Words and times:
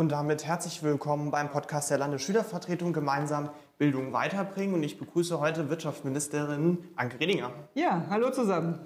und 0.00 0.12
damit 0.12 0.46
herzlich 0.46 0.82
willkommen 0.82 1.30
beim 1.30 1.50
Podcast 1.50 1.90
der 1.90 1.98
Landesschülervertretung 1.98 2.94
gemeinsam 2.94 3.50
Bildung 3.76 4.14
weiterbringen. 4.14 4.74
Und 4.74 4.82
ich 4.82 4.98
begrüße 4.98 5.40
heute 5.40 5.68
Wirtschaftsministerin 5.68 6.78
Anke 6.96 7.20
Redinger. 7.20 7.52
Ja, 7.74 8.06
hallo 8.08 8.30
zusammen. 8.30 8.78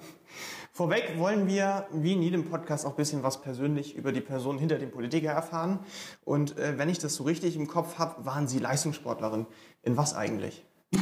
Vorweg 0.73 1.17
wollen 1.17 1.47
wir, 1.47 1.87
wie 1.93 2.11
in 2.11 2.21
jedem 2.21 2.49
Podcast, 2.49 2.85
auch 2.85 2.89
ein 2.89 2.95
bisschen 2.97 3.23
was 3.23 3.39
persönlich 3.39 3.95
über 3.95 4.11
die 4.11 4.19
Person 4.19 4.57
hinter 4.57 4.77
dem 4.77 4.91
Politiker 4.91 5.31
erfahren. 5.31 5.79
Und 6.25 6.59
äh, 6.59 6.77
wenn 6.77 6.89
ich 6.89 6.99
das 6.99 7.15
so 7.15 7.23
richtig 7.23 7.55
im 7.55 7.67
Kopf 7.67 7.97
habe, 7.97 8.25
waren 8.25 8.49
Sie 8.49 8.59
Leistungssportlerin. 8.59 9.45
In 9.83 9.95
was 9.95 10.15
eigentlich? 10.15 10.65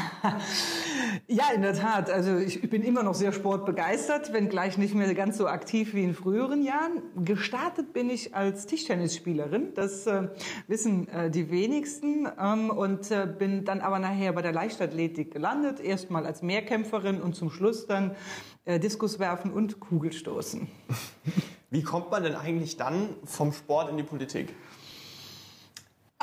Ja, 1.28 1.52
in 1.54 1.62
der 1.62 1.73
Tat. 1.73 2.10
Also 2.10 2.38
ich 2.38 2.70
bin 2.70 2.84
immer 2.84 3.04
noch 3.04 3.14
sehr 3.14 3.32
sportbegeistert, 3.32 4.34
wenngleich 4.34 4.78
nicht 4.78 4.94
mehr 4.94 5.14
ganz 5.14 5.38
so 5.38 5.48
aktiv 5.48 5.94
wie 5.94 6.04
in 6.04 6.14
früheren 6.14 6.64
Jahren. 6.64 7.02
Gestartet 7.23 7.94
bin 7.94 8.09
ich 8.09 8.36
als 8.36 8.66
Tischtennisspielerin. 8.66 9.73
Das 9.73 10.06
äh, 10.08 10.28
wissen 10.68 11.08
äh, 11.08 11.30
die 11.30 11.50
wenigsten. 11.50 12.28
Ähm, 12.40 12.70
und 12.70 13.09
äh, 13.12 13.28
bin 13.28 13.64
dann 13.64 13.82
aber 13.82 14.00
nachher 14.00 14.34
bei 14.34 14.42
der 14.42 14.52
Leichtathletik 14.52 15.31
gelandet. 15.31 15.80
Erstmal 15.80 16.26
als 16.26 16.42
Mehrkämpferin 16.42 17.22
und 17.22 17.36
zum 17.36 17.50
Schluss 17.50 17.88
dann 17.88 18.16
äh, 18.66 18.80
Diskuswerfen 18.80 19.52
und 19.54 19.80
Kugelstoßen. 19.80 20.67
Wie 21.70 21.84
kommt 21.84 22.11
man 22.11 22.23
denn 22.23 22.36
eigentlich 22.36 22.78
dann 22.78 23.09
vom 23.23 23.54
Sport 23.54 23.89
in 23.89 23.98
die 23.98 24.04
Politik? 24.04 24.54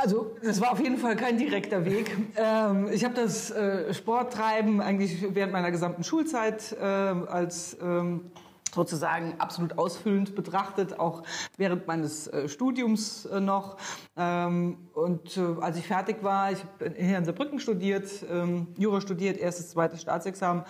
Also 0.03 0.34
das 0.43 0.61
war 0.62 0.73
auf 0.73 0.81
jeden 0.81 0.97
Fall 0.97 1.15
kein 1.15 1.37
direkter 1.37 1.84
Weg. 1.84 2.17
Ähm, 2.37 2.89
ich 2.91 3.05
habe 3.05 3.15
das 3.15 3.51
äh, 3.51 3.93
Sporttreiben 3.93 4.81
eigentlich 4.81 5.34
während 5.34 5.53
meiner 5.53 5.70
gesamten 5.70 6.05
Schulzeit 6.05 6.75
äh, 6.81 6.84
als 6.84 7.77
ähm, 7.83 8.31
sozusagen 8.74 9.34
absolut 9.38 9.78
ausfüllend 9.78 10.34
betrachtet, 10.34 10.98
auch 10.98 11.22
während 11.56 11.86
meines 11.86 12.28
äh, 12.28 12.48
Studiums 12.48 13.26
äh, 13.26 13.40
noch. 13.40 13.76
Ähm, 14.16 14.78
und 14.94 15.36
äh, 15.36 15.40
als 15.60 15.76
ich 15.78 15.86
fertig 15.86 16.22
war, 16.22 16.52
ich 16.52 16.60
habe 16.60 16.94
hier 16.96 17.18
in 17.18 17.24
Saarbrücken 17.24 17.58
studiert, 17.58 18.24
ähm, 18.30 18.68
Jura 18.76 19.00
studiert, 19.00 19.38
erstes, 19.38 19.70
zweites 19.70 20.02
Staatsexamen, 20.02 20.64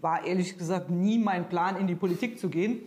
war 0.00 0.24
ehrlich 0.24 0.56
gesagt 0.56 0.90
nie 0.90 1.18
mein 1.18 1.48
Plan, 1.48 1.76
in 1.76 1.86
die 1.86 1.94
Politik 1.94 2.38
zu 2.38 2.48
gehen. 2.48 2.82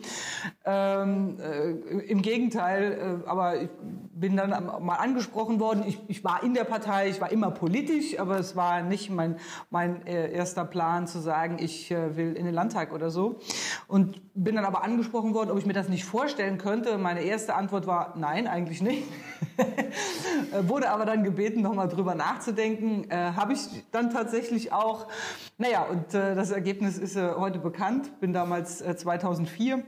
Ähm, 0.66 1.38
äh, 1.40 1.72
Im 2.08 2.22
Gegenteil, 2.22 3.22
äh, 3.26 3.30
aber 3.30 3.62
ich 3.62 3.70
bin 4.14 4.36
dann 4.36 4.50
mal 4.84 4.96
angesprochen 4.96 5.60
worden. 5.60 5.84
Ich, 5.86 6.00
ich 6.08 6.24
war 6.24 6.44
in 6.44 6.54
der 6.54 6.64
Partei, 6.64 7.10
ich 7.10 7.22
war 7.22 7.32
immer 7.32 7.52
politisch, 7.52 8.20
aber 8.20 8.40
es 8.40 8.56
war 8.56 8.82
nicht 8.82 9.10
mein, 9.10 9.38
mein 9.70 10.06
äh, 10.08 10.32
erster 10.32 10.66
Plan 10.66 11.08
zu 11.08 11.20
sagen, 11.20 11.58
ich 11.60 11.90
will 11.90 12.34
in 12.34 12.46
den 12.46 12.54
Landtag 12.54 12.94
oder 12.94 13.10
so. 13.10 13.40
Und 13.88 14.22
bin 14.48 14.56
dann 14.56 14.64
aber 14.64 14.82
angesprochen 14.82 15.34
worden, 15.34 15.52
ob 15.52 15.58
ich 15.58 15.66
mir 15.66 15.74
das 15.74 15.90
nicht 15.90 16.06
vorstellen 16.06 16.58
könnte. 16.58 16.98
Meine 16.98 17.20
erste 17.20 17.54
Antwort 17.54 17.86
war, 17.86 18.14
nein, 18.16 18.48
eigentlich 18.48 18.82
nicht. 18.82 19.04
Wurde 20.62 20.90
aber 20.90 21.06
dann 21.06 21.26
gebeten, 21.26 21.62
nochmal 21.62 21.90
drüber 21.90 22.16
nachzudenken. 22.16 23.12
Äh, 23.12 23.34
Habe 23.36 23.52
ich 23.52 23.60
dann 23.92 24.10
tatsächlich 24.10 24.72
auch. 24.72 25.08
Naja, 25.58 25.84
und 25.84 26.14
äh, 26.14 26.34
das 26.34 26.52
Ergebnis 26.52 26.98
ist 26.98 27.18
äh, 27.18 27.34
heute 27.36 27.60
bekannt. 27.60 28.22
Bin 28.22 28.32
damals 28.32 28.80
äh, 28.80 28.96
2004 28.96 29.84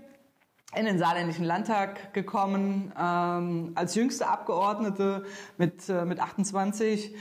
in 0.76 0.86
den 0.86 1.00
Saarländischen 1.00 1.46
Landtag 1.46 2.14
gekommen, 2.14 2.91
ähm, 3.00 3.72
als 3.76 3.96
jüngste 3.96 4.28
Abgeordnete 4.28 5.24
mit, 5.58 5.88
äh, 5.88 6.03
mit 6.03 6.20
28 6.20 7.16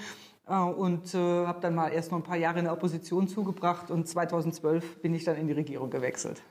äh, 0.49 0.55
und 0.55 1.15
äh, 1.15 1.47
habe 1.47 1.61
dann 1.61 1.77
mal 1.77 1.91
erst 1.91 2.11
noch 2.11 2.19
ein 2.19 2.25
paar 2.25 2.37
Jahre 2.37 2.59
in 2.59 2.65
der 2.65 2.73
Opposition 2.73 3.29
zugebracht 3.29 3.93
und 3.93 4.09
2012 4.09 5.03
bin 5.03 5.15
ich 5.15 5.23
dann 5.23 5.37
in 5.37 5.47
die 5.47 5.53
Regierung 5.53 5.89
gewechselt. 5.89 6.43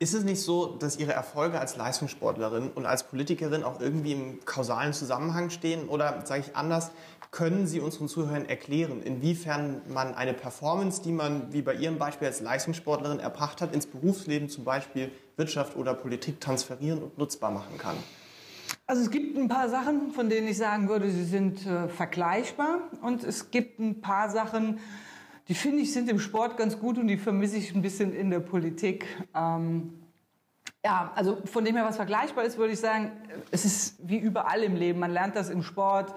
Ist 0.00 0.14
es 0.14 0.22
nicht 0.22 0.40
so, 0.42 0.76
dass 0.76 0.96
Ihre 0.96 1.12
Erfolge 1.12 1.58
als 1.58 1.74
Leistungssportlerin 1.74 2.70
und 2.70 2.86
als 2.86 3.02
Politikerin 3.02 3.64
auch 3.64 3.80
irgendwie 3.80 4.12
im 4.12 4.44
kausalen 4.44 4.92
Zusammenhang 4.92 5.50
stehen? 5.50 5.88
Oder 5.88 6.24
sage 6.24 6.44
ich 6.46 6.54
anders, 6.54 6.92
können 7.32 7.66
Sie 7.66 7.80
unseren 7.80 8.06
Zuhörern 8.06 8.46
erklären, 8.46 9.02
inwiefern 9.02 9.82
man 9.88 10.14
eine 10.14 10.34
Performance, 10.34 11.02
die 11.02 11.10
man 11.10 11.52
wie 11.52 11.62
bei 11.62 11.74
Ihrem 11.74 11.98
Beispiel 11.98 12.28
als 12.28 12.40
Leistungssportlerin 12.40 13.18
erbracht 13.18 13.60
hat, 13.60 13.74
ins 13.74 13.86
Berufsleben, 13.86 14.48
zum 14.48 14.62
Beispiel 14.62 15.10
Wirtschaft 15.36 15.76
oder 15.76 15.94
Politik 15.94 16.40
transferieren 16.40 17.02
und 17.02 17.18
nutzbar 17.18 17.50
machen 17.50 17.76
kann? 17.76 17.96
Also 18.86 19.02
es 19.02 19.10
gibt 19.10 19.36
ein 19.36 19.48
paar 19.48 19.68
Sachen, 19.68 20.12
von 20.12 20.30
denen 20.30 20.46
ich 20.46 20.58
sagen 20.58 20.88
würde, 20.88 21.10
sie 21.10 21.24
sind 21.24 21.66
äh, 21.66 21.88
vergleichbar. 21.88 22.82
Und 23.02 23.24
es 23.24 23.50
gibt 23.50 23.80
ein 23.80 24.00
paar 24.00 24.30
Sachen, 24.30 24.78
die 25.48 25.54
finde 25.54 25.82
ich 25.82 25.92
sind 25.92 26.08
im 26.10 26.20
Sport 26.20 26.56
ganz 26.56 26.78
gut 26.78 26.98
und 26.98 27.08
die 27.08 27.16
vermisse 27.16 27.56
ich 27.56 27.74
ein 27.74 27.80
bisschen 27.80 28.12
in 28.12 28.30
der 28.30 28.40
Politik. 28.40 29.06
Ähm, 29.34 29.94
ja, 30.84 31.10
also 31.14 31.38
von 31.44 31.64
dem 31.64 31.74
her, 31.74 31.84
was 31.84 31.96
vergleichbar 31.96 32.44
ist, 32.44 32.58
würde 32.58 32.74
ich 32.74 32.80
sagen, 32.80 33.12
es 33.50 33.64
ist 33.64 33.96
wie 34.06 34.18
überall 34.18 34.62
im 34.62 34.76
Leben. 34.76 35.00
Man 35.00 35.10
lernt 35.10 35.36
das 35.36 35.48
im 35.48 35.62
Sport, 35.62 36.14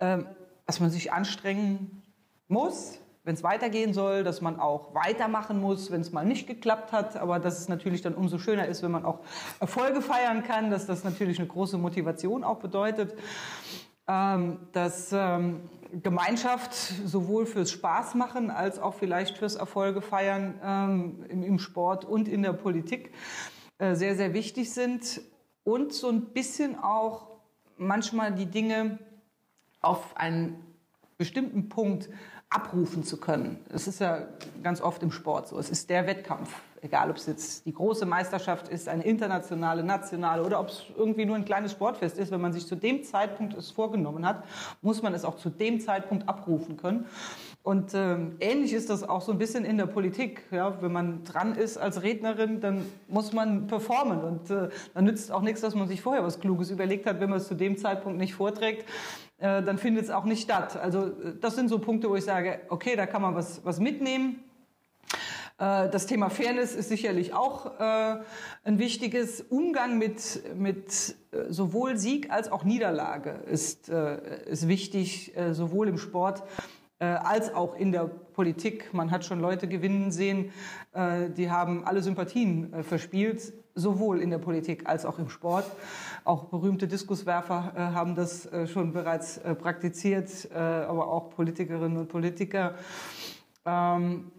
ähm, 0.00 0.26
dass 0.66 0.80
man 0.80 0.90
sich 0.90 1.12
anstrengen 1.12 2.02
muss, 2.48 2.98
wenn 3.24 3.34
es 3.34 3.44
weitergehen 3.44 3.94
soll, 3.94 4.24
dass 4.24 4.40
man 4.40 4.58
auch 4.58 4.94
weitermachen 4.94 5.60
muss, 5.60 5.92
wenn 5.92 6.00
es 6.00 6.10
mal 6.10 6.24
nicht 6.24 6.48
geklappt 6.48 6.92
hat, 6.92 7.16
aber 7.16 7.38
dass 7.38 7.58
es 7.58 7.68
natürlich 7.68 8.02
dann 8.02 8.14
umso 8.14 8.38
schöner 8.38 8.66
ist, 8.66 8.82
wenn 8.82 8.90
man 8.90 9.04
auch 9.04 9.20
Erfolge 9.60 10.02
feiern 10.02 10.42
kann, 10.42 10.70
dass 10.70 10.86
das 10.86 11.04
natürlich 11.04 11.38
eine 11.38 11.46
große 11.46 11.78
Motivation 11.78 12.42
auch 12.42 12.58
bedeutet. 12.58 13.14
Ähm, 14.08 14.58
dass 14.72 15.12
ähm, 15.12 15.60
Gemeinschaft 16.00 16.74
sowohl 16.74 17.44
fürs 17.44 17.70
Spaß 17.70 18.14
machen 18.14 18.50
als 18.50 18.78
auch 18.78 18.94
vielleicht 18.94 19.36
fürs 19.36 19.56
Erfolge 19.56 20.00
feiern 20.00 20.58
ähm, 20.62 21.26
im, 21.28 21.42
im, 21.42 21.58
Sport 21.58 22.04
und 22.04 22.28
in 22.28 22.42
der 22.42 22.54
Politik 22.54 23.12
äh, 23.78 23.94
sehr, 23.94 24.16
sehr 24.16 24.32
wichtig 24.32 24.72
sind. 24.72 25.20
Und 25.64 25.92
so 25.92 26.08
ein 26.08 26.32
bisschen 26.32 26.78
auch 26.78 27.28
manchmal 27.76 28.32
die 28.32 28.46
Dinge 28.46 28.98
auf 29.80 30.16
einen 30.16 30.64
bestimmten 31.18 31.68
Punkt 31.68 32.08
abrufen 32.52 33.02
zu 33.02 33.16
können. 33.16 33.58
Es 33.72 33.86
ist 33.86 34.00
ja 34.00 34.26
ganz 34.62 34.80
oft 34.80 35.02
im 35.02 35.10
Sport 35.10 35.48
so. 35.48 35.58
Es 35.58 35.70
ist 35.70 35.88
der 35.88 36.06
Wettkampf. 36.06 36.50
Egal, 36.84 37.10
ob 37.10 37.16
es 37.16 37.26
jetzt 37.26 37.64
die 37.64 37.72
große 37.72 38.04
Meisterschaft 38.04 38.68
ist, 38.68 38.88
eine 38.88 39.04
internationale, 39.04 39.84
nationale 39.84 40.42
oder 40.42 40.58
ob 40.58 40.68
es 40.68 40.82
irgendwie 40.96 41.24
nur 41.24 41.36
ein 41.36 41.44
kleines 41.44 41.70
Sportfest 41.70 42.18
ist. 42.18 42.32
Wenn 42.32 42.40
man 42.40 42.52
sich 42.52 42.66
zu 42.66 42.74
dem 42.74 43.04
Zeitpunkt 43.04 43.54
es 43.56 43.70
vorgenommen 43.70 44.26
hat, 44.26 44.44
muss 44.80 45.00
man 45.00 45.14
es 45.14 45.24
auch 45.24 45.36
zu 45.36 45.48
dem 45.48 45.78
Zeitpunkt 45.78 46.28
abrufen 46.28 46.76
können. 46.76 47.06
Und 47.62 47.94
äh, 47.94 48.16
ähnlich 48.40 48.72
ist 48.72 48.90
das 48.90 49.04
auch 49.04 49.20
so 49.20 49.30
ein 49.30 49.38
bisschen 49.38 49.64
in 49.64 49.78
der 49.78 49.86
Politik. 49.86 50.42
Ja? 50.50 50.82
Wenn 50.82 50.92
man 50.92 51.22
dran 51.22 51.54
ist 51.54 51.78
als 51.78 52.02
Rednerin, 52.02 52.60
dann 52.60 52.84
muss 53.06 53.32
man 53.32 53.68
performen. 53.68 54.20
Und 54.20 54.50
äh, 54.50 54.68
dann 54.92 55.04
nützt 55.04 55.30
auch 55.30 55.42
nichts, 55.42 55.60
dass 55.60 55.76
man 55.76 55.86
sich 55.86 56.02
vorher 56.02 56.24
was 56.24 56.40
Kluges 56.40 56.70
überlegt 56.70 57.06
hat, 57.06 57.20
wenn 57.20 57.30
man 57.30 57.38
es 57.38 57.46
zu 57.46 57.54
dem 57.54 57.78
Zeitpunkt 57.78 58.18
nicht 58.18 58.34
vorträgt 58.34 58.84
äh, 59.42 59.60
dann 59.60 59.76
findet 59.76 60.04
es 60.04 60.10
auch 60.10 60.24
nicht 60.24 60.44
statt. 60.44 60.76
Also 60.76 61.06
äh, 61.06 61.34
das 61.40 61.56
sind 61.56 61.68
so 61.68 61.80
Punkte, 61.80 62.08
wo 62.08 62.14
ich 62.14 62.24
sage, 62.24 62.60
okay, 62.68 62.94
da 62.94 63.06
kann 63.06 63.22
man 63.22 63.34
was, 63.34 63.64
was 63.64 63.80
mitnehmen. 63.80 64.44
Äh, 65.58 65.88
das 65.88 66.06
Thema 66.06 66.30
Fairness 66.30 66.76
ist 66.76 66.88
sicherlich 66.88 67.34
auch 67.34 67.72
ein 67.78 68.78
wichtiges. 68.78 69.40
Umgang 69.40 69.98
mit, 69.98 70.42
mit 70.56 71.16
sowohl 71.48 71.96
Sieg 71.96 72.30
als 72.30 72.52
auch 72.52 72.62
Niederlage 72.62 73.40
ist, 73.50 73.88
ist 73.88 74.68
wichtig, 74.68 75.32
sowohl 75.50 75.88
im 75.88 75.98
Sport 75.98 76.44
als 76.98 77.52
auch 77.52 77.74
in 77.74 77.90
der 77.90 78.04
Politik. 78.04 78.94
Man 78.94 79.10
hat 79.10 79.24
schon 79.24 79.40
Leute 79.40 79.66
gewinnen 79.66 80.12
sehen, 80.12 80.52
die 80.94 81.50
haben 81.50 81.84
alle 81.84 82.02
Sympathien 82.02 82.84
verspielt, 82.84 83.52
sowohl 83.74 84.20
in 84.20 84.30
der 84.30 84.38
Politik 84.38 84.88
als 84.88 85.04
auch 85.04 85.18
im 85.18 85.28
Sport. 85.28 85.64
Auch 86.24 86.44
berühmte 86.44 86.86
Diskuswerfer 86.86 87.72
haben 87.74 88.14
das 88.14 88.48
schon 88.66 88.92
bereits 88.92 89.40
praktiziert, 89.60 90.50
aber 90.52 91.08
auch 91.08 91.30
Politikerinnen 91.30 91.96
und 91.96 92.08
Politiker. 92.08 92.74
Ähm, 93.64 94.30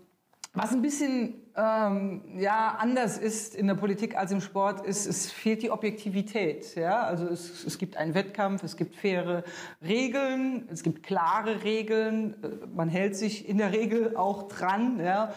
was 0.56 0.72
ein 0.72 0.84
bisschen 0.84 1.34
ähm, 1.56 2.22
ja 2.38 2.78
anders 2.80 3.18
ist 3.18 3.56
in 3.56 3.66
der 3.66 3.74
Politik 3.74 4.16
als 4.16 4.32
im 4.32 4.40
Sport, 4.40 4.86
ist 4.86 5.08
es 5.08 5.32
fehlt 5.32 5.64
die 5.64 5.72
Objektivität. 5.72 6.76
Ja, 6.76 7.02
also 7.04 7.26
es, 7.26 7.66
es 7.66 7.80
gibt 7.80 7.98
einen 7.98 8.14
Wettkampf, 8.14 8.62
es 8.62 8.78
gibt 8.78 8.96
faire 8.96 9.44
Regeln, 9.82 10.68
es 10.72 10.84
gibt 10.84 11.02
klare 11.02 11.64
Regeln, 11.64 12.36
äh, 12.44 12.68
man 12.68 12.88
hält 12.88 13.16
sich 13.16 13.50
in 13.50 13.58
der 13.58 13.72
Regel 13.72 14.16
auch 14.16 14.48
dran. 14.48 15.00
Ja. 15.00 15.34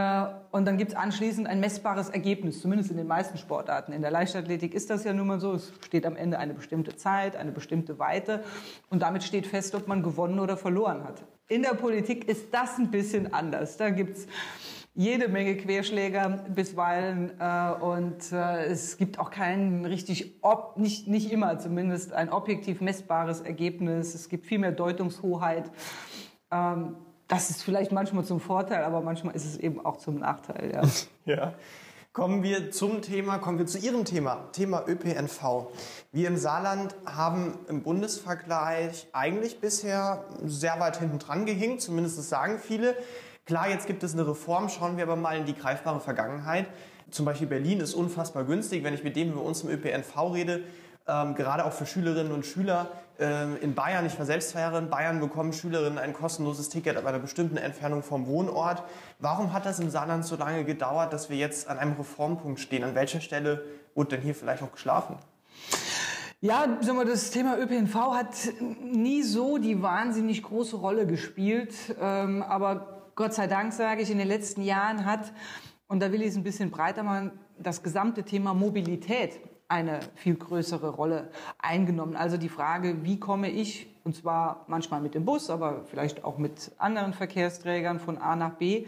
Äh, 0.00 0.26
und 0.50 0.64
dann 0.66 0.78
gibt 0.78 0.92
es 0.92 0.96
anschließend 0.96 1.46
ein 1.46 1.60
messbares 1.60 2.08
Ergebnis, 2.08 2.60
zumindest 2.60 2.90
in 2.90 2.96
den 2.96 3.06
meisten 3.06 3.38
Sportarten. 3.38 3.92
In 3.92 4.02
der 4.02 4.10
Leichtathletik 4.10 4.74
ist 4.74 4.90
das 4.90 5.04
ja 5.04 5.12
nun 5.12 5.26
mal 5.26 5.40
so. 5.40 5.52
Es 5.54 5.72
steht 5.86 6.06
am 6.06 6.16
Ende 6.16 6.38
eine 6.38 6.54
bestimmte 6.54 6.96
Zeit, 6.96 7.36
eine 7.36 7.52
bestimmte 7.52 7.98
Weite 7.98 8.42
und 8.88 9.02
damit 9.02 9.22
steht 9.22 9.46
fest, 9.46 9.74
ob 9.74 9.86
man 9.86 10.02
gewonnen 10.02 10.40
oder 10.40 10.56
verloren 10.56 11.04
hat. 11.04 11.22
In 11.48 11.62
der 11.62 11.74
Politik 11.74 12.28
ist 12.28 12.52
das 12.52 12.78
ein 12.78 12.90
bisschen 12.90 13.32
anders. 13.32 13.76
Da 13.76 13.90
gibt 13.90 14.16
es 14.16 14.26
jede 14.94 15.28
Menge 15.28 15.56
Querschläger 15.56 16.44
bisweilen 16.54 17.32
äh, 17.38 17.72
und 17.80 18.32
äh, 18.32 18.64
es 18.64 18.96
gibt 18.96 19.18
auch 19.18 19.30
kein 19.30 19.84
richtig, 19.84 20.38
ob, 20.42 20.78
nicht, 20.78 21.06
nicht 21.06 21.30
immer 21.30 21.58
zumindest, 21.58 22.12
ein 22.12 22.30
objektiv 22.30 22.80
messbares 22.80 23.40
Ergebnis. 23.40 24.14
Es 24.14 24.28
gibt 24.28 24.46
viel 24.46 24.58
mehr 24.58 24.72
Deutungshoheit. 24.72 25.70
Ähm, 26.50 26.96
das 27.30 27.48
ist 27.48 27.62
vielleicht 27.62 27.92
manchmal 27.92 28.24
zum 28.24 28.40
Vorteil, 28.40 28.82
aber 28.82 29.00
manchmal 29.00 29.36
ist 29.36 29.44
es 29.44 29.56
eben 29.56 29.84
auch 29.84 29.98
zum 29.98 30.18
Nachteil. 30.18 30.72
Ja. 30.74 30.82
ja. 31.32 31.54
Kommen 32.12 32.42
wir 32.42 32.72
zum 32.72 33.02
Thema, 33.02 33.38
kommen 33.38 33.58
wir 33.58 33.66
zu 33.66 33.78
Ihrem 33.78 34.04
Thema, 34.04 34.48
Thema 34.50 34.82
ÖPNV. 34.84 35.68
Wir 36.10 36.26
im 36.26 36.36
Saarland 36.36 36.92
haben 37.06 37.56
im 37.68 37.84
Bundesvergleich 37.84 39.06
eigentlich 39.12 39.60
bisher 39.60 40.24
sehr 40.42 40.80
weit 40.80 40.98
hinten 40.98 41.20
dran 41.20 41.46
gehinkt, 41.46 41.82
zumindest 41.82 42.20
sagen 42.28 42.58
viele. 42.58 42.96
Klar, 43.46 43.70
jetzt 43.70 43.86
gibt 43.86 44.02
es 44.02 44.12
eine 44.12 44.26
Reform, 44.26 44.68
schauen 44.68 44.96
wir 44.96 45.04
aber 45.04 45.14
mal 45.14 45.38
in 45.38 45.44
die 45.44 45.54
greifbare 45.54 46.00
Vergangenheit. 46.00 46.66
Zum 47.12 47.26
Beispiel 47.26 47.46
Berlin 47.46 47.78
ist 47.78 47.94
unfassbar 47.94 48.42
günstig. 48.42 48.82
Wenn 48.82 48.94
ich 48.94 49.04
mit 49.04 49.14
dem 49.14 49.30
über 49.30 49.42
uns 49.42 49.62
im 49.62 49.70
ÖPNV 49.70 50.34
rede, 50.34 50.64
ähm, 51.06 51.36
gerade 51.36 51.64
auch 51.64 51.72
für 51.72 51.86
Schülerinnen 51.86 52.32
und 52.32 52.44
Schüler 52.44 52.88
in 53.20 53.74
Bayern, 53.74 54.06
ich 54.06 54.18
war 54.18 54.24
selbst 54.24 54.54
in 54.54 54.88
Bayern, 54.88 55.20
bekommen 55.20 55.52
Schülerinnen 55.52 55.98
ein 55.98 56.14
kostenloses 56.14 56.70
Ticket 56.70 56.96
ab 56.96 57.04
einer 57.04 57.18
bestimmten 57.18 57.58
Entfernung 57.58 58.02
vom 58.02 58.26
Wohnort. 58.26 58.82
Warum 59.18 59.52
hat 59.52 59.66
das 59.66 59.78
im 59.78 59.90
Saarland 59.90 60.24
so 60.24 60.36
lange 60.36 60.64
gedauert, 60.64 61.12
dass 61.12 61.28
wir 61.28 61.36
jetzt 61.36 61.68
an 61.68 61.78
einem 61.78 61.92
Reformpunkt 61.92 62.60
stehen? 62.60 62.82
An 62.82 62.94
welcher 62.94 63.20
Stelle 63.20 63.62
wurde 63.94 64.16
denn 64.16 64.22
hier 64.22 64.34
vielleicht 64.34 64.62
auch 64.62 64.72
geschlafen? 64.72 65.16
Ja, 66.40 66.78
sagen 66.80 66.96
wir, 66.96 67.04
das 67.04 67.30
Thema 67.30 67.58
ÖPNV 67.58 67.94
hat 67.94 68.34
nie 68.82 69.22
so 69.22 69.58
die 69.58 69.82
wahnsinnig 69.82 70.42
große 70.42 70.76
Rolle 70.76 71.06
gespielt. 71.06 71.74
Ähm, 72.00 72.42
aber 72.42 73.10
Gott 73.14 73.34
sei 73.34 73.46
Dank, 73.46 73.74
sage 73.74 74.00
ich, 74.00 74.10
in 74.10 74.16
den 74.16 74.28
letzten 74.28 74.62
Jahren 74.62 75.04
hat, 75.04 75.32
und 75.88 76.00
da 76.00 76.12
will 76.12 76.22
ich 76.22 76.28
es 76.28 76.36
ein 76.36 76.42
bisschen 76.42 76.70
breiter 76.70 77.02
machen, 77.02 77.32
das 77.58 77.82
gesamte 77.82 78.22
Thema 78.22 78.54
Mobilität 78.54 79.38
eine 79.70 80.00
viel 80.16 80.34
größere 80.34 80.88
Rolle 80.88 81.30
eingenommen. 81.58 82.16
Also 82.16 82.36
die 82.36 82.48
Frage, 82.48 83.04
wie 83.04 83.20
komme 83.20 83.50
ich, 83.50 83.86
und 84.04 84.16
zwar 84.16 84.64
manchmal 84.66 85.00
mit 85.00 85.14
dem 85.14 85.24
Bus, 85.24 85.48
aber 85.48 85.84
vielleicht 85.84 86.24
auch 86.24 86.38
mit 86.38 86.72
anderen 86.78 87.12
Verkehrsträgern 87.12 88.00
von 88.00 88.18
A 88.18 88.34
nach 88.34 88.54
B, 88.54 88.86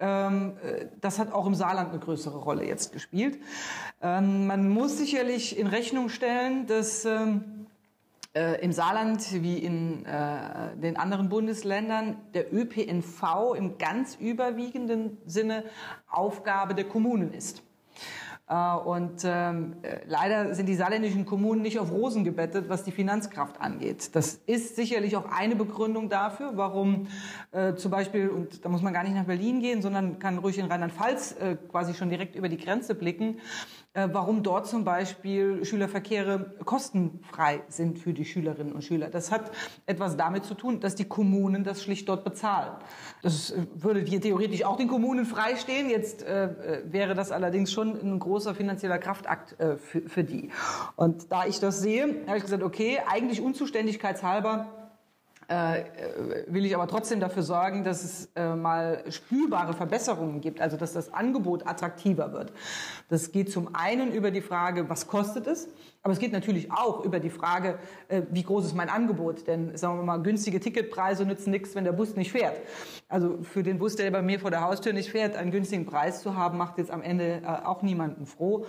ähm, 0.00 0.56
äh, 0.62 0.86
das 1.00 1.18
hat 1.18 1.32
auch 1.32 1.46
im 1.46 1.54
Saarland 1.54 1.90
eine 1.90 1.98
größere 1.98 2.38
Rolle 2.38 2.64
jetzt 2.64 2.92
gespielt. 2.92 3.38
Ähm, 4.02 4.46
man 4.46 4.68
muss 4.68 4.98
sicherlich 4.98 5.58
in 5.58 5.66
Rechnung 5.66 6.08
stellen, 6.08 6.66
dass 6.66 7.04
ähm, 7.04 7.66
äh, 8.34 8.60
im 8.62 8.72
Saarland 8.72 9.42
wie 9.42 9.58
in 9.58 10.04
äh, 10.04 10.76
den 10.76 10.96
anderen 10.96 11.28
Bundesländern 11.28 12.16
der 12.34 12.52
ÖPNV 12.52 13.54
im 13.56 13.78
ganz 13.78 14.16
überwiegenden 14.16 15.18
Sinne 15.26 15.64
Aufgabe 16.08 16.74
der 16.74 16.84
Kommunen 16.84 17.32
ist. 17.32 17.62
Äh, 18.48 18.76
und 18.76 19.22
ähm, 19.24 19.76
äh, 19.82 19.98
leider 20.06 20.54
sind 20.54 20.66
die 20.66 20.74
saarländischen 20.74 21.26
Kommunen 21.26 21.62
nicht 21.62 21.78
auf 21.78 21.92
Rosen 21.92 22.24
gebettet, 22.24 22.68
was 22.68 22.84
die 22.84 22.92
Finanzkraft 22.92 23.60
angeht. 23.60 24.14
Das 24.14 24.40
ist 24.46 24.76
sicherlich 24.76 25.16
auch 25.16 25.26
eine 25.30 25.56
Begründung 25.56 26.08
dafür, 26.08 26.52
warum 26.54 27.08
äh, 27.52 27.74
zum 27.74 27.90
Beispiel, 27.90 28.28
und 28.28 28.64
da 28.64 28.68
muss 28.68 28.82
man 28.82 28.92
gar 28.92 29.04
nicht 29.04 29.14
nach 29.14 29.24
Berlin 29.24 29.60
gehen, 29.60 29.82
sondern 29.82 30.18
kann 30.18 30.38
ruhig 30.38 30.58
in 30.58 30.66
Rheinland-Pfalz 30.66 31.36
äh, 31.40 31.56
quasi 31.70 31.94
schon 31.94 32.08
direkt 32.08 32.36
über 32.36 32.48
die 32.48 32.56
Grenze 32.56 32.94
blicken, 32.94 33.38
warum 33.94 34.42
dort 34.42 34.66
zum 34.66 34.84
Beispiel 34.84 35.64
Schülerverkehre 35.64 36.54
kostenfrei 36.64 37.62
sind 37.68 37.98
für 37.98 38.12
die 38.12 38.24
Schülerinnen 38.24 38.72
und 38.72 38.82
Schüler. 38.82 39.08
Das 39.08 39.32
hat 39.32 39.50
etwas 39.86 40.16
damit 40.16 40.44
zu 40.44 40.54
tun, 40.54 40.80
dass 40.80 40.94
die 40.94 41.06
Kommunen 41.06 41.64
das 41.64 41.82
schlicht 41.82 42.08
dort 42.08 42.24
bezahlen. 42.24 42.76
Das 43.22 43.50
äh, 43.50 43.66
würde 43.74 44.00
hier 44.00 44.20
theoretisch 44.20 44.64
auch 44.64 44.76
den 44.76 44.88
Kommunen 44.88 45.24
freistehen. 45.24 45.90
Jetzt 45.90 46.22
äh, 46.22 46.82
wäre 46.84 47.14
das 47.14 47.32
allerdings 47.32 47.72
schon 47.72 47.98
ein 48.00 48.18
großer 48.18 48.54
finanzieller 48.54 48.98
Kraftakt 48.98 49.58
äh, 49.58 49.76
für, 49.76 50.02
für 50.02 50.24
die. 50.24 50.50
Und 50.96 51.32
da 51.32 51.46
ich 51.46 51.60
das 51.60 51.80
sehe, 51.80 52.22
habe 52.26 52.36
ich 52.36 52.44
gesagt, 52.44 52.62
okay, 52.62 52.98
eigentlich 53.06 53.40
unzuständigkeitshalber 53.40 54.77
äh, 55.48 55.84
will 56.46 56.66
ich 56.66 56.74
aber 56.74 56.86
trotzdem 56.86 57.20
dafür 57.20 57.42
sorgen, 57.42 57.82
dass 57.82 58.04
es 58.04 58.28
äh, 58.36 58.54
mal 58.54 59.02
spürbare 59.08 59.72
Verbesserungen 59.72 60.40
gibt, 60.42 60.60
also 60.60 60.76
dass 60.76 60.92
das 60.92 61.12
Angebot 61.12 61.66
attraktiver 61.66 62.32
wird. 62.32 62.52
Das 63.08 63.32
geht 63.32 63.50
zum 63.50 63.74
einen 63.74 64.12
über 64.12 64.30
die 64.30 64.42
Frage, 64.42 64.90
was 64.90 65.06
kostet 65.06 65.46
es, 65.46 65.68
aber 66.02 66.12
es 66.12 66.18
geht 66.18 66.32
natürlich 66.32 66.70
auch 66.70 67.02
über 67.02 67.18
die 67.18 67.30
Frage, 67.30 67.78
äh, 68.08 68.22
wie 68.30 68.42
groß 68.42 68.66
ist 68.66 68.74
mein 68.74 68.90
Angebot? 68.90 69.46
Denn 69.46 69.74
sagen 69.76 69.96
wir 69.96 70.04
mal, 70.04 70.18
günstige 70.18 70.60
Ticketpreise 70.60 71.24
nützen 71.24 71.50
nichts, 71.50 71.74
wenn 71.74 71.84
der 71.84 71.92
Bus 71.92 72.14
nicht 72.14 72.30
fährt. 72.30 72.60
Also 73.08 73.38
für 73.42 73.62
den 73.62 73.78
Bus, 73.78 73.96
der 73.96 74.10
bei 74.10 74.20
mir 74.20 74.38
vor 74.38 74.50
der 74.50 74.60
Haustür 74.60 74.92
nicht 74.92 75.10
fährt, 75.10 75.34
einen 75.34 75.50
günstigen 75.50 75.86
Preis 75.86 76.20
zu 76.22 76.36
haben, 76.36 76.58
macht 76.58 76.76
jetzt 76.76 76.90
am 76.90 77.02
Ende 77.02 77.40
äh, 77.42 77.46
auch 77.46 77.80
niemanden 77.82 78.26
froh. 78.26 78.66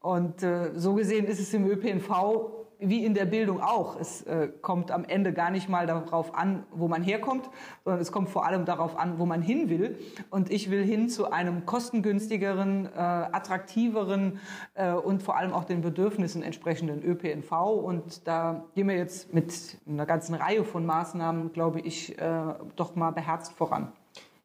Und 0.00 0.42
äh, 0.42 0.70
so 0.74 0.94
gesehen 0.94 1.26
ist 1.26 1.40
es 1.40 1.52
im 1.52 1.66
ÖPNV 1.70 2.61
wie 2.82 3.04
in 3.04 3.14
der 3.14 3.24
Bildung 3.24 3.60
auch. 3.60 3.98
Es 3.98 4.22
äh, 4.22 4.48
kommt 4.60 4.90
am 4.90 5.04
Ende 5.04 5.32
gar 5.32 5.50
nicht 5.50 5.68
mal 5.68 5.86
darauf 5.86 6.34
an, 6.34 6.64
wo 6.70 6.88
man 6.88 7.02
herkommt, 7.02 7.48
sondern 7.84 8.00
es 8.00 8.12
kommt 8.12 8.28
vor 8.28 8.46
allem 8.46 8.64
darauf 8.64 8.98
an, 8.98 9.18
wo 9.18 9.26
man 9.26 9.42
hin 9.42 9.68
will. 9.68 9.98
Und 10.30 10.50
ich 10.50 10.70
will 10.70 10.84
hin 10.84 11.08
zu 11.08 11.30
einem 11.30 11.66
kostengünstigeren, 11.66 12.86
äh, 12.86 12.98
attraktiveren 12.98 14.40
äh, 14.74 14.92
und 14.92 15.22
vor 15.22 15.36
allem 15.36 15.52
auch 15.52 15.64
den 15.64 15.80
Bedürfnissen 15.80 16.42
entsprechenden 16.42 17.02
ÖPNV. 17.02 17.52
Und 17.52 18.26
da 18.26 18.64
gehen 18.74 18.88
wir 18.88 18.96
jetzt 18.96 19.32
mit 19.32 19.78
einer 19.88 20.06
ganzen 20.06 20.34
Reihe 20.34 20.64
von 20.64 20.84
Maßnahmen, 20.84 21.52
glaube 21.52 21.80
ich, 21.80 22.18
äh, 22.18 22.54
doch 22.76 22.94
mal 22.94 23.10
beherzt 23.10 23.52
voran. 23.52 23.92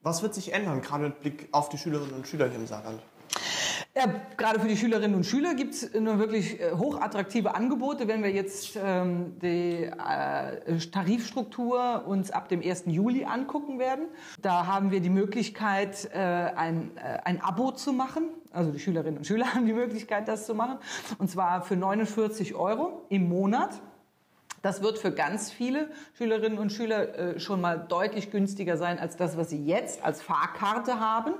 Was 0.04 0.22
wird 0.22 0.34
sich 0.34 0.54
ändern, 0.54 0.82
gerade 0.82 1.04
mit 1.06 1.20
Blick 1.20 1.50
auf 1.52 1.70
die 1.70 1.78
Schülerinnen 1.78 2.14
und 2.14 2.28
Schüler 2.28 2.48
hier 2.48 2.60
im 2.60 2.68
Saarland? 2.68 3.02
Ja, 3.98 4.06
gerade 4.38 4.60
für 4.60 4.68
die 4.68 4.78
Schülerinnen 4.78 5.16
und 5.16 5.26
Schüler 5.26 5.56
gibt 5.56 5.74
es 5.74 5.92
nur 5.96 6.20
wirklich 6.20 6.62
äh, 6.62 6.72
hochattraktive 6.72 7.56
Angebote. 7.56 8.08
Wenn 8.08 8.22
wir 8.22 8.30
jetzt 8.30 8.78
ähm, 8.80 9.34
die 9.42 9.86
äh, 9.86 10.78
Tarifstruktur 10.92 12.04
uns 12.06 12.30
ab 12.30 12.48
dem 12.48 12.62
1. 12.62 12.84
Juli 12.86 13.26
angucken 13.26 13.80
werden, 13.80 14.06
da 14.40 14.68
haben 14.68 14.92
wir 14.92 15.00
die 15.00 15.10
Möglichkeit, 15.10 16.12
äh, 16.14 16.20
ein, 16.20 16.92
äh, 16.98 17.18
ein 17.26 17.42
Abo 17.42 17.72
zu 17.72 17.92
machen. 17.92 18.26
Also 18.52 18.70
die 18.70 18.78
Schülerinnen 18.78 19.18
und 19.18 19.26
Schüler 19.26 19.52
haben 19.56 19.66
die 19.66 19.74
Möglichkeit, 19.74 20.28
das 20.28 20.46
zu 20.46 20.54
machen. 20.54 20.78
Und 21.18 21.32
zwar 21.32 21.64
für 21.64 21.76
49 21.76 22.54
Euro 22.54 23.04
im 23.10 23.28
Monat. 23.28 23.82
Das 24.62 24.82
wird 24.82 24.98
für 24.98 25.12
ganz 25.12 25.52
viele 25.52 25.90
Schülerinnen 26.18 26.58
und 26.58 26.72
Schüler 26.72 27.18
äh, 27.18 27.40
schon 27.40 27.62
mal 27.62 27.78
deutlich 27.78 28.32
günstiger 28.32 28.78
sein 28.78 29.00
als 29.00 29.16
das, 29.16 29.38
was 29.38 29.50
sie 29.50 29.64
jetzt 29.64 30.04
als 30.04 30.22
Fahrkarte 30.22 31.00
haben. 31.00 31.34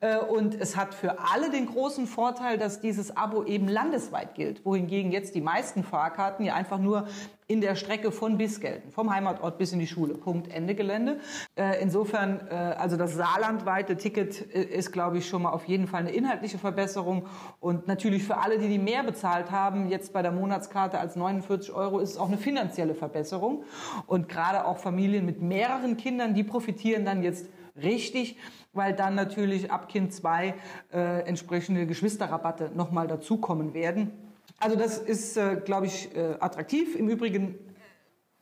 Äh, 0.00 0.18
und 0.18 0.54
es 0.54 0.76
hat 0.76 0.94
für 0.94 1.18
alle 1.32 1.50
den 1.50 1.66
großen 1.66 2.06
Vorteil, 2.06 2.58
dass 2.58 2.80
dieses 2.80 3.16
Abo 3.16 3.44
eben 3.44 3.68
landesweit 3.68 4.34
gilt, 4.34 4.64
wohingegen 4.64 5.12
jetzt 5.12 5.34
die 5.34 5.40
meisten 5.40 5.84
Fahrkarten 5.84 6.44
ja 6.44 6.54
einfach 6.54 6.78
nur 6.78 7.06
in 7.48 7.62
der 7.62 7.76
Strecke 7.76 8.12
von 8.12 8.36
bis 8.36 8.60
gelten, 8.60 8.92
vom 8.92 9.10
Heimatort 9.10 9.56
bis 9.56 9.72
in 9.72 9.78
die 9.78 9.86
Schule. 9.86 10.14
Punkt, 10.14 10.52
Ende 10.52 10.74
Gelände. 10.74 11.18
Äh, 11.56 11.82
insofern, 11.82 12.46
äh, 12.50 12.54
also 12.54 12.98
das 12.98 13.14
saarlandweite 13.14 13.96
Ticket 13.96 14.54
äh, 14.54 14.62
ist, 14.62 14.92
glaube 14.92 15.16
ich, 15.16 15.26
schon 15.26 15.42
mal 15.42 15.50
auf 15.50 15.64
jeden 15.64 15.86
Fall 15.86 16.00
eine 16.00 16.12
inhaltliche 16.12 16.58
Verbesserung. 16.58 17.26
Und 17.58 17.88
natürlich 17.88 18.24
für 18.24 18.36
alle, 18.36 18.58
die 18.58 18.68
die 18.68 18.78
mehr 18.78 19.02
bezahlt 19.02 19.50
haben, 19.50 19.88
jetzt 19.88 20.12
bei 20.12 20.20
der 20.20 20.30
Monatskarte 20.30 21.00
als 21.00 21.16
49 21.16 21.72
Euro, 21.72 22.00
ist 22.00 22.10
es 22.10 22.18
auch 22.18 22.28
eine 22.28 22.36
finanzielle 22.36 22.94
Verbesserung. 22.94 23.64
Und 24.06 24.28
gerade 24.28 24.66
auch 24.66 24.76
Familien 24.76 25.24
mit 25.24 25.40
mehreren 25.40 25.96
Kindern, 25.96 26.34
die 26.34 26.44
profitieren 26.44 27.06
dann 27.06 27.22
jetzt 27.22 27.46
richtig, 27.82 28.36
weil 28.74 28.92
dann 28.92 29.14
natürlich 29.14 29.72
ab 29.72 29.88
Kind 29.88 30.12
2 30.12 30.54
äh, 30.92 31.20
entsprechende 31.26 31.86
Geschwisterrabatte 31.86 32.72
nochmal 32.74 33.06
dazukommen 33.06 33.72
werden. 33.72 34.27
Also 34.60 34.76
das 34.76 34.98
ist, 34.98 35.36
äh, 35.36 35.60
glaube 35.64 35.86
ich, 35.86 36.14
äh, 36.16 36.36
attraktiv. 36.40 36.96
Im 36.96 37.08
Übrigen, 37.08 37.54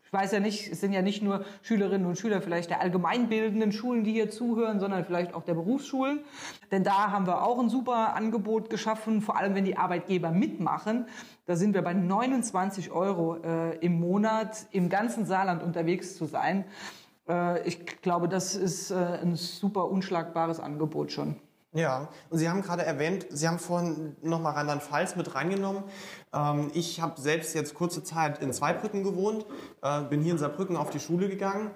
ich 0.02 0.12
weiß 0.12 0.32
ja 0.32 0.40
nicht, 0.40 0.72
es 0.72 0.80
sind 0.80 0.92
ja 0.92 1.02
nicht 1.02 1.22
nur 1.22 1.44
Schülerinnen 1.60 2.06
und 2.06 2.16
Schüler 2.16 2.40
vielleicht 2.40 2.70
der 2.70 2.80
allgemeinbildenden 2.80 3.70
Schulen, 3.70 4.02
die 4.02 4.12
hier 4.12 4.30
zuhören, 4.30 4.80
sondern 4.80 5.04
vielleicht 5.04 5.34
auch 5.34 5.42
der 5.42 5.52
Berufsschulen. 5.54 6.20
Denn 6.70 6.84
da 6.84 7.10
haben 7.10 7.26
wir 7.26 7.42
auch 7.42 7.58
ein 7.58 7.68
super 7.68 8.14
Angebot 8.14 8.70
geschaffen, 8.70 9.20
vor 9.20 9.36
allem 9.36 9.54
wenn 9.54 9.66
die 9.66 9.76
Arbeitgeber 9.76 10.30
mitmachen. 10.30 11.06
Da 11.44 11.54
sind 11.54 11.74
wir 11.74 11.82
bei 11.82 11.92
29 11.92 12.92
Euro 12.92 13.36
äh, 13.42 13.76
im 13.78 14.00
Monat 14.00 14.66
im 14.70 14.88
ganzen 14.88 15.26
Saarland 15.26 15.62
unterwegs 15.62 16.16
zu 16.16 16.24
sein. 16.24 16.64
Äh, 17.28 17.66
ich 17.68 18.00
glaube, 18.00 18.28
das 18.28 18.56
ist 18.56 18.90
äh, 18.90 18.94
ein 18.94 19.36
super 19.36 19.90
unschlagbares 19.90 20.60
Angebot 20.60 21.12
schon. 21.12 21.36
Ja, 21.76 22.08
und 22.30 22.38
Sie 22.38 22.48
haben 22.48 22.62
gerade 22.62 22.86
erwähnt, 22.86 23.26
Sie 23.28 23.46
haben 23.46 23.58
vorhin 23.58 24.16
nochmal 24.22 24.54
Rheinland-Pfalz 24.54 25.14
mit 25.14 25.34
reingenommen. 25.34 25.84
Ähm, 26.32 26.70
ich 26.74 27.00
habe 27.00 27.20
selbst 27.20 27.54
jetzt 27.54 27.74
kurze 27.74 28.02
Zeit 28.02 28.42
in 28.42 28.52
Zweibrücken 28.52 29.02
gewohnt, 29.02 29.46
äh, 29.82 30.02
bin 30.02 30.20
hier 30.22 30.32
in 30.32 30.38
Saarbrücken 30.38 30.76
auf 30.76 30.90
die 30.90 31.00
Schule 31.00 31.28
gegangen. 31.28 31.70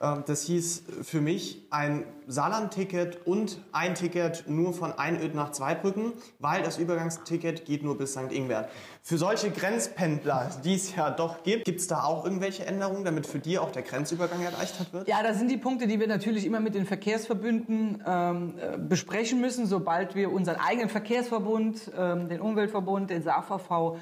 Äh, 0.00 0.16
das 0.26 0.42
hieß 0.42 0.84
für 1.02 1.20
mich 1.20 1.66
ein 1.70 2.04
Saarland-Ticket 2.26 3.26
und 3.26 3.60
ein 3.72 3.94
Ticket 3.94 4.44
nur 4.48 4.72
von 4.72 4.92
Einöd 4.92 5.34
nach 5.34 5.52
Zweibrücken, 5.52 6.12
weil 6.38 6.62
das 6.62 6.78
Übergangsticket 6.78 7.64
geht 7.64 7.82
nur 7.82 7.96
bis 7.96 8.12
St. 8.12 8.32
Ingbert. 8.32 8.68
Für 9.02 9.18
solche 9.18 9.50
Grenzpendler, 9.50 10.50
die 10.64 10.74
es 10.74 10.96
ja 10.96 11.10
doch 11.10 11.44
gibt, 11.44 11.64
gibt 11.64 11.80
es 11.80 11.86
da 11.86 12.02
auch 12.02 12.24
irgendwelche 12.24 12.66
Änderungen, 12.66 13.04
damit 13.04 13.26
für 13.26 13.38
die 13.38 13.58
auch 13.58 13.70
der 13.70 13.82
Grenzübergang 13.82 14.42
erleichtert 14.42 14.92
wird? 14.92 15.08
Ja, 15.08 15.22
das 15.22 15.38
sind 15.38 15.50
die 15.50 15.56
Punkte, 15.56 15.86
die 15.86 16.00
wir 16.00 16.08
natürlich 16.08 16.44
immer 16.44 16.58
mit 16.58 16.74
den 16.74 16.86
Verkehrsverbünden 16.86 18.02
ähm, 18.04 18.54
äh, 18.58 18.78
besprechen 18.78 19.40
müssen, 19.40 19.66
sobald 19.66 20.16
wir 20.16 20.32
unseren 20.32 20.56
eigenen 20.56 20.88
Verkehrsverbund, 20.88 21.92
ähm, 21.96 22.28
den 22.28 22.40
Umweltverbund, 22.40 23.10
den 23.10 23.22
SAVV 23.22 23.95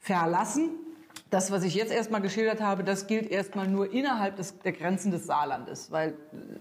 verlassen. 0.00 0.70
Das, 1.30 1.52
was 1.52 1.62
ich 1.62 1.74
jetzt 1.76 1.92
erstmal 1.92 2.20
geschildert 2.20 2.60
habe, 2.60 2.82
das 2.82 3.06
gilt 3.06 3.30
erstmal 3.30 3.68
nur 3.68 3.92
innerhalb 3.92 4.36
des, 4.36 4.58
der 4.58 4.72
Grenzen 4.72 5.12
des 5.12 5.26
Saarlandes, 5.26 5.92
weil 5.92 6.14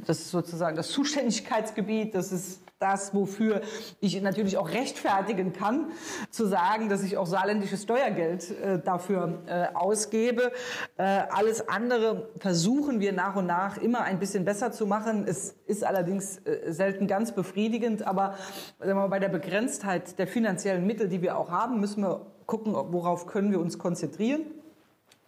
das 0.05 0.19
ist 0.19 0.29
sozusagen 0.29 0.75
das 0.75 0.89
Zuständigkeitsgebiet, 0.89 2.13
das 2.13 2.31
ist 2.31 2.61
das, 2.79 3.13
wofür 3.13 3.61
ich 3.99 4.19
natürlich 4.21 4.57
auch 4.57 4.69
rechtfertigen 4.69 5.53
kann, 5.53 5.91
zu 6.29 6.45
sagen, 6.45 6.87
dass 6.87 7.03
ich 7.03 7.17
auch 7.17 7.25
saarländisches 7.25 7.83
Steuergeld 7.83 8.51
äh, 8.51 8.79
dafür 8.79 9.39
äh, 9.47 9.67
ausgebe. 9.75 10.51
Äh, 10.97 11.03
alles 11.03 11.67
andere 11.67 12.29
versuchen 12.39 13.01
wir 13.01 13.11
nach 13.11 13.35
und 13.35 13.47
nach 13.47 13.77
immer 13.77 14.01
ein 14.01 14.19
bisschen 14.19 14.45
besser 14.45 14.71
zu 14.71 14.87
machen. 14.87 15.25
Es 15.27 15.55
ist 15.65 15.83
allerdings 15.83 16.37
äh, 16.45 16.71
selten 16.71 17.07
ganz 17.07 17.33
befriedigend, 17.33 18.07
aber 18.07 18.35
sagen 18.79 18.91
wir 18.91 18.95
mal, 18.95 19.07
bei 19.07 19.19
der 19.19 19.29
Begrenztheit 19.29 20.17
der 20.17 20.27
finanziellen 20.27 20.87
Mittel, 20.87 21.09
die 21.09 21.21
wir 21.21 21.37
auch 21.37 21.51
haben, 21.51 21.81
müssen 21.81 22.03
wir 22.03 22.27
gucken, 22.49 22.73
worauf 22.73 23.27
können 23.27 23.51
wir 23.51 23.59
uns 23.59 23.77
konzentrieren. 23.77 24.41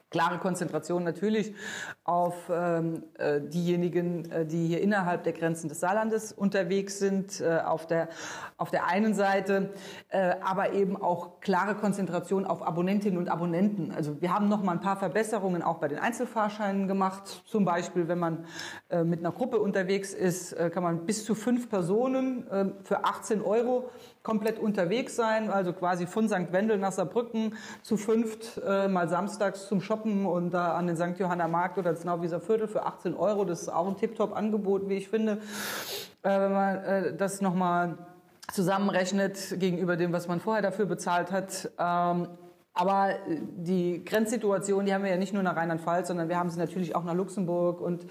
Klare 0.09 0.39
Konzentration 0.39 1.05
natürlich 1.05 1.53
auf 2.03 2.35
ähm, 2.53 3.03
äh, 3.17 3.39
diejenigen, 3.39 4.29
äh, 4.29 4.45
die 4.45 4.67
hier 4.67 4.81
innerhalb 4.81 5.23
der 5.23 5.31
Grenzen 5.31 5.69
des 5.69 5.79
Saarlandes 5.79 6.33
unterwegs 6.33 6.99
sind, 6.99 7.39
äh, 7.39 7.59
auf, 7.63 7.87
der, 7.87 8.09
auf 8.57 8.71
der 8.71 8.87
einen 8.87 9.13
Seite, 9.13 9.69
äh, 10.09 10.33
aber 10.43 10.73
eben 10.73 11.01
auch 11.01 11.39
klare 11.39 11.75
Konzentration 11.75 12.43
auf 12.43 12.61
Abonnentinnen 12.61 13.17
und 13.17 13.29
Abonnenten. 13.29 13.93
Also 13.93 14.21
wir 14.21 14.33
haben 14.33 14.49
noch 14.49 14.61
mal 14.61 14.73
ein 14.73 14.81
paar 14.81 14.97
Verbesserungen 14.97 15.61
auch 15.61 15.77
bei 15.77 15.87
den 15.87 15.99
Einzelfahrscheinen 15.99 16.89
gemacht. 16.89 17.43
Zum 17.45 17.63
Beispiel, 17.63 18.09
wenn 18.09 18.19
man 18.19 18.45
äh, 18.89 19.05
mit 19.05 19.19
einer 19.19 19.31
Gruppe 19.31 19.59
unterwegs 19.59 20.13
ist, 20.13 20.51
äh, 20.51 20.69
kann 20.69 20.83
man 20.83 21.05
bis 21.05 21.23
zu 21.23 21.35
fünf 21.35 21.69
Personen 21.69 22.45
für 22.83 23.05
18 23.05 23.41
Euro 23.41 23.89
komplett 24.23 24.59
unterwegs 24.59 25.15
sein, 25.15 25.49
also 25.49 25.73
quasi 25.73 26.05
von 26.05 26.29
St. 26.29 26.51
Wendel 26.51 26.77
nach 26.77 26.91
Saarbrücken 26.91 27.55
zu 27.81 27.97
fünft, 27.97 28.61
äh, 28.65 28.87
mal 28.87 29.09
samstags 29.09 29.67
zum 29.67 29.81
Shoppen 29.81 30.25
und 30.25 30.51
da 30.51 30.73
an 30.75 30.87
den 30.87 30.95
St. 30.95 31.17
Johanna 31.17 31.47
Markt 31.47 31.77
oder 31.77 31.91
das 31.91 32.03
Nauwieser 32.03 32.39
Viertel 32.39 32.67
für 32.67 32.85
18 32.85 33.15
Euro. 33.15 33.45
Das 33.45 33.63
ist 33.63 33.69
auch 33.69 33.87
ein 33.87 33.97
Tip-Top-Angebot, 33.97 34.89
wie 34.89 34.97
ich 34.97 35.09
finde. 35.09 35.39
Äh, 36.23 36.39
wenn 36.39 36.51
man 36.51 36.75
äh, 36.83 37.15
das 37.15 37.41
nochmal 37.41 37.97
zusammenrechnet 38.51 39.59
gegenüber 39.59 39.97
dem, 39.97 40.13
was 40.13 40.27
man 40.27 40.39
vorher 40.39 40.61
dafür 40.61 40.85
bezahlt 40.85 41.31
hat. 41.31 41.71
Ähm, 41.79 42.27
aber 42.73 43.15
die 43.27 44.03
Grenzsituation, 44.05 44.85
die 44.85 44.93
haben 44.93 45.03
wir 45.03 45.11
ja 45.11 45.17
nicht 45.17 45.33
nur 45.33 45.43
nach 45.43 45.57
Rheinland-Pfalz, 45.57 46.07
sondern 46.07 46.29
wir 46.29 46.37
haben 46.37 46.49
sie 46.49 46.57
natürlich 46.57 46.95
auch 46.95 47.03
nach 47.03 47.13
Luxemburg 47.13 47.81
und, 47.81 48.05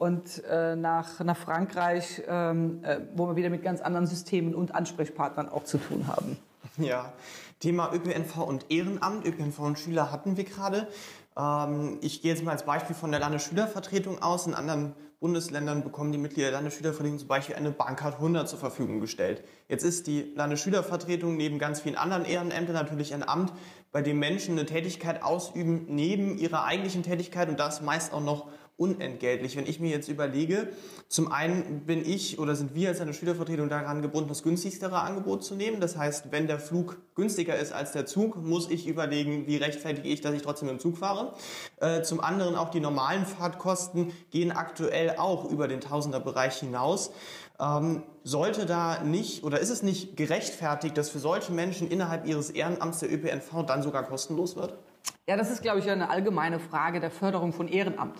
und 0.00 0.42
äh, 0.44 0.76
nach, 0.76 1.20
nach 1.20 1.36
Frankreich, 1.36 2.22
ähm, 2.26 2.82
äh, 2.82 3.00
wo 3.14 3.28
wir 3.28 3.36
wieder 3.36 3.50
mit 3.50 3.62
ganz 3.62 3.82
anderen 3.82 4.06
Systemen 4.06 4.54
und 4.54 4.74
Ansprechpartnern 4.74 5.50
auch 5.50 5.64
zu 5.64 5.76
tun 5.76 6.06
haben. 6.06 6.38
Ja, 6.78 7.12
Thema 7.58 7.92
ÖPNV 7.92 8.38
und 8.38 8.70
Ehrenamt, 8.70 9.26
ÖPNV 9.26 9.58
und 9.58 9.78
Schüler 9.78 10.10
hatten 10.10 10.38
wir 10.38 10.44
gerade. 10.44 10.88
Ähm, 11.36 11.98
ich 12.00 12.22
gehe 12.22 12.32
jetzt 12.32 12.42
mal 12.42 12.52
als 12.52 12.64
Beispiel 12.64 12.96
von 12.96 13.10
der 13.10 13.20
Landesschülervertretung 13.20 14.22
aus. 14.22 14.46
In 14.46 14.54
anderen 14.54 14.94
Bundesländern 15.20 15.84
bekommen 15.84 16.12
die 16.12 16.18
Mitglieder 16.18 16.48
der 16.48 16.58
Landesschülervertretung 16.60 17.18
zum 17.18 17.28
Beispiel 17.28 17.56
eine 17.56 17.70
Bahncard 17.70 18.14
100 18.14 18.48
zur 18.48 18.58
Verfügung 18.58 19.00
gestellt. 19.00 19.44
Jetzt 19.68 19.84
ist 19.84 20.06
die 20.06 20.32
Landesschülervertretung 20.34 21.36
neben 21.36 21.58
ganz 21.58 21.80
vielen 21.80 21.96
anderen 21.96 22.24
Ehrenämtern 22.24 22.74
natürlich 22.74 23.12
ein 23.12 23.28
Amt, 23.28 23.52
bei 23.92 24.00
dem 24.00 24.18
Menschen 24.18 24.56
eine 24.56 24.64
Tätigkeit 24.64 25.22
ausüben 25.22 25.84
neben 25.88 26.38
ihrer 26.38 26.64
eigentlichen 26.64 27.02
Tätigkeit 27.02 27.50
und 27.50 27.60
das 27.60 27.82
meist 27.82 28.14
auch 28.14 28.22
noch 28.22 28.46
unentgeltlich. 28.80 29.56
Wenn 29.56 29.66
ich 29.66 29.78
mir 29.78 29.90
jetzt 29.90 30.08
überlege, 30.08 30.68
zum 31.06 31.30
einen 31.30 31.84
bin 31.84 32.00
ich 32.04 32.38
oder 32.38 32.56
sind 32.56 32.74
wir 32.74 32.88
als 32.88 33.00
eine 33.00 33.12
Schülervertretung 33.12 33.68
daran 33.68 34.00
gebunden, 34.00 34.30
das 34.30 34.42
günstigere 34.42 35.00
Angebot 35.02 35.44
zu 35.44 35.54
nehmen. 35.54 35.80
Das 35.80 35.98
heißt, 35.98 36.32
wenn 36.32 36.46
der 36.46 36.58
Flug 36.58 36.96
günstiger 37.14 37.56
ist 37.56 37.72
als 37.72 37.92
der 37.92 38.06
Zug, 38.06 38.42
muss 38.42 38.70
ich 38.70 38.86
überlegen, 38.88 39.46
wie 39.46 39.58
rechtfertige 39.58 40.08
ich, 40.08 40.22
dass 40.22 40.32
ich 40.34 40.40
trotzdem 40.40 40.70
im 40.70 40.78
Zug 40.78 40.96
fahre. 40.96 41.34
Äh, 41.78 42.02
zum 42.02 42.20
anderen 42.20 42.56
auch 42.56 42.70
die 42.70 42.80
normalen 42.80 43.26
Fahrtkosten 43.26 44.12
gehen 44.30 44.50
aktuell 44.50 45.16
auch 45.18 45.50
über 45.50 45.68
den 45.68 45.82
Tausenderbereich 45.82 46.56
hinaus. 46.56 47.12
Ähm, 47.60 48.02
sollte 48.24 48.64
da 48.64 49.02
nicht 49.02 49.44
oder 49.44 49.60
ist 49.60 49.68
es 49.68 49.82
nicht 49.82 50.16
gerechtfertigt, 50.16 50.96
dass 50.96 51.10
für 51.10 51.18
solche 51.18 51.52
Menschen 51.52 51.90
innerhalb 51.90 52.26
ihres 52.26 52.48
Ehrenamts 52.48 53.00
der 53.00 53.12
ÖPNV 53.12 53.66
dann 53.66 53.82
sogar 53.82 54.04
kostenlos 54.04 54.56
wird? 54.56 54.78
Ja, 55.26 55.36
das 55.36 55.50
ist, 55.50 55.62
glaube 55.62 55.78
ich, 55.80 55.90
eine 55.90 56.08
allgemeine 56.10 56.58
Frage 56.58 56.98
der 56.98 57.10
Förderung 57.10 57.52
von 57.52 57.68
Ehrenamt 57.68 58.16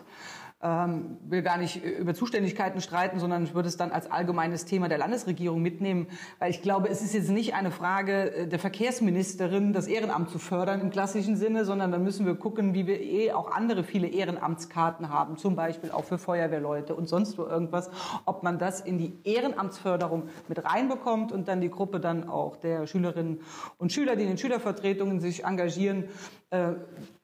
ähm, 0.63 1.17
will 1.27 1.43
gar 1.43 1.57
nicht 1.57 1.83
über 1.83 2.13
Zuständigkeiten 2.13 2.83
streiten, 2.83 3.19
sondern 3.19 3.45
ich 3.45 3.55
würde 3.55 3.69
es 3.69 3.79
dann 3.79 3.93
als 3.93 4.11
allgemeines 4.11 4.67
Thema 4.67 4.89
der 4.89 4.99
Landesregierung 4.99 5.63
mitnehmen, 5.63 6.07
weil 6.39 6.51
ich 6.51 6.61
glaube, 6.61 6.89
es 6.89 7.01
ist 7.01 7.15
jetzt 7.15 7.31
nicht 7.31 7.55
eine 7.55 7.71
Frage 7.71 8.35
äh, 8.35 8.47
der 8.47 8.59
Verkehrsministerin, 8.59 9.73
das 9.73 9.87
Ehrenamt 9.87 10.29
zu 10.29 10.39
fördern 10.39 10.83
im 10.83 10.91
klassischen 10.91 11.37
Sinne, 11.37 11.65
sondern 11.65 11.93
dann 11.93 12.05
müssen 12.05 12.27
wir 12.27 12.35
gucken, 12.35 12.75
wie 12.75 12.87
wir 12.87 13.01
eh 13.01 13.33
auch 13.33 13.53
andere 13.53 13.85
viele 13.85 14.09
Ehrenamtskarten 14.09 15.09
haben, 15.09 15.39
zum 15.39 15.57
Beispiel 15.57 15.91
auch 15.93 16.05
für 16.05 16.19
Feuerwehrleute 16.19 16.95
und 16.95 17.09
sonst 17.09 17.39
wo 17.39 17.45
irgendwas, 17.45 17.91
ob 18.27 18.43
man 18.43 18.59
das 18.59 18.83
in 18.83 18.99
die 18.99 19.19
Ehrenamtsförderung 19.25 20.29
mit 20.49 20.63
reinbekommt 20.63 21.33
und 21.33 21.49
dann 21.49 21.63
die 21.63 21.71
Gruppe 21.71 22.01
dann 22.01 22.29
auch 22.29 22.57
der 22.57 22.87
Schülerinnen 22.87 23.41
und 23.79 23.93
Schüler, 23.93 24.15
die 24.15 24.23
in 24.23 24.29
den 24.29 24.39
Schülervertretungen 24.39 25.21
sich 25.21 25.45
engagieren, 25.45 26.05
äh, 26.51 26.73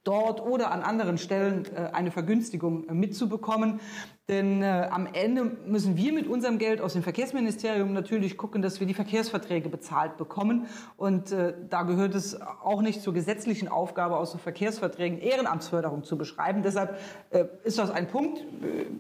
dort 0.07 0.41
oder 0.41 0.71
an 0.71 0.83
anderen 0.83 1.19
Stellen 1.19 1.67
äh, 1.75 1.91
eine 1.93 2.11
Vergünstigung 2.11 2.89
äh, 2.89 2.95
mitzubekommen. 2.95 3.81
Denn 4.29 4.61
äh, 4.61 4.89
am 4.91 5.07
Ende 5.13 5.45
müssen 5.45 5.97
wir 5.97 6.13
mit 6.13 6.27
unserem 6.27 6.59
Geld 6.59 6.81
aus 6.81 6.95
dem 6.95 7.05
Verkehrsministerium 7.05 7.93
natürlich 7.93 8.37
gucken, 8.37 8.61
dass 8.61 8.81
wir 8.81 8.87
die 8.89 8.95
Verkehrsverträge 8.95 9.69
bezahlt 9.69 10.17
bekommen. 10.17 10.67
Und 10.97 11.31
äh, 11.31 11.55
da 11.71 11.85
gehört 11.85 12.17
es 12.17 12.41
auch 12.41 12.83
nicht 12.83 13.03
zur 13.03 13.15
gesetzlichen 13.15 13.69
Aufgabe, 13.69 14.17
aus 14.17 14.33
den 14.33 14.41
Verkehrsverträgen 14.41 15.21
Ehrenamtsförderung 15.21 16.03
zu 16.03 16.19
beschreiben. 16.19 16.65
Deshalb 16.65 16.99
äh, 17.31 17.45
ist 17.63 17.79
das 17.79 17.93
ein 17.93 18.09
Punkt, 18.09 18.45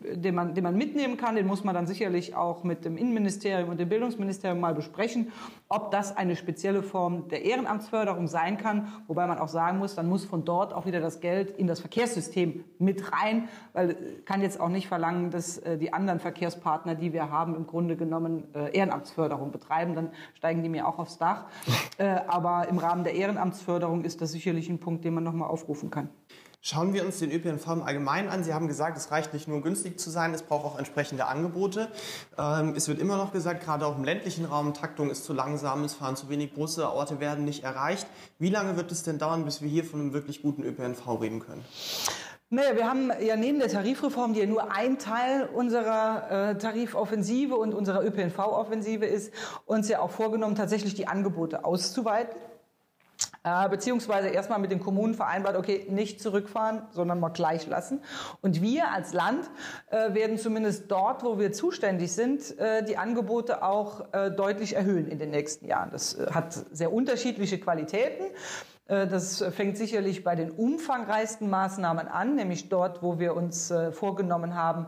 äh, 0.04 0.16
den, 0.16 0.37
man, 0.37 0.54
den 0.54 0.62
man 0.62 0.76
mitnehmen 0.76 1.16
kann. 1.16 1.35
Den 1.35 1.49
muss 1.49 1.64
man 1.64 1.75
dann 1.75 1.88
sicherlich 1.88 2.37
auch 2.37 2.62
mit 2.62 2.85
dem 2.85 2.97
Innenministerium 2.97 3.71
und 3.71 3.80
dem 3.80 3.88
Bildungsministerium 3.88 4.61
mal 4.61 4.76
besprechen, 4.76 5.33
ob 5.68 5.90
das 5.90 6.16
eine 6.16 6.37
spezielle 6.37 6.85
Form 6.85 7.26
der 7.30 7.45
Ehrenamtsförderung 7.45 8.28
sein 8.28 8.59
kann. 8.59 8.92
Wobei 9.09 9.26
man 9.26 9.38
auch 9.38 9.49
sagen 9.49 9.78
muss, 9.78 9.97
dann 9.97 10.09
muss 10.09 10.25
von 10.25 10.45
dort 10.45 10.73
auch 10.73 10.87
wieder 10.87 11.00
das 11.00 11.18
Geld 11.18 11.50
in 11.50 11.66
das 11.66 11.80
Verkehrssystem 11.80 12.62
mit 12.78 13.11
rein, 13.11 13.49
weil 13.73 13.90
äh, 13.90 13.95
kann 14.25 14.40
jetzt 14.40 14.61
auch 14.61 14.68
nicht 14.68 14.87
verlangen, 14.87 15.15
verlangen, 15.16 15.30
dass 15.30 15.58
äh, 15.58 15.78
die 15.78 15.92
anderen 15.92 16.20
Verkehrspartner, 16.20 16.94
die 16.94 17.12
wir 17.12 17.30
haben, 17.30 17.54
im 17.54 17.66
Grunde 17.66 17.96
genommen 17.96 18.44
äh, 18.54 18.76
Ehrenamtsförderung 18.76 19.50
betreiben. 19.50 19.94
Dann 19.94 20.11
steigen 20.35 20.62
die 20.62 20.68
mir 20.68 20.87
auch 20.87 20.99
aufs 20.99 21.18
Dach. 21.18 21.46
Äh, 21.99 22.20
aber 22.26 22.68
im 22.68 22.76
Rahmen 22.76 23.04
der 23.04 23.14
Ehrenamtsförderung 23.14 24.04
ist 24.04 24.20
das 24.20 24.30
sicherlich 24.30 24.68
ein 24.68 24.78
Punkt, 24.78 25.02
den 25.06 25.14
man 25.14 25.25
nochmal 25.25 25.49
aufrufen 25.49 25.90
kann. 25.90 26.11
Schauen 26.61 26.92
wir 26.92 27.06
uns 27.06 27.20
den 27.20 27.30
ÖPNV 27.30 27.66
im 27.68 27.82
Allgemeinen 27.82 28.28
an. 28.28 28.44
Sie 28.44 28.52
haben 28.52 28.68
gesagt, 28.68 28.99
es 28.99 29.11
reicht 29.11 29.32
nicht 29.32 29.49
nur 29.49 29.62
günstig 29.62 29.99
zu 29.99 30.11
sein, 30.11 30.35
es 30.35 30.42
braucht 30.42 30.66
auch 30.66 30.78
entsprechende 30.78 31.26
Angebote. 31.26 31.88
Ähm, 32.37 32.75
es 32.76 32.88
wird 32.88 32.99
immer 32.99 33.16
noch 33.16 33.32
gesagt, 33.32 33.64
gerade 33.64 33.87
auch 33.87 33.96
im 33.96 34.04
ländlichen 34.04 34.44
Raum, 34.44 34.75
Taktung 34.75 35.08
ist 35.08 35.25
zu 35.25 35.32
langsam, 35.32 35.85
es 35.85 35.94
fahren 35.94 36.16
zu 36.16 36.28
wenig 36.28 36.52
Busse, 36.52 36.90
Orte 36.92 37.18
werden 37.18 37.46
nicht 37.46 37.64
erreicht. 37.64 38.06
Wie 38.38 38.50
lange 38.50 38.76
wird 38.76 38.92
es 38.92 39.04
denn 39.04 39.18
dauern, 39.18 39.46
bis 39.46 39.62
wir 39.62 39.70
hier 39.70 39.85
von 39.85 40.00
einem 40.00 40.12
wirklich 40.12 40.42
guten 40.42 40.64
ÖPNV 40.64 41.20
reden 41.20 41.40
können? 41.40 41.64
Naja, 42.48 42.76
wir 42.76 42.88
haben 42.88 43.10
ja 43.20 43.34
neben 43.34 43.58
der 43.58 43.68
Tarifreform, 43.68 44.32
die 44.32 44.40
ja 44.40 44.46
nur 44.46 44.70
ein 44.70 44.98
Teil 44.98 45.48
unserer 45.52 46.50
äh, 46.50 46.58
Tarifoffensive 46.58 47.56
und 47.56 47.74
unserer 47.74 48.04
ÖPNV-Offensive 48.04 49.04
ist, 49.04 49.34
uns 49.64 49.88
ja 49.88 49.98
auch 49.98 50.12
vorgenommen, 50.12 50.54
tatsächlich 50.54 50.94
die 50.94 51.08
Angebote 51.08 51.64
auszuweiten. 51.64 52.36
Äh, 53.42 53.68
beziehungsweise 53.68 54.28
erstmal 54.28 54.60
mit 54.60 54.70
den 54.70 54.78
Kommunen 54.78 55.14
vereinbart, 55.14 55.56
okay, 55.56 55.86
nicht 55.88 56.20
zurückfahren, 56.20 56.82
sondern 56.92 57.18
mal 57.18 57.30
gleich 57.30 57.66
lassen. 57.66 58.00
Und 58.42 58.62
wir 58.62 58.92
als 58.92 59.12
Land 59.12 59.50
äh, 59.90 60.14
werden 60.14 60.38
zumindest 60.38 60.88
dort, 60.88 61.24
wo 61.24 61.40
wir 61.40 61.52
zuständig 61.52 62.12
sind, 62.12 62.56
äh, 62.58 62.84
die 62.84 62.96
Angebote 62.96 63.64
auch 63.64 64.12
äh, 64.12 64.30
deutlich 64.30 64.76
erhöhen 64.76 65.08
in 65.08 65.18
den 65.18 65.30
nächsten 65.30 65.66
Jahren. 65.66 65.90
Das 65.90 66.14
äh, 66.14 66.26
hat 66.30 66.52
sehr 66.70 66.92
unterschiedliche 66.92 67.58
Qualitäten. 67.58 68.24
Äh, 68.88 69.07
das 69.07 69.45
fängt 69.55 69.76
sicherlich 69.76 70.25
bei 70.25 70.35
den 70.35 70.50
umfangreichsten 70.50 71.49
Maßnahmen 71.50 72.09
an, 72.09 72.35
nämlich 72.35 72.69
dort, 72.69 73.02
wo 73.02 73.19
wir 73.19 73.35
uns 73.35 73.71
äh, 73.71 73.93
vorgenommen 73.93 74.55
haben, 74.55 74.87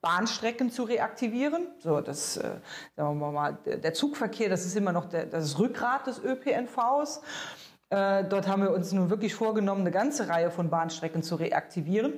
Bahnstrecken 0.00 0.70
zu 0.70 0.84
reaktivieren. 0.84 1.66
So, 1.78 2.00
das, 2.00 2.38
äh, 2.38 2.50
sagen 2.96 3.18
wir 3.18 3.32
mal, 3.32 3.58
der 3.64 3.92
Zugverkehr, 3.92 4.48
das 4.48 4.64
ist 4.64 4.76
immer 4.76 4.92
noch 4.92 5.06
das 5.06 5.58
Rückgrat 5.58 6.06
des 6.06 6.22
ÖPNVs. 6.22 7.20
dort 7.90 8.46
haben 8.48 8.62
wir 8.62 8.70
uns 8.70 8.92
nun 8.92 9.10
wirklich 9.10 9.34
vorgenommen, 9.34 9.82
eine 9.82 9.90
ganze 9.90 10.28
Reihe 10.28 10.50
von 10.50 10.70
Bahnstrecken 10.70 11.22
zu 11.22 11.34
reaktivieren, 11.34 12.14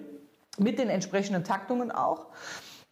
mit 0.58 0.78
den 0.78 0.90
entsprechenden 0.90 1.44
Taktungen 1.44 1.90
auch. 1.90 2.26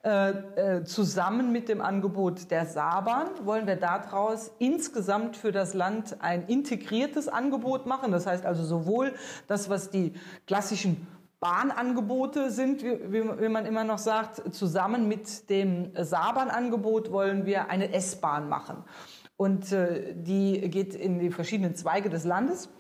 Äh, 0.03 0.31
äh, 0.31 0.85
zusammen 0.85 1.53
mit 1.53 1.69
dem 1.69 1.83
Angebot 1.83 2.51
der 2.51 2.65
Saarbahn 2.65 3.27
wollen 3.45 3.67
wir 3.67 3.77
daraus 3.77 4.51
insgesamt 4.59 5.37
für 5.37 5.53
das 5.53 5.75
Land 5.75 6.17
ein 6.21 6.47
integriertes 6.47 7.29
Angebot 7.29 7.85
machen. 7.85 8.11
Das 8.11 8.27
heißt 8.27 8.47
also 8.47 8.65
sowohl 8.65 9.13
das, 9.47 9.69
was 9.69 9.91
die 9.91 10.15
klassischen 10.47 11.07
Bahnangebote 11.39 12.51
sind, 12.51 12.83
wie, 12.83 13.43
wie, 13.43 13.49
man 13.51 13.67
immer 13.67 13.85
noch 13.85 13.99
sagt, 13.99 14.55
zusammen 14.55 15.07
mit 15.07 15.51
dem 15.51 15.91
Saarbahn-Angebot 15.95 17.13
wollen 17.13 17.45
wir 17.45 17.69
eine 17.69 17.93
S-Bahn 17.93 18.49
machen. 18.49 18.85
Und 19.37 19.71
äh, 19.71 20.15
die 20.15 20.71
geht 20.71 20.95
in 20.95 21.19
die 21.19 21.31
verschiedenen 21.31 21.75
Zweige 21.75 22.09
des 22.09 22.25
Landes. 22.25 22.71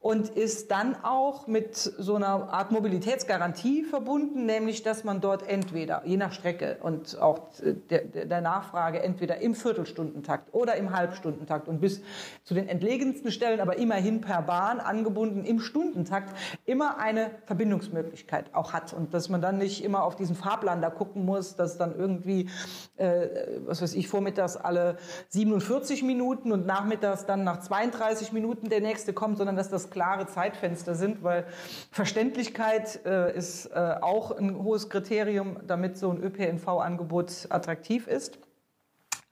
Und 0.00 0.30
ist 0.30 0.70
dann 0.70 0.96
auch 1.04 1.46
mit 1.46 1.76
so 1.76 2.14
einer 2.14 2.50
Art 2.50 2.72
Mobilitätsgarantie 2.72 3.84
verbunden, 3.84 4.46
nämlich 4.46 4.82
dass 4.82 5.04
man 5.04 5.20
dort 5.20 5.46
entweder, 5.46 6.02
je 6.06 6.16
nach 6.16 6.32
Strecke 6.32 6.78
und 6.80 7.20
auch 7.20 7.40
der, 7.62 8.04
der 8.04 8.40
Nachfrage, 8.40 9.02
entweder 9.02 9.42
im 9.42 9.54
Viertelstundentakt 9.54 10.54
oder 10.54 10.76
im 10.76 10.96
Halbstundentakt 10.96 11.68
und 11.68 11.82
bis 11.82 12.00
zu 12.44 12.54
den 12.54 12.66
entlegensten 12.66 13.30
Stellen, 13.30 13.60
aber 13.60 13.76
immerhin 13.76 14.22
per 14.22 14.40
Bahn 14.40 14.80
angebunden 14.80 15.44
im 15.44 15.60
Stundentakt, 15.60 16.34
immer 16.64 16.98
eine 16.98 17.32
Verbindungsmöglichkeit 17.44 18.54
auch 18.54 18.72
hat. 18.72 18.94
Und 18.94 19.12
dass 19.12 19.28
man 19.28 19.42
dann 19.42 19.58
nicht 19.58 19.84
immer 19.84 20.04
auf 20.04 20.16
diesen 20.16 20.34
Fahrplan 20.34 20.80
da 20.80 20.88
gucken 20.88 21.26
muss, 21.26 21.56
dass 21.56 21.76
dann 21.76 21.94
irgendwie, 21.94 22.48
äh, 22.96 23.28
was 23.66 23.82
weiß 23.82 23.92
ich, 23.94 24.08
vormittags 24.08 24.56
alle 24.56 24.96
47 25.28 26.02
Minuten 26.04 26.52
und 26.52 26.64
nachmittags 26.64 27.26
dann 27.26 27.44
nach 27.44 27.60
32 27.60 28.32
Minuten 28.32 28.70
der 28.70 28.80
nächste 28.80 29.12
kommt, 29.12 29.36
sondern 29.36 29.56
dass 29.56 29.68
das 29.68 29.89
klare 29.90 30.26
Zeitfenster 30.26 30.94
sind, 30.94 31.22
weil 31.22 31.46
Verständlichkeit 31.90 33.04
äh, 33.04 33.36
ist 33.36 33.66
äh, 33.66 33.96
auch 34.00 34.30
ein 34.30 34.62
hohes 34.62 34.88
Kriterium, 34.88 35.58
damit 35.66 35.98
so 35.98 36.10
ein 36.10 36.22
ÖPNV-Angebot 36.22 37.46
attraktiv 37.50 38.06
ist. 38.06 38.38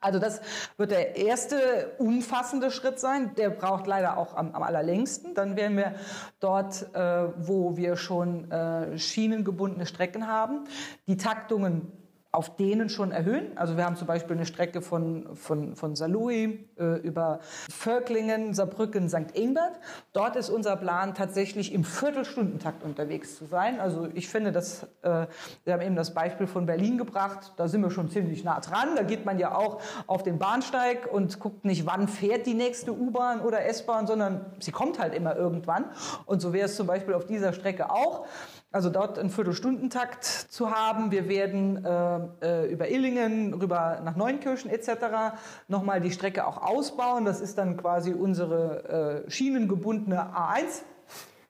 Also 0.01 0.17
das 0.19 0.39
wird 0.77 0.91
der 0.91 1.17
erste 1.17 1.91
umfassende 1.97 2.71
Schritt 2.71 2.99
sein. 2.99 3.35
Der 3.35 3.49
braucht 3.49 3.85
leider 3.85 4.17
auch 4.17 4.33
am, 4.33 4.55
am 4.55 4.63
allerlängsten. 4.63 5.33
Dann 5.33 5.57
werden 5.57 5.75
wir 5.75 5.95
dort, 6.39 6.93
äh, 6.95 7.27
wo 7.37 7.75
wir 7.75 7.97
schon 7.97 8.49
äh, 8.49 8.97
schienengebundene 8.97 9.85
Strecken 9.85 10.27
haben, 10.27 10.63
die 11.07 11.17
Taktungen 11.17 11.91
auf 12.31 12.55
denen 12.57 12.89
schon 12.89 13.11
erhöhen. 13.11 13.57
Also 13.57 13.75
wir 13.75 13.85
haben 13.85 13.95
zum 13.95 14.05
Beispiel 14.05 14.35
eine 14.35 14.45
Strecke 14.45 14.81
von, 14.81 15.35
von, 15.35 15.75
von 15.75 15.95
Saarlouis 15.95 16.59
äh, 16.77 16.99
über 17.01 17.39
Völklingen, 17.71 18.53
Saarbrücken, 18.53 19.09
St. 19.09 19.31
Ingbert. 19.33 19.79
Dort 20.13 20.35
ist 20.35 20.51
unser 20.51 20.75
Plan 20.75 21.15
tatsächlich 21.15 21.73
im 21.73 21.83
Viertelstundentakt 21.83 22.83
unterwegs 22.83 23.35
zu 23.35 23.45
sein. 23.45 23.79
Also 23.79 24.07
ich 24.13 24.29
finde, 24.29 24.51
dass, 24.51 24.83
äh, 25.01 25.25
wir 25.63 25.73
haben 25.73 25.81
eben 25.81 25.95
das 25.95 26.13
Beispiel 26.13 26.45
von 26.45 26.67
Berlin 26.67 26.99
gebracht, 26.99 27.53
da 27.57 27.67
sind 27.67 27.81
wir 27.81 27.89
schon 27.89 28.11
ziemlich 28.11 28.43
nah 28.43 28.59
dran. 28.59 28.89
Da 28.95 29.01
geht 29.01 29.25
man 29.25 29.39
ja 29.39 29.55
auch 29.55 29.81
auf 30.05 30.21
den 30.21 30.37
Bahnsteig 30.37 31.11
und 31.11 31.39
guckt 31.39 31.65
nicht, 31.65 31.87
wann 31.87 32.07
fährt 32.07 32.45
die 32.45 32.53
nächste 32.53 32.91
U-Bahn 32.91 33.41
oder 33.41 33.65
S-Bahn, 33.65 34.05
sondern 34.05 34.45
sie 34.59 34.71
kommt 34.71 34.99
halt 34.99 35.15
immer 35.15 35.35
irgendwann. 35.35 35.85
Und 36.27 36.41
so 36.41 36.53
wäre 36.53 36.67
es 36.67 36.75
zum 36.75 36.85
Beispiel 36.85 37.15
auf 37.15 37.25
dieser 37.25 37.53
Strecke 37.53 37.89
auch. 37.89 38.27
Also 38.71 38.91
dort 38.91 39.17
einen 39.17 39.31
Viertelstundentakt 39.31 40.23
zu 40.25 40.69
haben. 40.69 41.09
Wir 41.09 41.27
werden 41.27 41.83
äh, 41.83 42.19
äh, 42.41 42.71
über 42.71 42.87
Illingen 42.89 43.55
rüber 43.55 43.99
nach 44.03 44.15
Neunkirchen 44.15 44.69
etc. 44.69 45.37
nochmal 45.67 46.01
die 46.01 46.11
Strecke 46.11 46.45
auch 46.45 46.61
ausbauen. 46.61 47.25
Das 47.25 47.41
ist 47.41 47.57
dann 47.57 47.77
quasi 47.77 48.13
unsere 48.13 49.25
äh, 49.25 49.31
schienengebundene 49.31 50.35
A1 50.35 50.83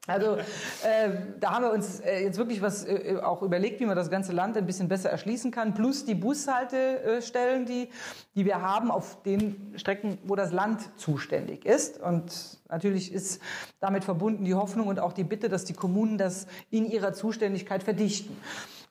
also 0.10 0.38
äh, 0.38 1.12
da 1.40 1.52
haben 1.54 1.64
wir 1.64 1.72
uns 1.72 2.00
äh, 2.00 2.24
jetzt 2.24 2.38
wirklich 2.38 2.62
was 2.62 2.86
äh, 2.86 3.18
auch 3.22 3.42
überlegt, 3.42 3.80
wie 3.80 3.86
man 3.86 3.96
das 3.96 4.10
ganze 4.10 4.34
Land 4.34 4.58
ein 4.58 4.66
bisschen 4.66 4.88
besser 4.88 5.10
erschließen 5.10 5.52
kann. 5.52 5.74
Plus 5.74 6.06
die 6.06 6.16
Bushaltestellen, 6.16 7.66
die, 7.66 7.90
die 8.36 8.46
wir 8.46 8.62
haben 8.62 8.92
auf 8.92 9.22
den 9.24 9.74
Strecken, 9.76 10.18
wo 10.24 10.36
das 10.36 10.52
Land 10.52 10.90
zuständig 10.98 11.66
ist. 11.66 12.00
Und 12.00 12.60
natürlich 12.70 13.14
ist 13.14 13.42
damit 13.80 14.04
verbunden 14.04 14.46
die 14.46 14.56
Hoffnung 14.56 14.88
und 14.88 15.00
auch 15.00 15.14
die 15.14 15.24
Bitte, 15.24 15.50
dass 15.50 15.66
die 15.66 15.74
Kommunen 15.74 16.18
das 16.18 16.48
in 16.70 16.86
ihrer 16.86 17.14
Zuständigkeit 17.14 17.84
verdichten 17.84 18.36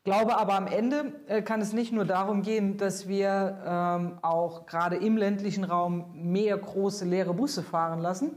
glaube 0.08 0.38
aber 0.38 0.54
am 0.54 0.66
Ende 0.66 1.12
äh, 1.26 1.42
kann 1.42 1.60
es 1.60 1.74
nicht 1.74 1.92
nur 1.92 2.06
darum 2.06 2.40
gehen, 2.40 2.78
dass 2.78 3.08
wir 3.08 3.58
ähm, 3.66 4.18
auch 4.22 4.64
gerade 4.64 4.96
im 4.96 5.18
ländlichen 5.18 5.64
Raum 5.64 6.06
mehr 6.14 6.56
große 6.56 7.04
leere 7.04 7.35
Busse 7.35 7.62
fahren 7.62 8.00
lassen, 8.00 8.37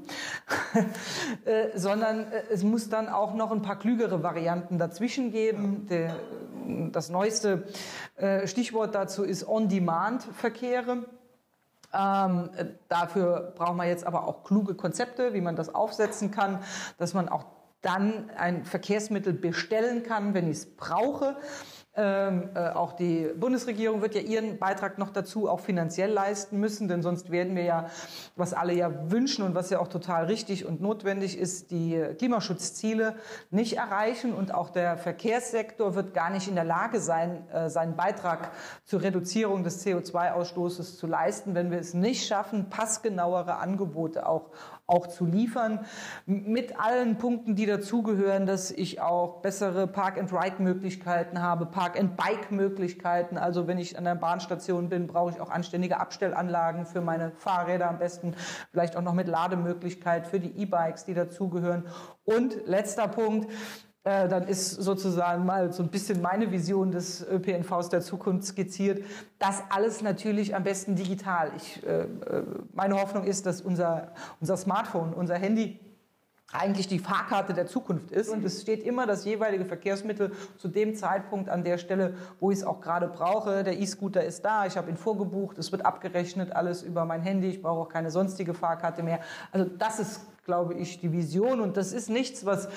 äh, 1.45 1.69
sondern 1.73 2.29
äh, 2.29 2.43
es 2.51 2.65
muss 2.65 2.89
dann 2.89 3.07
auch 3.07 3.35
noch 3.35 3.53
ein 3.53 3.61
paar 3.61 3.79
klügere 3.79 4.21
Varianten 4.21 4.79
dazwischen 4.79 5.31
geben. 5.31 5.87
Der, 5.89 6.17
das 6.91 7.07
neueste 7.07 7.63
äh, 8.17 8.47
Stichwort 8.47 8.93
dazu 8.93 9.23
ist 9.23 9.47
On-Demand-Verkehre. 9.47 11.05
Ähm, 11.93 12.49
dafür 12.89 13.53
brauchen 13.55 13.77
wir 13.77 13.85
jetzt 13.85 14.05
aber 14.05 14.27
auch 14.27 14.43
kluge 14.43 14.75
Konzepte, 14.75 15.33
wie 15.33 15.41
man 15.41 15.55
das 15.55 15.73
aufsetzen 15.73 16.31
kann, 16.31 16.59
dass 16.97 17.13
man 17.13 17.29
auch 17.29 17.45
dann 17.81 18.29
ein 18.37 18.63
Verkehrsmittel 18.65 19.33
bestellen 19.33 20.03
kann, 20.03 20.33
wenn 20.33 20.49
ich 20.49 20.57
es 20.57 20.65
brauche. 20.75 21.37
Ähm, 21.93 22.51
äh, 22.55 22.69
auch 22.69 22.93
die 22.93 23.29
Bundesregierung 23.35 24.01
wird 24.01 24.15
ja 24.15 24.21
ihren 24.21 24.59
Beitrag 24.59 24.97
noch 24.97 25.09
dazu 25.09 25.49
auch 25.49 25.59
finanziell 25.59 26.09
leisten 26.09 26.57
müssen, 26.57 26.87
denn 26.87 27.01
sonst 27.01 27.31
werden 27.31 27.53
wir 27.53 27.63
ja, 27.63 27.87
was 28.37 28.53
alle 28.53 28.71
ja 28.71 29.11
wünschen 29.11 29.43
und 29.43 29.55
was 29.55 29.71
ja 29.71 29.79
auch 29.79 29.89
total 29.89 30.27
richtig 30.27 30.65
und 30.65 30.79
notwendig 30.79 31.37
ist, 31.37 31.69
die 31.69 32.01
Klimaschutzziele 32.17 33.15
nicht 33.49 33.75
erreichen 33.75 34.33
und 34.33 34.53
auch 34.53 34.69
der 34.69 34.97
Verkehrssektor 34.97 35.93
wird 35.93 36.13
gar 36.13 36.29
nicht 36.29 36.47
in 36.47 36.55
der 36.55 36.63
Lage 36.63 37.01
sein, 37.01 37.45
äh, 37.49 37.69
seinen 37.69 37.97
Beitrag 37.97 38.51
zur 38.85 39.01
Reduzierung 39.01 39.65
des 39.65 39.85
CO2-Ausstoßes 39.85 40.97
zu 40.97 41.07
leisten, 41.07 41.55
wenn 41.55 41.71
wir 41.71 41.79
es 41.79 41.93
nicht 41.93 42.25
schaffen, 42.25 42.69
passgenauere 42.69 43.57
Angebote 43.57 44.25
auch 44.29 44.51
auch 44.91 45.07
zu 45.07 45.25
liefern, 45.25 45.85
mit 46.25 46.79
allen 46.79 47.17
Punkten, 47.17 47.55
die 47.55 47.65
dazugehören, 47.65 48.45
dass 48.45 48.71
ich 48.71 49.01
auch 49.01 49.41
bessere 49.41 49.87
Park-and-Ride-Möglichkeiten 49.87 51.41
habe, 51.41 51.65
Park-and-Bike-Möglichkeiten. 51.65 53.37
Also 53.37 53.67
wenn 53.67 53.77
ich 53.77 53.97
an 53.97 54.03
der 54.03 54.15
Bahnstation 54.15 54.89
bin, 54.89 55.07
brauche 55.07 55.31
ich 55.31 55.41
auch 55.41 55.49
anständige 55.49 55.99
Abstellanlagen 55.99 56.85
für 56.85 57.01
meine 57.01 57.31
Fahrräder 57.31 57.89
am 57.89 57.99
besten, 57.99 58.35
vielleicht 58.71 58.97
auch 58.97 59.01
noch 59.01 59.13
mit 59.13 59.27
Lademöglichkeit 59.27 60.27
für 60.27 60.39
die 60.39 60.61
E-Bikes, 60.61 61.05
die 61.05 61.13
dazugehören. 61.13 61.85
Und 62.25 62.67
letzter 62.67 63.07
Punkt, 63.07 63.49
äh, 64.03 64.27
dann 64.27 64.47
ist 64.47 64.71
sozusagen 64.81 65.45
mal 65.45 65.71
so 65.71 65.83
ein 65.83 65.89
bisschen 65.89 66.21
meine 66.21 66.51
Vision 66.51 66.91
des 66.91 67.25
ÖPNVs 67.27 67.89
der 67.89 68.01
Zukunft 68.01 68.47
skizziert. 68.47 69.03
Das 69.37 69.61
alles 69.69 70.01
natürlich 70.01 70.55
am 70.55 70.63
besten 70.63 70.95
digital. 70.95 71.51
Ich, 71.55 71.85
äh, 71.85 72.01
äh, 72.01 72.07
meine 72.73 72.99
Hoffnung 72.99 73.25
ist, 73.25 73.45
dass 73.45 73.61
unser, 73.61 74.13
unser 74.39 74.57
Smartphone, 74.57 75.13
unser 75.13 75.35
Handy 75.35 75.79
eigentlich 76.53 76.87
die 76.87 76.99
Fahrkarte 76.99 77.53
der 77.53 77.67
Zukunft 77.67 78.11
ist. 78.11 78.29
Und 78.29 78.43
es 78.43 78.61
steht 78.61 78.83
immer 78.83 79.05
das 79.05 79.23
jeweilige 79.25 79.65
Verkehrsmittel 79.65 80.31
zu 80.57 80.67
dem 80.67 80.95
Zeitpunkt 80.95 81.49
an 81.49 81.63
der 81.63 81.77
Stelle, 81.77 82.15
wo 82.39 82.51
ich 82.51 82.57
es 82.57 82.63
auch 82.63 82.81
gerade 82.81 83.07
brauche. 83.07 83.63
Der 83.63 83.79
E-Scooter 83.79 84.23
ist 84.23 84.43
da, 84.43 84.65
ich 84.65 84.77
habe 84.77 84.89
ihn 84.89 84.97
vorgebucht, 84.97 85.57
es 85.57 85.71
wird 85.71 85.85
abgerechnet, 85.85 86.51
alles 86.53 86.83
über 86.83 87.05
mein 87.05 87.21
Handy, 87.21 87.49
ich 87.49 87.61
brauche 87.61 87.81
auch 87.81 87.89
keine 87.89 88.11
sonstige 88.11 88.53
Fahrkarte 88.53 89.03
mehr. 89.03 89.19
Also 89.51 89.69
das 89.77 89.99
ist, 89.99 90.21
glaube 90.43 90.73
ich, 90.73 90.99
die 90.99 91.11
Vision. 91.11 91.61
Und 91.61 91.77
das 91.77 91.93
ist 91.93 92.09
nichts, 92.09 92.45
was 92.45 92.69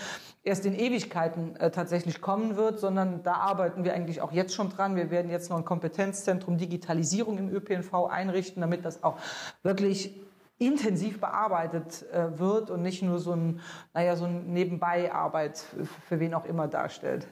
erst 0.42 0.66
in 0.66 0.74
Ewigkeiten 0.74 1.56
äh, 1.56 1.70
tatsächlich 1.70 2.20
kommen 2.20 2.56
wird, 2.56 2.78
sondern 2.78 3.22
da 3.22 3.34
arbeiten 3.34 3.84
wir 3.84 3.94
eigentlich 3.94 4.20
auch 4.20 4.32
jetzt 4.32 4.54
schon 4.54 4.70
dran. 4.70 4.96
Wir 4.96 5.10
werden 5.10 5.30
jetzt 5.30 5.50
noch 5.50 5.56
ein 5.56 5.64
Kompetenzzentrum 5.64 6.58
Digitalisierung 6.58 7.38
im 7.38 7.48
ÖPNV 7.48 8.06
einrichten, 8.10 8.60
damit 8.60 8.84
das 8.84 9.02
auch 9.02 9.18
wirklich 9.62 10.14
intensiv 10.58 11.20
bearbeitet 11.20 12.04
äh, 12.12 12.38
wird 12.38 12.70
und 12.70 12.82
nicht 12.82 13.02
nur 13.02 13.18
so 13.18 13.32
ein, 13.32 13.60
naja, 13.92 14.16
so 14.16 14.26
ein 14.26 14.52
Nebenbei-Arbeit 14.52 15.58
für, 15.58 15.84
für 15.84 16.20
wen 16.20 16.34
auch 16.34 16.44
immer 16.44 16.68
darstellt. 16.68 17.26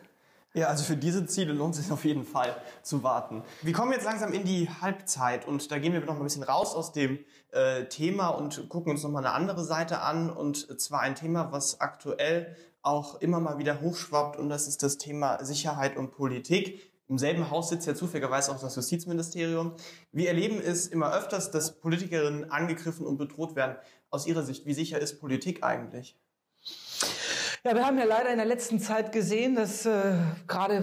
Ja, 0.54 0.66
also 0.66 0.84
für 0.84 0.98
diese 0.98 1.24
Ziele 1.26 1.54
lohnt 1.54 1.74
es 1.74 1.82
sich 1.82 1.90
auf 1.90 2.04
jeden 2.04 2.24
Fall 2.24 2.54
zu 2.82 3.02
warten. 3.02 3.42
Wir 3.62 3.72
kommen 3.72 3.92
jetzt 3.92 4.04
langsam 4.04 4.34
in 4.34 4.44
die 4.44 4.68
Halbzeit 4.68 5.48
und 5.48 5.70
da 5.70 5.78
gehen 5.78 5.94
wir 5.94 6.00
noch 6.00 6.08
mal 6.08 6.20
ein 6.20 6.24
bisschen 6.24 6.42
raus 6.42 6.74
aus 6.74 6.92
dem 6.92 7.20
äh, 7.52 7.86
Thema 7.86 8.28
und 8.28 8.68
gucken 8.68 8.92
uns 8.92 9.02
noch 9.02 9.10
mal 9.10 9.20
eine 9.20 9.32
andere 9.32 9.64
Seite 9.64 10.00
an 10.00 10.28
und 10.28 10.78
zwar 10.78 11.00
ein 11.00 11.14
Thema, 11.14 11.52
was 11.52 11.80
aktuell 11.80 12.54
auch 12.82 13.18
immer 13.22 13.40
mal 13.40 13.56
wieder 13.56 13.80
hochschwappt 13.80 14.36
und 14.38 14.50
das 14.50 14.68
ist 14.68 14.82
das 14.82 14.98
Thema 14.98 15.42
Sicherheit 15.42 15.96
und 15.96 16.10
Politik. 16.10 16.92
Im 17.08 17.16
selben 17.16 17.50
Haus 17.50 17.70
sitzt 17.70 17.86
ja 17.86 17.94
zufälligerweise 17.94 18.52
auch 18.52 18.60
das 18.60 18.76
Justizministerium. 18.76 19.72
Wir 20.12 20.28
erleben 20.28 20.60
es 20.60 20.86
immer 20.86 21.14
öfters, 21.14 21.50
dass 21.50 21.80
Politikerinnen 21.80 22.50
angegriffen 22.50 23.06
und 23.06 23.16
bedroht 23.16 23.56
werden. 23.56 23.76
Aus 24.10 24.26
Ihrer 24.26 24.42
Sicht, 24.42 24.66
wie 24.66 24.74
sicher 24.74 24.98
ist 24.98 25.18
Politik 25.18 25.62
eigentlich? 25.62 26.14
Ja, 27.64 27.76
wir 27.76 27.86
haben 27.86 27.96
ja 27.96 28.04
leider 28.04 28.30
in 28.30 28.38
der 28.38 28.46
letzten 28.46 28.80
Zeit 28.80 29.12
gesehen, 29.12 29.54
dass 29.54 29.86
äh, 29.86 30.14
gerade 30.48 30.82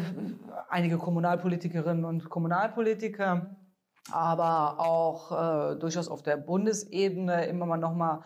einige 0.70 0.98
Kommunalpolitikerinnen 0.98 2.06
und 2.06 2.30
Kommunalpolitiker 2.30 3.58
aber 4.12 4.80
auch 4.80 5.74
äh, 5.74 5.76
durchaus 5.76 6.08
auf 6.08 6.24
der 6.24 6.38
Bundesebene 6.38 7.48
immer 7.48 7.66
mal 7.66 7.76
noch 7.76 7.94
mal 7.94 8.24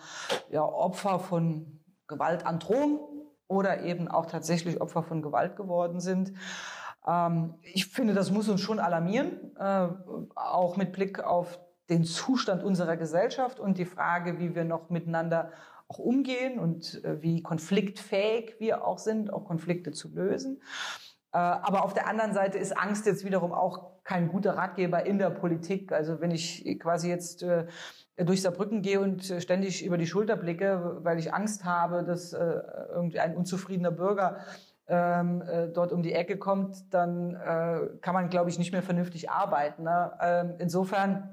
ja, 0.52 0.64
Opfer 0.64 1.18
von 1.18 1.80
Gewaltandrohung 2.08 3.00
oder 3.48 3.82
eben 3.82 4.08
auch 4.08 4.28
tatsächlich 4.28 4.80
Opfer 4.80 5.02
von 5.02 5.24
Gewalt 5.24 5.56
geworden 5.56 6.00
sind. 6.00 6.34
Ähm, 7.08 7.56
ich 7.64 7.88
finde, 7.88 8.14
das 8.14 8.30
muss 8.30 8.50
uns 8.50 8.62
schon 8.62 8.80
alarmieren, 8.80 9.56
äh, 9.58 9.88
auch 10.36 10.78
mit 10.78 10.92
Blick 10.92 11.24
auf 11.24 11.60
den 11.90 12.04
Zustand 12.04 12.64
unserer 12.64 12.98
Gesellschaft 12.98 13.60
und 13.60 13.80
die 13.80 13.86
Frage, 13.86 14.38
wie 14.38 14.54
wir 14.54 14.64
noch 14.64 14.92
miteinander 14.92 15.50
auch 15.94 16.00
umgehen 16.00 16.60
und 16.60 17.04
äh, 17.04 17.22
wie 17.22 17.42
konfliktfähig 17.42 18.56
wir 18.60 18.86
auch 18.86 18.98
sind, 18.98 19.32
auch 19.32 19.46
Konflikte 19.46 19.92
zu 19.92 20.10
lösen. 20.10 20.62
Äh, 21.32 21.38
aber 21.38 21.84
auf 21.84 21.94
der 21.94 22.08
anderen 22.08 22.34
Seite 22.34 22.58
ist 22.58 22.78
Angst 22.78 23.06
jetzt 23.06 23.26
wiederum 23.26 23.54
auch 23.54 24.04
kein 24.04 24.28
guter 24.28 24.58
Ratgeber 24.58 25.06
in 25.06 25.20
der 25.20 25.30
Politik. 25.30 25.92
Also 25.92 26.20
wenn 26.20 26.32
ich 26.32 26.80
quasi 26.80 27.10
jetzt 27.10 27.44
äh, 27.44 27.68
durch 28.18 28.42
Saarbrücken 28.42 28.82
gehe 28.82 29.00
und 29.00 29.24
ständig 29.40 29.86
über 29.86 29.98
die 29.98 30.06
Schulter 30.08 30.36
blicke, 30.36 31.00
weil 31.02 31.18
ich 31.18 31.34
Angst 31.34 31.66
habe, 31.66 32.04
dass 32.04 32.32
irgendwie 32.32 33.20
ein 33.20 33.36
unzufriedener 33.36 33.90
Bürger 33.90 34.38
ähm, 34.88 35.42
äh, 35.42 35.70
dort 35.70 35.92
um 35.94 36.04
die 36.04 36.14
Ecke 36.14 36.38
kommt, 36.38 36.94
dann 36.94 37.36
äh, 37.36 37.88
kann 38.02 38.14
man, 38.14 38.30
glaube 38.30 38.50
ich, 38.50 38.60
nicht 38.60 38.72
mehr 38.72 38.84
vernünftig 38.84 39.30
arbeiten. 39.30 39.84
Ne? 39.84 40.12
Ähm, 40.22 40.56
insofern 40.60 41.30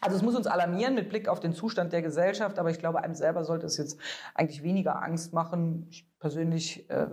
also 0.00 0.16
es 0.16 0.22
muss 0.22 0.34
uns 0.34 0.46
alarmieren 0.46 0.94
mit 0.94 1.08
Blick 1.08 1.28
auf 1.28 1.40
den 1.40 1.52
Zustand 1.52 1.92
der 1.92 2.02
Gesellschaft, 2.02 2.58
aber 2.58 2.70
ich 2.70 2.78
glaube, 2.78 3.02
einem 3.02 3.14
selber 3.14 3.44
sollte 3.44 3.66
es 3.66 3.76
jetzt 3.76 3.98
eigentlich 4.34 4.62
weniger 4.62 5.02
Angst 5.02 5.32
machen. 5.32 5.86
Ich 5.90 6.08
persönlich 6.18 6.88
äh, 6.90 7.06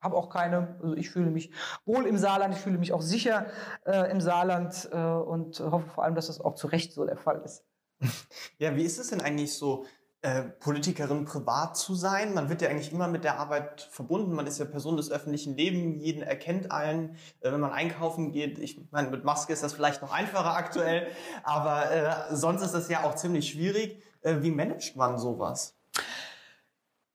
habe 0.00 0.16
auch 0.16 0.30
keine, 0.30 0.78
also 0.82 0.94
ich 0.94 1.10
fühle 1.10 1.30
mich 1.30 1.52
wohl 1.84 2.06
im 2.06 2.16
Saarland, 2.16 2.54
ich 2.54 2.60
fühle 2.60 2.78
mich 2.78 2.92
auch 2.92 3.02
sicher 3.02 3.46
äh, 3.84 4.10
im 4.10 4.20
Saarland 4.20 4.88
äh, 4.92 4.96
und 4.96 5.60
hoffe 5.60 5.88
vor 5.88 6.04
allem, 6.04 6.14
dass 6.14 6.28
das 6.28 6.40
auch 6.40 6.54
zu 6.54 6.66
Recht 6.66 6.92
so 6.92 7.04
der 7.04 7.16
Fall 7.16 7.42
ist. 7.44 7.64
Ja, 8.58 8.76
wie 8.76 8.84
ist 8.84 8.98
es 8.98 9.08
denn 9.08 9.20
eigentlich 9.20 9.54
so, 9.54 9.86
äh, 10.22 10.42
Politikerin 10.42 11.24
privat 11.24 11.76
zu 11.76 11.94
sein? 11.94 12.34
Man 12.34 12.48
wird 12.48 12.62
ja 12.62 12.68
eigentlich 12.68 12.92
immer 12.92 13.08
mit 13.08 13.24
der 13.24 13.38
Arbeit 13.38 13.88
verbunden. 13.90 14.32
Man 14.32 14.46
ist 14.46 14.58
ja 14.58 14.64
Person 14.64 14.96
des 14.96 15.10
öffentlichen 15.10 15.56
Lebens, 15.56 16.02
jeden 16.02 16.22
erkennt 16.22 16.70
einen. 16.70 17.16
Äh, 17.40 17.52
wenn 17.52 17.60
man 17.60 17.72
einkaufen 17.72 18.32
geht, 18.32 18.58
ich 18.58 18.80
meine, 18.90 19.10
mit 19.10 19.24
Maske 19.24 19.52
ist 19.52 19.62
das 19.62 19.72
vielleicht 19.72 20.02
noch 20.02 20.12
einfacher 20.12 20.54
aktuell, 20.56 21.06
aber 21.42 21.90
äh, 21.90 22.36
sonst 22.36 22.62
ist 22.62 22.72
das 22.72 22.88
ja 22.88 23.04
auch 23.04 23.14
ziemlich 23.14 23.50
schwierig. 23.50 24.02
Äh, 24.22 24.36
wie 24.42 24.50
managt 24.50 24.96
man 24.96 25.18
sowas? 25.18 25.76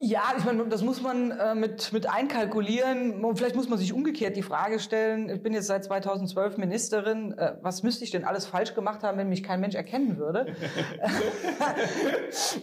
Ja, 0.05 0.35
ich 0.37 0.45
meine, 0.45 0.67
das 0.67 0.83
muss 0.83 1.01
man 1.01 1.31
äh, 1.31 1.55
mit, 1.55 1.91
mit 1.91 2.07
einkalkulieren. 2.07 3.25
Vielleicht 3.35 3.55
muss 3.55 3.69
man 3.69 3.79
sich 3.79 3.91
umgekehrt 3.91 4.35
die 4.35 4.43
Frage 4.43 4.77
stellen, 4.77 5.31
ich 5.31 5.41
bin 5.41 5.51
jetzt 5.51 5.65
seit 5.65 5.83
2012 5.83 6.57
Ministerin, 6.57 7.35
äh, 7.39 7.55
was 7.63 7.81
müsste 7.81 8.03
ich 8.03 8.11
denn 8.11 8.23
alles 8.23 8.45
falsch 8.45 8.75
gemacht 8.75 9.01
haben, 9.01 9.17
wenn 9.17 9.29
mich 9.29 9.41
kein 9.41 9.59
Mensch 9.61 9.73
erkennen 9.73 10.19
würde? 10.19 10.45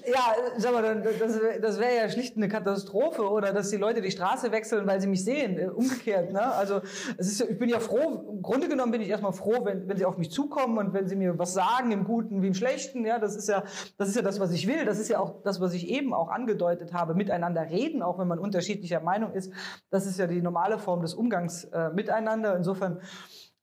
ja, 0.06 0.36
sag 0.56 0.72
mal, 0.72 1.02
das, 1.02 1.40
das 1.60 1.80
wäre 1.80 1.96
ja 1.96 2.08
schlicht 2.08 2.36
eine 2.36 2.48
Katastrophe 2.48 3.28
oder 3.28 3.52
dass 3.52 3.70
die 3.70 3.76
Leute 3.76 4.02
die 4.02 4.12
Straße 4.12 4.52
wechseln, 4.52 4.86
weil 4.86 5.00
sie 5.00 5.08
mich 5.08 5.24
sehen. 5.24 5.58
Äh, 5.58 5.66
umgekehrt, 5.66 6.32
ne? 6.32 6.42
Also 6.42 6.80
es 7.18 7.26
ist, 7.26 7.40
ich 7.40 7.58
bin 7.58 7.68
ja 7.68 7.80
froh, 7.80 8.24
im 8.30 8.42
Grunde 8.42 8.68
genommen 8.68 8.92
bin 8.92 9.00
ich 9.00 9.08
erstmal 9.08 9.32
froh, 9.32 9.64
wenn, 9.64 9.88
wenn 9.88 9.96
sie 9.96 10.04
auf 10.04 10.16
mich 10.16 10.30
zukommen 10.30 10.78
und 10.78 10.94
wenn 10.94 11.08
sie 11.08 11.16
mir 11.16 11.36
was 11.40 11.54
sagen, 11.54 11.90
im 11.90 12.04
Guten 12.04 12.40
wie 12.40 12.46
im 12.46 12.54
Schlechten. 12.54 13.04
Ja, 13.04 13.18
das 13.18 13.34
ist 13.34 13.48
ja, 13.48 13.64
das 13.98 14.08
ist 14.08 14.14
ja 14.14 14.22
das, 14.22 14.38
was 14.38 14.52
ich 14.52 14.68
will. 14.68 14.84
Das 14.84 15.00
ist 15.00 15.08
ja 15.08 15.18
auch 15.18 15.42
das, 15.42 15.60
was 15.60 15.74
ich 15.74 15.88
eben 15.88 16.14
auch 16.14 16.28
angedeutet 16.28 16.92
habe 16.92 17.14
miteinander 17.32 17.70
reden, 17.70 18.02
auch 18.02 18.18
wenn 18.18 18.28
man 18.28 18.38
unterschiedlicher 18.38 19.00
Meinung 19.00 19.32
ist. 19.32 19.52
Das 19.90 20.06
ist 20.06 20.18
ja 20.18 20.26
die 20.26 20.42
normale 20.42 20.78
Form 20.78 21.00
des 21.00 21.14
Umgangs 21.14 21.64
äh, 21.64 21.88
miteinander. 21.90 22.54
Insofern 22.56 23.00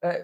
äh, 0.01 0.23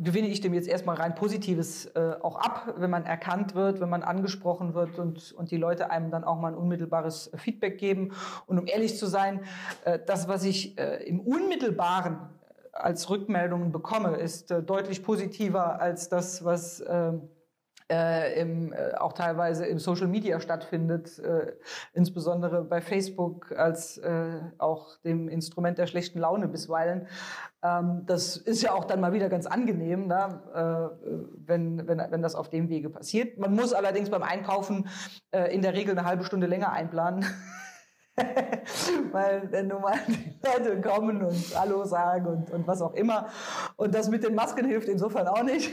gewinne 0.00 0.26
ich 0.26 0.40
dem 0.40 0.52
jetzt 0.52 0.68
erstmal 0.68 0.96
rein 0.96 1.14
Positives 1.14 1.86
äh, 1.86 2.16
auch 2.20 2.36
ab, 2.36 2.74
wenn 2.78 2.90
man 2.90 3.04
erkannt 3.04 3.54
wird, 3.54 3.80
wenn 3.80 3.88
man 3.88 4.02
angesprochen 4.02 4.74
wird 4.74 4.98
und, 4.98 5.32
und 5.32 5.50
die 5.52 5.56
Leute 5.56 5.90
einem 5.90 6.10
dann 6.10 6.24
auch 6.24 6.40
mal 6.40 6.48
ein 6.48 6.58
unmittelbares 6.58 7.30
Feedback 7.36 7.78
geben. 7.78 8.12
Und 8.46 8.58
um 8.58 8.66
ehrlich 8.66 8.98
zu 8.98 9.06
sein, 9.06 9.44
äh, 9.84 10.00
das, 10.04 10.26
was 10.26 10.44
ich 10.44 10.76
äh, 10.78 11.04
im 11.04 11.20
Unmittelbaren 11.20 12.18
als 12.72 13.08
Rückmeldungen 13.08 13.70
bekomme, 13.70 14.16
ist 14.16 14.50
äh, 14.50 14.62
deutlich 14.62 15.02
positiver 15.04 15.80
als 15.80 16.08
das, 16.08 16.44
was 16.44 16.82
äh, 17.90 18.40
im, 18.40 18.72
äh, 18.72 18.94
auch 18.94 19.12
teilweise 19.12 19.66
im 19.66 19.78
Social 19.78 20.08
Media 20.08 20.40
stattfindet, 20.40 21.18
äh, 21.18 21.52
insbesondere 21.92 22.64
bei 22.64 22.80
Facebook 22.80 23.52
als 23.56 23.98
äh, 23.98 24.40
auch 24.58 24.98
dem 24.98 25.28
Instrument 25.28 25.78
der 25.78 25.86
schlechten 25.86 26.18
Laune 26.18 26.48
bisweilen. 26.48 27.06
Ähm, 27.62 28.02
das 28.06 28.36
ist 28.36 28.62
ja 28.62 28.72
auch 28.72 28.84
dann 28.84 29.00
mal 29.00 29.12
wieder 29.12 29.28
ganz 29.28 29.46
angenehm, 29.46 30.08
ne? 30.08 30.40
äh, 30.54 31.06
wenn, 31.46 31.86
wenn, 31.86 32.02
wenn 32.10 32.22
das 32.22 32.34
auf 32.34 32.50
dem 32.50 32.68
Wege 32.68 32.90
passiert. 32.90 33.38
Man 33.38 33.54
muss 33.54 33.72
allerdings 33.72 34.10
beim 34.10 34.22
Einkaufen 34.22 34.88
äh, 35.30 35.54
in 35.54 35.62
der 35.62 35.74
Regel 35.74 35.96
eine 35.96 36.06
halbe 36.06 36.24
Stunde 36.24 36.46
länger 36.46 36.72
einplanen. 36.72 37.24
weil 39.12 39.46
dann 39.48 39.68
nun 39.68 39.82
mal 39.82 39.98
die 40.08 40.38
Leute 40.42 40.80
kommen 40.80 41.22
und 41.22 41.54
Hallo 41.54 41.84
sagen 41.84 42.26
und, 42.26 42.50
und 42.50 42.66
was 42.66 42.80
auch 42.80 42.94
immer. 42.94 43.28
Und 43.76 43.94
das 43.94 44.08
mit 44.08 44.24
den 44.24 44.34
Masken 44.34 44.64
hilft 44.64 44.88
insofern 44.88 45.28
auch 45.28 45.42
nicht. 45.42 45.70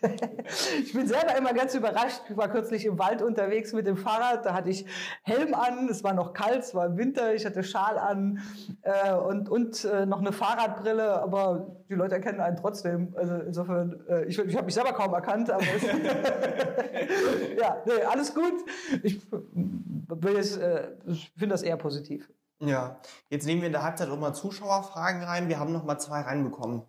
ich 0.82 0.92
bin 0.92 1.06
selber 1.08 1.36
immer 1.36 1.52
ganz 1.52 1.74
überrascht. 1.74 2.22
Ich 2.28 2.36
war 2.36 2.48
kürzlich 2.48 2.84
im 2.86 2.98
Wald 2.98 3.22
unterwegs 3.22 3.72
mit 3.72 3.86
dem 3.86 3.96
Fahrrad. 3.96 4.46
Da 4.46 4.54
hatte 4.54 4.70
ich 4.70 4.86
Helm 5.22 5.54
an. 5.54 5.88
Es 5.88 6.04
war 6.04 6.14
noch 6.14 6.32
kalt, 6.32 6.60
es 6.60 6.74
war 6.74 6.96
Winter. 6.96 7.34
Ich 7.34 7.44
hatte 7.44 7.64
Schal 7.64 7.98
an 7.98 8.40
äh, 8.82 9.12
und, 9.14 9.48
und 9.48 9.84
äh, 9.84 10.06
noch 10.06 10.20
eine 10.20 10.32
Fahrradbrille. 10.32 11.20
Aber 11.20 11.76
die 11.88 11.94
Leute 11.94 12.14
erkennen 12.16 12.40
einen 12.40 12.56
trotzdem. 12.56 13.14
Also 13.16 13.34
insofern, 13.34 14.04
äh, 14.08 14.24
ich, 14.26 14.38
ich 14.38 14.54
habe 14.54 14.66
mich 14.66 14.74
selber 14.74 14.92
kaum 14.92 15.12
erkannt. 15.12 15.50
Aber 15.50 15.64
ja, 17.60 17.82
nee, 17.84 18.02
alles 18.08 18.34
gut. 18.34 18.54
Ich, 19.02 19.20
äh, 19.32 20.88
ich 21.06 21.32
finde 21.36 21.54
das 21.54 21.62
eher 21.62 21.76
positiv. 21.76 22.30
Ja, 22.60 23.00
jetzt 23.30 23.46
nehmen 23.46 23.62
wir 23.62 23.66
in 23.66 23.72
der 23.72 23.84
Halbzeit 23.84 24.08
auch 24.08 24.18
mal 24.18 24.32
Zuschauerfragen 24.32 25.22
rein. 25.22 25.48
Wir 25.48 25.58
haben 25.58 25.72
noch 25.72 25.84
mal 25.84 25.98
zwei 25.98 26.20
reinbekommen. 26.20 26.82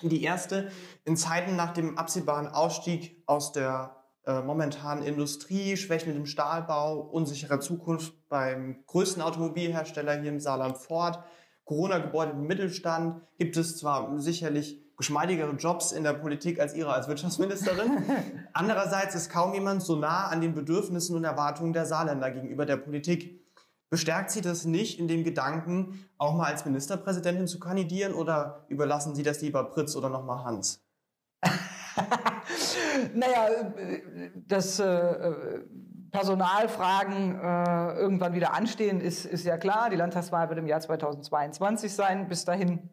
Die 0.00 0.22
erste, 0.22 0.70
in 1.04 1.16
Zeiten 1.16 1.54
nach 1.54 1.72
dem 1.72 1.98
absehbaren 1.98 2.48
Ausstieg 2.48 3.22
aus 3.26 3.52
der 3.52 3.96
äh, 4.24 4.40
momentanen 4.40 5.04
Industrie, 5.04 5.76
schwächendem 5.76 6.26
Stahlbau, 6.26 7.00
unsicherer 7.00 7.60
Zukunft 7.60 8.14
beim 8.28 8.84
größten 8.86 9.22
Automobilhersteller 9.22 10.20
hier 10.20 10.30
im 10.30 10.40
Saarland 10.40 10.78
Ford, 10.78 11.22
Corona-Gebäude 11.64 12.32
im 12.32 12.46
Mittelstand, 12.46 13.20
gibt 13.38 13.56
es 13.56 13.76
zwar 13.78 14.18
sicherlich 14.20 14.80
geschmeidigere 14.96 15.52
Jobs 15.56 15.92
in 15.92 16.04
der 16.04 16.12
Politik 16.12 16.60
als 16.60 16.74
Ihre 16.74 16.92
als 16.92 17.08
Wirtschaftsministerin. 17.08 18.04
Andererseits 18.52 19.14
ist 19.14 19.30
kaum 19.30 19.54
jemand 19.54 19.82
so 19.82 19.96
nah 19.96 20.28
an 20.28 20.40
den 20.40 20.54
Bedürfnissen 20.54 21.16
und 21.16 21.24
Erwartungen 21.24 21.72
der 21.72 21.86
Saarländer 21.86 22.30
gegenüber 22.30 22.66
der 22.66 22.76
Politik. 22.76 23.40
Bestärkt 23.92 24.30
Sie 24.30 24.40
das 24.40 24.64
nicht 24.64 24.98
in 24.98 25.06
dem 25.06 25.22
Gedanken, 25.22 26.08
auch 26.16 26.34
mal 26.34 26.46
als 26.46 26.64
Ministerpräsidentin 26.64 27.46
zu 27.46 27.60
kandidieren 27.60 28.14
oder 28.14 28.64
überlassen 28.68 29.14
Sie 29.14 29.22
das 29.22 29.42
lieber 29.42 29.64
Pritz 29.64 29.94
oder 29.96 30.08
nochmal 30.08 30.44
Hans? 30.44 30.82
naja, 33.14 33.50
dass 34.48 34.78
äh, 34.78 35.34
Personalfragen 36.10 37.38
äh, 37.38 37.92
irgendwann 37.98 38.32
wieder 38.32 38.54
anstehen, 38.54 39.02
ist, 39.02 39.26
ist 39.26 39.44
ja 39.44 39.58
klar. 39.58 39.90
Die 39.90 39.96
Landtagswahl 39.96 40.48
wird 40.48 40.58
im 40.58 40.66
Jahr 40.66 40.80
2022 40.80 41.92
sein. 41.92 42.28
Bis 42.28 42.46
dahin 42.46 42.88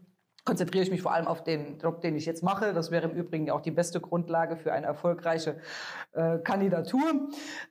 konzentriere 0.45 0.83
ich 0.83 0.91
mich 0.91 1.01
vor 1.01 1.13
allem 1.13 1.27
auf 1.27 1.43
den 1.43 1.77
Job, 1.79 2.01
den 2.01 2.15
ich 2.15 2.25
jetzt 2.25 2.43
mache. 2.43 2.73
Das 2.73 2.91
wäre 2.91 3.07
im 3.09 3.15
Übrigen 3.15 3.49
auch 3.51 3.61
die 3.61 3.71
beste 3.71 3.99
Grundlage 3.99 4.57
für 4.57 4.73
eine 4.73 4.87
erfolgreiche 4.87 5.57
äh, 6.13 6.37
Kandidatur. 6.39 7.29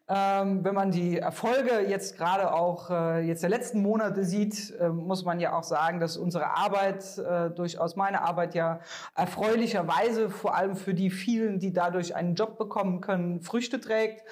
Ähm, 0.09 0.65
wenn 0.65 0.75
man 0.75 0.91
die 0.91 1.19
Erfolge 1.19 1.81
jetzt 1.87 2.17
gerade 2.17 2.53
auch 2.53 2.91
äh, 2.91 3.21
jetzt 3.21 3.43
der 3.43 3.51
letzten 3.51 3.83
Monate 3.83 4.25
sieht, 4.25 4.75
äh, 4.79 4.89
muss 4.89 5.25
man 5.25 5.41
ja 5.41 5.57
auch 5.57 5.65
sagen, 5.65 6.01
dass 6.01 6.17
unsere 6.17 6.57
Arbeit, 6.57 7.19
äh, 7.19 7.51
durchaus 7.51 7.97
meine 7.97 8.23
Arbeit 8.23 8.55
ja 8.55 8.81
erfreulicherweise 9.15 10.31
vor 10.31 10.55
allem 10.55 10.77
für 10.77 10.95
die 10.95 11.11
vielen, 11.11 11.59
die 11.59 11.73
dadurch 11.73 12.15
einen 12.15 12.35
Job 12.35 12.59
bekommen 12.59 13.01
können, 13.01 13.41
Früchte 13.41 13.81
trägt. 13.81 14.23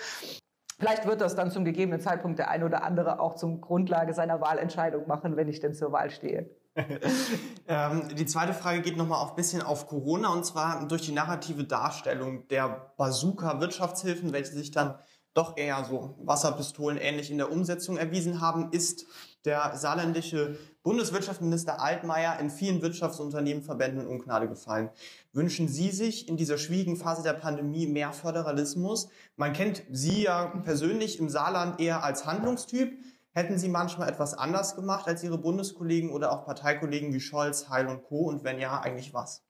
Vielleicht 0.79 1.07
wird 1.07 1.23
das 1.23 1.35
dann 1.35 1.51
zum 1.51 1.65
gegebenen 1.65 2.01
Zeitpunkt 2.01 2.39
der 2.39 2.51
ein 2.51 2.63
oder 2.63 2.85
andere 2.85 3.19
auch 3.19 3.35
zum 3.35 3.63
Grundlage 3.63 4.13
seiner 4.13 4.41
Wahlentscheidung 4.41 5.07
machen, 5.07 5.37
wenn 5.37 5.49
ich 5.49 5.61
denn 5.61 5.73
zur 5.73 5.91
Wahl 5.91 6.11
stehe. 6.11 6.51
ähm, 7.69 8.09
die 8.15 8.27
zweite 8.27 8.53
Frage 8.53 8.83
geht 8.83 8.97
nochmal 8.97 9.23
auf 9.23 9.35
bisschen 9.35 9.63
auf 9.63 9.87
Corona 9.87 10.29
und 10.29 10.45
zwar 10.45 10.87
durch 10.87 11.03
die 11.03 11.13
narrative 11.13 11.65
Darstellung 11.65 12.47
der 12.49 12.93
Bazooka-Wirtschaftshilfen, 12.97 14.33
welche 14.33 14.53
sich 14.53 14.71
dann 14.71 14.99
doch 15.37 15.57
eher 15.57 15.85
so 15.85 16.17
Wasserpistolen 16.23 16.99
ähnlich 16.99 17.31
in 17.31 17.37
der 17.39 17.53
Umsetzung 17.53 17.97
erwiesen 17.99 18.41
haben, 18.41 18.73
ist 18.73 19.07
der 19.45 19.77
saarländische 19.77 20.59
Bundeswirtschaftsminister 20.83 21.81
Altmaier 21.81 22.39
in 22.41 22.51
vielen 22.51 22.81
Wirtschaftsunternehmen, 22.81 23.63
Verbänden 23.63 24.03
in 24.03 24.07
Ungnade 24.07 24.49
gefallen. 24.49 24.91
Wünschen 25.33 25.69
Sie 25.69 25.91
sich 25.91 26.29
in 26.29 26.37
dieser 26.37 26.59
schwierigen 26.59 26.97
Phase 26.97 27.23
der 27.23 27.35
Pandemie 27.35 27.87
mehr 27.87 28.13
Föderalismus? 28.13 29.09
Man 29.37 29.53
kennt 29.53 29.83
Sie 29.91 30.23
ja 30.23 30.47
persönlich 30.65 31.19
im 31.19 31.29
Saarland 31.29 31.81
eher 31.81 32.03
als 32.03 32.25
Handlungstyp. 32.25 32.97
Hätten 33.37 33.59
Sie 33.59 33.69
manchmal 33.69 34.09
etwas 34.09 34.33
anders 34.33 34.77
gemacht 34.77 35.07
als 35.07 35.23
Ihre 35.23 35.37
Bundeskollegen 35.37 36.09
oder 36.09 36.33
auch 36.33 36.47
Parteikollegen 36.47 37.13
wie 37.13 37.21
Scholz, 37.21 37.69
Heil 37.69 37.87
und 37.87 38.03
Co. 38.03 38.29
Und 38.31 38.45
wenn 38.45 38.59
ja, 38.59 38.81
eigentlich 38.81 39.13
was? 39.13 39.45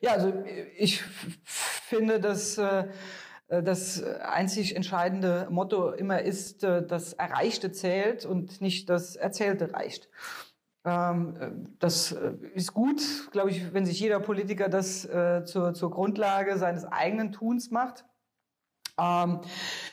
Ja, 0.00 0.14
also 0.14 0.32
ich 0.76 1.00
finde, 1.44 2.18
dass 2.18 2.58
äh, 2.58 2.88
das 3.46 4.02
einzig 4.02 4.74
entscheidende 4.74 5.46
Motto 5.48 5.92
immer 5.92 6.22
ist, 6.22 6.64
äh, 6.64 6.84
das 6.84 7.12
Erreichte 7.12 7.70
zählt 7.70 8.26
und 8.26 8.60
nicht 8.60 8.90
das 8.90 9.14
Erzählte 9.14 9.72
reicht. 9.72 10.08
Ähm, 10.84 11.76
das 11.78 12.10
äh, 12.10 12.32
ist 12.52 12.74
gut, 12.74 13.30
glaube 13.30 13.50
ich, 13.50 13.74
wenn 13.74 13.86
sich 13.86 14.00
jeder 14.00 14.18
Politiker 14.18 14.68
das 14.68 15.02
zur, 15.02 15.72
zur 15.72 15.90
Grundlage 15.92 16.58
seines 16.58 16.84
eigenen 16.84 17.30
Tuns 17.30 17.70
macht. 17.70 18.04
Ähm, 18.98 19.40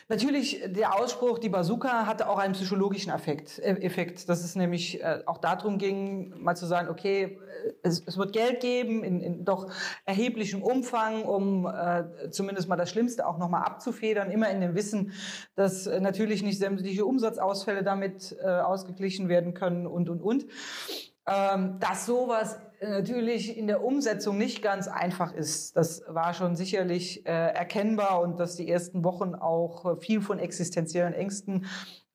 natürlich, 0.07 0.61
der 0.65 0.95
Ausspruch, 0.95 1.37
die 1.37 1.49
Bazooka, 1.49 2.05
hatte 2.07 2.29
auch 2.29 2.37
einen 2.37 2.53
psychologischen 2.53 3.11
Effekt. 3.11 3.59
Äh, 3.59 3.73
Effekt 3.81 4.29
dass 4.29 4.43
es 4.43 4.55
nämlich 4.55 5.03
äh, 5.03 5.21
auch 5.25 5.39
darum 5.39 5.77
ging, 5.77 6.33
mal 6.41 6.55
zu 6.55 6.65
sagen, 6.65 6.87
okay, 6.87 7.37
äh, 7.65 7.73
es, 7.83 8.01
es 8.05 8.17
wird 8.17 8.31
Geld 8.31 8.61
geben 8.61 9.03
in, 9.03 9.19
in 9.19 9.45
doch 9.45 9.69
erheblichem 10.05 10.63
Umfang, 10.63 11.23
um 11.23 11.67
äh, 11.67 12.29
zumindest 12.29 12.69
mal 12.69 12.77
das 12.77 12.89
Schlimmste 12.89 13.27
auch 13.27 13.37
nochmal 13.37 13.63
abzufedern, 13.63 14.31
immer 14.31 14.49
in 14.49 14.61
dem 14.61 14.73
Wissen, 14.73 15.11
dass 15.55 15.85
äh, 15.85 15.99
natürlich 15.99 16.41
nicht 16.41 16.59
sämtliche 16.59 17.05
Umsatzausfälle 17.05 17.83
damit 17.83 18.35
ausgeglichen 18.43 19.29
werden 19.29 19.53
können 19.53 19.87
und, 19.87 20.09
und, 20.09 20.21
und. 20.21 20.45
Ähm, 21.25 21.79
dass 21.79 22.05
sowas 22.05 22.59
natürlich 22.89 23.57
in 23.57 23.67
der 23.67 23.83
Umsetzung 23.83 24.37
nicht 24.37 24.61
ganz 24.61 24.87
einfach 24.87 25.33
ist. 25.33 25.75
Das 25.75 26.03
war 26.07 26.33
schon 26.33 26.55
sicherlich 26.55 27.25
äh, 27.25 27.29
erkennbar 27.31 28.21
und 28.21 28.39
dass 28.39 28.55
die 28.55 28.69
ersten 28.69 29.03
Wochen 29.03 29.35
auch 29.35 29.99
viel 30.01 30.21
von 30.21 30.39
existenziellen 30.39 31.13
Ängsten 31.13 31.65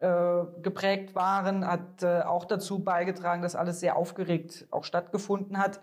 äh, 0.01 0.45
geprägt 0.63 1.15
waren, 1.15 1.67
hat 1.67 2.03
äh, 2.03 2.21
auch 2.21 2.45
dazu 2.45 2.85
beigetragen, 2.85 3.43
dass 3.43 3.57
alles 3.57 3.81
sehr 3.81 3.97
aufgeregt 3.97 4.69
auch 4.71 4.85
stattgefunden 4.85 5.59
hat. 5.59 5.81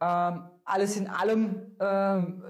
Ähm, 0.00 0.44
alles 0.64 0.96
in 0.96 1.08
allem 1.08 1.76
ähm, 1.80 2.42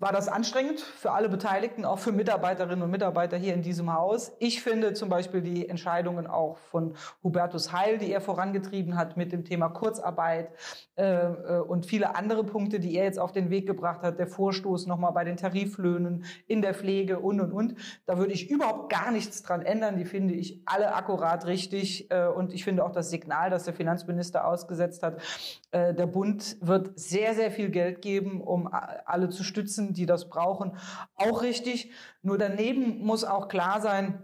war 0.00 0.12
das 0.12 0.28
anstrengend 0.28 0.80
für 0.80 1.12
alle 1.12 1.28
Beteiligten, 1.28 1.84
auch 1.84 1.98
für 1.98 2.10
Mitarbeiterinnen 2.10 2.82
und 2.82 2.90
Mitarbeiter 2.90 3.36
hier 3.36 3.54
in 3.54 3.62
diesem 3.62 3.94
Haus. 3.94 4.32
Ich 4.40 4.60
finde 4.60 4.92
zum 4.92 5.08
Beispiel 5.08 5.40
die 5.40 5.68
Entscheidungen 5.68 6.26
auch 6.26 6.58
von 6.58 6.94
Hubertus 7.22 7.72
Heil, 7.72 7.98
die 7.98 8.12
er 8.12 8.20
vorangetrieben 8.20 8.96
hat 8.96 9.16
mit 9.16 9.32
dem 9.32 9.44
Thema 9.44 9.68
Kurzarbeit 9.68 10.50
äh, 10.96 11.04
äh, 11.04 11.60
und 11.60 11.86
viele 11.86 12.16
andere 12.16 12.42
Punkte, 12.44 12.80
die 12.80 12.96
er 12.96 13.04
jetzt 13.04 13.20
auf 13.20 13.30
den 13.30 13.50
Weg 13.50 13.66
gebracht 13.66 14.02
hat, 14.02 14.18
der 14.18 14.26
Vorstoß 14.26 14.86
nochmal 14.86 15.12
bei 15.12 15.24
den 15.24 15.36
Tariflöhnen 15.36 16.24
in 16.48 16.60
der 16.60 16.74
Pflege 16.74 17.20
und 17.20 17.40
und 17.40 17.52
und. 17.52 17.74
Da 18.04 18.18
würde 18.18 18.32
ich 18.32 18.50
überhaupt 18.50 18.90
gar 18.90 19.12
nichts 19.12 19.42
dran 19.42 19.62
ändern. 19.62 19.96
Die 19.96 20.04
finde 20.04 20.34
ich 20.34 20.60
alle 20.66 20.94
akkurat 20.94 21.46
richtig 21.46 22.10
äh, 22.10 22.26
und 22.26 22.52
ich 22.52 22.64
finde 22.64 22.84
auch 22.84 22.92
das 22.92 23.10
Signal, 23.10 23.48
das 23.48 23.64
der 23.64 23.74
Finanzminister 23.74 24.44
ausgesetzt 24.46 25.04
hat, 25.04 25.22
äh, 25.70 25.94
der 25.94 26.06
Bund 26.06 26.56
wird 26.60 26.98
sehr 26.98 27.34
sehr 27.34 27.52
viel 27.52 27.70
Geld 27.70 28.02
geben, 28.02 28.40
um 28.40 28.68
alle 29.06 29.28
zu 29.28 29.44
stützen 29.44 29.83
Menschen, 29.84 29.94
die 29.94 30.06
das 30.06 30.28
brauchen, 30.28 30.76
auch 31.16 31.42
richtig. 31.42 31.90
Nur 32.22 32.38
daneben 32.38 33.04
muss 33.04 33.24
auch 33.24 33.48
klar 33.48 33.80
sein, 33.80 34.22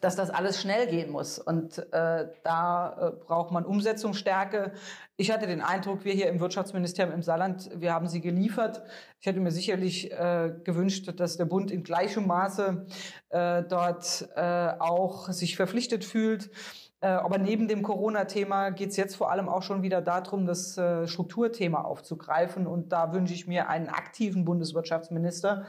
dass 0.00 0.16
das 0.16 0.30
alles 0.30 0.58
schnell 0.58 0.86
gehen 0.86 1.10
muss. 1.10 1.38
Und 1.38 1.78
äh, 1.92 2.28
da 2.42 3.12
äh, 3.12 3.24
braucht 3.26 3.52
man 3.52 3.66
Umsetzungsstärke. 3.66 4.72
Ich 5.18 5.30
hatte 5.30 5.46
den 5.46 5.60
Eindruck, 5.60 6.06
wir 6.06 6.14
hier 6.14 6.30
im 6.30 6.40
Wirtschaftsministerium 6.40 7.14
im 7.14 7.22
Saarland, 7.22 7.68
wir 7.74 7.92
haben 7.92 8.08
sie 8.08 8.22
geliefert. 8.22 8.82
Ich 9.20 9.26
hätte 9.26 9.40
mir 9.40 9.50
sicherlich 9.50 10.10
äh, 10.10 10.54
gewünscht, 10.64 11.12
dass 11.16 11.36
der 11.36 11.44
Bund 11.44 11.70
in 11.70 11.82
gleichem 11.82 12.26
Maße 12.26 12.86
äh, 13.28 13.62
dort 13.64 14.26
äh, 14.36 14.72
auch 14.78 15.28
sich 15.32 15.56
verpflichtet 15.56 16.06
fühlt. 16.06 16.50
Äh, 17.00 17.08
aber 17.08 17.38
neben 17.38 17.66
dem 17.66 17.82
Corona-Thema 17.82 18.70
geht 18.70 18.90
es 18.90 18.96
jetzt 18.96 19.16
vor 19.16 19.30
allem 19.30 19.48
auch 19.48 19.62
schon 19.62 19.82
wieder 19.82 20.02
darum, 20.02 20.46
das 20.46 20.76
äh, 20.76 21.06
Strukturthema 21.06 21.82
aufzugreifen. 21.82 22.66
Und 22.66 22.92
da 22.92 23.12
wünsche 23.12 23.34
ich 23.34 23.46
mir 23.46 23.68
einen 23.68 23.88
aktiven 23.88 24.44
Bundeswirtschaftsminister, 24.44 25.66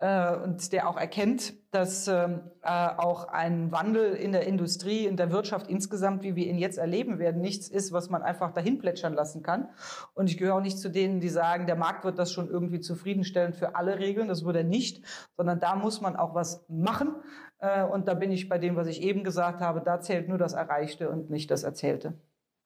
äh, 0.00 0.36
und 0.36 0.72
der 0.72 0.88
auch 0.88 0.96
erkennt, 0.96 1.54
dass 1.70 2.08
ähm, 2.08 2.40
äh, 2.62 2.68
auch 2.68 3.28
ein 3.28 3.72
Wandel 3.72 4.14
in 4.14 4.32
der 4.32 4.46
Industrie, 4.46 5.06
in 5.06 5.16
der 5.16 5.32
Wirtschaft 5.32 5.68
insgesamt, 5.68 6.22
wie 6.22 6.36
wir 6.36 6.46
ihn 6.46 6.58
jetzt 6.58 6.78
erleben 6.78 7.18
werden, 7.18 7.40
nichts 7.40 7.68
ist, 7.68 7.92
was 7.92 8.08
man 8.08 8.22
einfach 8.22 8.52
dahin 8.52 8.78
plätschern 8.78 9.14
lassen 9.14 9.42
kann. 9.42 9.68
Und 10.14 10.30
ich 10.30 10.38
gehöre 10.38 10.54
auch 10.54 10.60
nicht 10.62 10.78
zu 10.78 10.88
denen, 10.88 11.20
die 11.20 11.28
sagen, 11.28 11.66
der 11.66 11.76
Markt 11.76 12.04
wird 12.04 12.18
das 12.18 12.32
schon 12.32 12.48
irgendwie 12.48 12.80
zufriedenstellend 12.80 13.56
für 13.56 13.74
alle 13.74 13.98
regeln. 13.98 14.28
Das 14.28 14.44
wird 14.44 14.56
er 14.56 14.64
nicht, 14.64 15.04
sondern 15.36 15.58
da 15.60 15.76
muss 15.76 16.00
man 16.00 16.16
auch 16.16 16.34
was 16.34 16.64
machen. 16.68 17.16
Äh, 17.58 17.84
und 17.84 18.08
da 18.08 18.14
bin 18.14 18.30
ich 18.30 18.48
bei 18.48 18.58
dem, 18.58 18.76
was 18.76 18.86
ich 18.86 19.02
eben 19.02 19.24
gesagt 19.24 19.60
habe, 19.60 19.80
da 19.80 20.00
zählt 20.00 20.28
nur 20.28 20.38
das 20.38 20.52
Erreichte 20.52 21.10
und 21.10 21.28
nicht 21.28 21.50
das 21.50 21.64
Erzählte. 21.64 22.14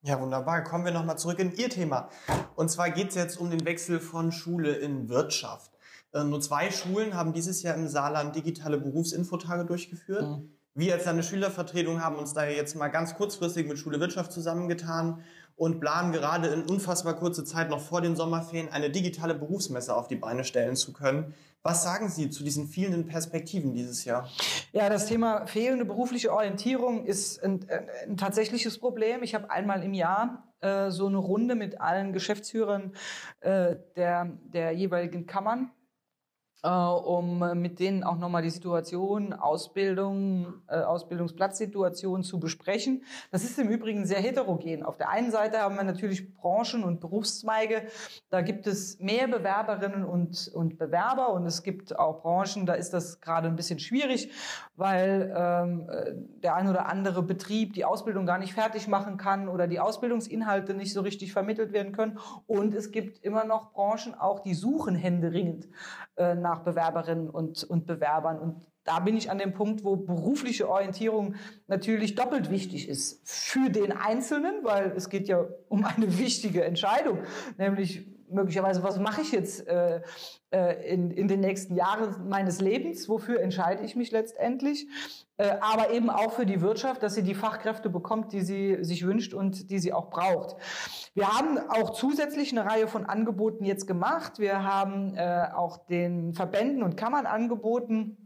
Ja, 0.05 0.21
wunderbar. 0.21 0.65
Kommen 0.65 0.85
wir 0.85 0.93
nochmal 0.93 1.17
zurück 1.17 1.39
in 1.39 1.53
Ihr 1.55 1.71
Thema. 1.71 2.09
Und 2.57 2.71
zwar 2.71 2.91
geht 2.91 3.11
es 3.11 3.15
jetzt 3.15 3.37
um 3.37 3.51
den 3.51 3.65
Wechsel 3.65 4.01
von 4.01 4.33
Schule 4.33 4.73
in 4.73 5.09
Wirtschaft. 5.09 5.72
Äh, 6.13 6.25
nur 6.25 6.41
zwei 6.41 6.71
Schulen 6.71 7.15
haben 7.15 7.33
dieses 7.33 7.63
Jahr 7.63 7.75
im 7.75 7.89
Saarland 7.89 8.37
digitale 8.37 8.79
Berufsinfotage 8.79 9.65
durchgeführt. 9.65 10.23
Mhm. 10.23 10.51
Wir 10.75 10.95
als 10.95 11.05
Landesschülervertretung 11.05 12.03
haben 12.03 12.17
uns 12.17 12.33
da 12.33 12.47
jetzt 12.47 12.77
mal 12.77 12.89
ganz 12.89 13.15
kurzfristig 13.15 13.69
mit 13.69 13.79
Schule 13.79 14.01
Wirtschaft 14.01 14.33
zusammengetan 14.33 15.23
und 15.55 15.81
planen 15.81 16.13
gerade 16.13 16.49
in 16.49 16.63
unfassbar 16.63 17.15
kurzer 17.15 17.45
Zeit 17.45 17.69
noch 17.69 17.81
vor 17.81 18.01
den 18.01 18.17
Sommerferien 18.17 18.71
eine 18.73 18.89
digitale 18.89 19.35
Berufsmesse 19.35 19.95
auf 19.95 20.09
die 20.09 20.17
Beine 20.17 20.45
stellen 20.45 20.77
zu 20.77 20.95
können. 20.95 21.35
Was 21.63 21.85
sagen 21.85 22.09
Sie 22.09 22.31
zu 22.31 22.43
diesen 22.43 22.67
fehlenden 22.67 23.07
Perspektiven 23.07 23.75
dieses 23.75 24.05
Jahr? 24.05 24.29
Ja, 24.73 24.89
das 24.89 25.07
Thema 25.07 25.47
fehlende 25.47 25.85
berufliche 25.85 26.33
Orientierung 26.33 27.05
ist 27.05 27.43
ein, 27.45 27.67
ein, 27.69 27.87
ein 28.09 28.17
tatsächliches 28.17 28.79
Problem. 28.79 29.23
Ich 29.23 29.35
habe 29.35 29.51
einmal 29.51 29.83
im 29.83 29.95
Jahr 29.95 30.49
äh, 30.61 30.91
so 30.91 31.07
eine 31.07 31.19
Runde 31.19 31.55
mit 31.55 31.81
allen 31.81 32.13
Geschäftsführern 32.13 32.95
äh, 33.41 33.77
der, 33.95 34.31
der 34.53 34.73
jeweiligen 34.73 35.27
Kammern 35.27 35.71
äh, 36.63 36.69
um 36.69 37.61
mit 37.61 37.81
denen 37.81 38.05
auch 38.05 38.19
nochmal 38.19 38.43
die 38.43 38.51
Situation, 38.51 39.33
Ausbildung, 39.33 40.55
äh, 40.69 40.77
Ausbildungsplatzsituation 40.77 42.23
zu 42.23 42.39
besprechen. 42.39 43.03
Das 43.31 43.45
ist 43.45 43.59
im 43.59 43.69
Übrigen 43.69 44.07
sehr 44.07 44.21
heterogen. 44.21 44.83
Auf 44.83 44.97
der 44.97 45.09
einen 45.09 45.31
Seite 45.31 45.59
haben 45.61 45.77
wir 45.77 45.85
natürlich 45.85 46.35
Branchen 46.35 46.85
und 46.85 47.01
Berufszweige. 47.01 47.83
Da 48.31 48.43
gibt 48.43 48.67
es 48.67 49.01
mehr 49.01 49.27
Bewerberinnen 49.27 50.05
und, 50.05 50.51
und 50.55 50.79
Bewerber 50.79 51.33
und 51.33 51.47
es 51.47 51.63
gibt 51.63 51.99
auch 51.99 52.23
Branchen, 52.23 52.67
da 52.67 52.75
ist 52.75 52.93
das 52.93 53.21
gerade 53.21 53.49
ein 53.49 53.57
bisschen 53.57 53.79
schwierig, 53.79 54.31
weil 54.77 55.35
ähm, 55.37 55.89
äh, 55.89 56.13
der 56.43 56.55
ein 56.55 56.69
oder 56.69 56.87
andere 56.87 57.23
Betrieb 57.23 57.73
die 57.73 57.85
Ausbildung 57.85 58.27
gar 58.27 58.39
nicht 58.39 58.55
fertig 58.55 58.89
machen 58.89 59.17
kann 59.17 59.49
oder 59.49 59.67
die 59.67 59.81
Ausbildungsinhalte 59.81 60.75
nicht 60.75 60.93
so 60.93 61.01
richtig 61.01 61.33
vermittelt 61.33 61.73
werden 61.73 61.93
können. 61.93 62.19
Und 62.47 62.75
es 62.75 62.91
gibt 62.93 63.19
immer 63.25 63.45
noch 63.45 63.73
Branchen, 63.73 64.15
auch 64.15 64.41
die 64.41 64.55
suchen 64.55 64.95
händeringend 64.95 65.69
äh, 66.17 66.35
nach 66.35 66.52
Bewerberinnen 66.61 67.31
und, 67.31 67.65
und 67.65 67.87
Bewerbern. 67.87 68.39
Und 68.39 68.67
da 68.85 68.99
bin 69.01 69.17
ich 69.17 69.31
an 69.31 69.39
dem 69.39 69.55
Punkt, 69.55 69.85
wo 69.85 69.97
berufliche 69.97 70.69
Orientierung 70.69 71.37
natürlich 71.67 72.15
doppelt 72.15 72.51
wichtig 72.51 72.89
ist. 72.89 73.21
Für 73.25 73.71
den 73.71 73.93
Einzelnen, 73.93 74.65
weil 74.65 74.93
es 74.97 75.09
geht 75.09 75.29
ja 75.29 75.47
um 75.69 75.85
eine 75.85 76.19
wichtige 76.19 76.65
Entscheidung, 76.65 77.19
nämlich 77.59 78.12
möglicherweise, 78.33 78.83
was 78.83 78.99
mache 78.99 79.23
ich 79.23 79.33
jetzt 79.33 79.67
äh, 79.67 80.01
äh, 80.51 80.93
in, 80.93 81.11
in 81.11 81.29
den 81.29 81.41
nächsten 81.41 81.75
Jahren 81.75 82.29
meines 82.29 82.61
Lebens, 82.61 83.09
wofür 83.09 83.41
entscheide 83.41 83.85
ich 83.85 83.97
mich 83.97 84.11
letztendlich, 84.11 84.87
äh, 85.39 85.57
aber 85.61 85.91
eben 85.91 86.11
auch 86.11 86.33
für 86.33 86.45
die 86.45 86.61
Wirtschaft, 86.61 87.03
dass 87.03 87.15
sie 87.15 87.23
die 87.23 87.35
Fachkräfte 87.35 87.89
bekommt, 87.89 88.33
die 88.33 88.43
sie 88.43 88.85
sich 88.85 89.07
wünscht 89.07 89.35
und 89.35 89.71
die 89.71 89.79
sie 89.79 89.93
auch 89.93 90.11
braucht. 90.11 90.57
Wir 91.15 91.29
haben 91.29 91.59
auch 91.71 91.91
zusätzlich 91.91 92.53
eine 92.53 92.71
Reihe 92.71 92.87
von 92.87 93.07
Angeboten 93.07 93.65
jetzt 93.65 93.87
gemacht. 93.87 94.39
Wir 94.39 94.63
haben 94.63 95.15
äh, 95.17 95.49
auch 95.55 95.87
den 95.87 96.35
Verbänden 96.35 96.83
und 96.83 96.97
Kammern 96.97 97.27
angeboten, 97.27 98.22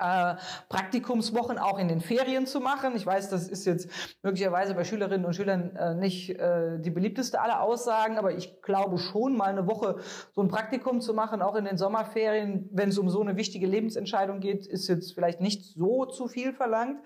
äh, 0.00 0.36
Praktikumswochen 0.68 1.58
auch 1.58 1.78
in 1.78 1.88
den 1.88 2.00
Ferien 2.00 2.46
zu 2.46 2.60
machen. 2.60 2.96
Ich 2.96 3.06
weiß, 3.06 3.28
das 3.28 3.48
ist 3.48 3.66
jetzt 3.66 3.88
möglicherweise 4.22 4.74
bei 4.74 4.84
Schülerinnen 4.84 5.26
und 5.26 5.34
Schülern 5.34 5.76
äh, 5.76 5.94
nicht 5.94 6.30
äh, 6.30 6.78
die 6.80 6.90
beliebteste 6.90 7.40
aller 7.40 7.62
Aussagen, 7.62 8.18
aber 8.18 8.32
ich 8.32 8.62
glaube 8.62 8.98
schon, 8.98 9.36
mal 9.36 9.50
eine 9.50 9.66
Woche 9.66 9.96
so 10.32 10.42
ein 10.42 10.48
Praktikum 10.48 11.00
zu 11.00 11.14
machen, 11.14 11.42
auch 11.42 11.54
in 11.54 11.64
den 11.64 11.76
Sommerferien, 11.76 12.68
wenn 12.72 12.88
es 12.88 12.98
um 12.98 13.10
so 13.10 13.20
eine 13.20 13.36
wichtige 13.36 13.66
Lebensentscheidung 13.66 14.40
geht, 14.40 14.66
ist 14.66 14.88
jetzt 14.88 15.14
vielleicht 15.14 15.40
nicht 15.40 15.64
so 15.74 16.06
zu 16.06 16.28
viel 16.28 16.52
verlangt. 16.52 17.00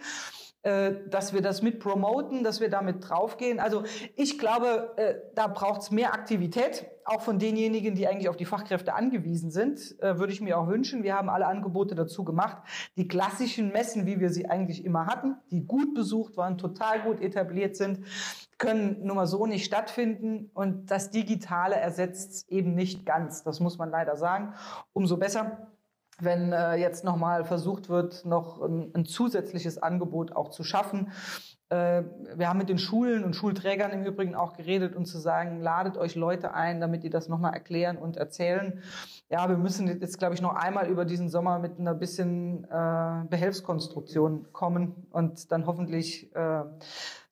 Äh, 0.64 0.94
dass 1.10 1.34
wir 1.34 1.42
das 1.42 1.60
mit 1.60 1.78
promoten, 1.78 2.42
dass 2.42 2.58
wir 2.62 2.70
damit 2.70 3.06
draufgehen. 3.06 3.60
Also 3.60 3.82
ich 4.16 4.38
glaube, 4.38 4.94
äh, 4.96 5.16
da 5.34 5.46
braucht 5.46 5.82
es 5.82 5.90
mehr 5.90 6.14
Aktivität, 6.14 6.86
auch 7.04 7.20
von 7.20 7.38
denjenigen, 7.38 7.94
die 7.94 8.08
eigentlich 8.08 8.30
auf 8.30 8.38
die 8.38 8.46
Fachkräfte 8.46 8.94
angewiesen 8.94 9.50
sind, 9.50 9.94
äh, 10.00 10.18
würde 10.18 10.32
ich 10.32 10.40
mir 10.40 10.58
auch 10.58 10.66
wünschen. 10.66 11.02
Wir 11.02 11.16
haben 11.16 11.28
alle 11.28 11.46
Angebote 11.46 11.94
dazu 11.94 12.24
gemacht. 12.24 12.62
Die 12.96 13.06
klassischen 13.06 13.72
Messen, 13.72 14.06
wie 14.06 14.20
wir 14.20 14.30
sie 14.30 14.48
eigentlich 14.48 14.86
immer 14.86 15.04
hatten, 15.04 15.36
die 15.50 15.66
gut 15.66 15.92
besucht 15.92 16.38
waren, 16.38 16.56
total 16.56 17.02
gut 17.02 17.20
etabliert 17.20 17.76
sind, 17.76 18.00
können 18.56 19.04
nun 19.04 19.16
mal 19.16 19.26
so 19.26 19.44
nicht 19.44 19.66
stattfinden. 19.66 20.50
Und 20.54 20.90
das 20.90 21.10
Digitale 21.10 21.74
ersetzt 21.74 22.48
eben 22.48 22.74
nicht 22.74 23.04
ganz. 23.04 23.42
Das 23.42 23.60
muss 23.60 23.76
man 23.76 23.90
leider 23.90 24.16
sagen. 24.16 24.54
Umso 24.94 25.18
besser 25.18 25.74
wenn 26.20 26.52
äh, 26.52 26.76
jetzt 26.76 27.04
nochmal 27.04 27.44
versucht 27.44 27.88
wird, 27.88 28.24
noch 28.24 28.60
ein, 28.60 28.92
ein, 28.94 29.04
zusätzliches 29.04 29.78
Angebot 29.78 30.32
auch 30.32 30.50
zu 30.50 30.62
schaffen. 30.62 31.12
Äh, 31.70 32.02
wir 32.36 32.48
haben 32.48 32.58
mit 32.58 32.68
den 32.68 32.78
Schulen 32.78 33.24
und 33.24 33.34
Schulträgern 33.34 33.90
im 33.90 34.04
Übrigen 34.04 34.34
auch 34.34 34.52
geredet 34.52 34.94
und 34.94 35.06
zu 35.06 35.18
sagen, 35.18 35.60
ladet 35.60 35.96
euch 35.96 36.14
Leute 36.14 36.54
ein, 36.54 36.80
damit 36.80 37.02
die 37.02 37.10
das 37.10 37.28
nochmal 37.28 37.54
erklären 37.54 37.96
und 37.96 38.16
erzählen. 38.16 38.82
Ja, 39.28 39.48
wir 39.48 39.56
müssen 39.56 39.88
jetzt, 39.88 40.18
glaube 40.18 40.34
ich, 40.34 40.42
noch 40.42 40.54
einmal 40.54 40.88
über 40.88 41.04
diesen 41.04 41.28
Sommer 41.28 41.58
mit 41.58 41.78
einer 41.78 41.94
bisschen 41.94 42.64
äh, 42.64 43.24
Behelfskonstruktion 43.28 44.52
kommen 44.52 45.06
und 45.10 45.50
dann 45.50 45.66
hoffentlich 45.66 46.34
äh, 46.36 46.64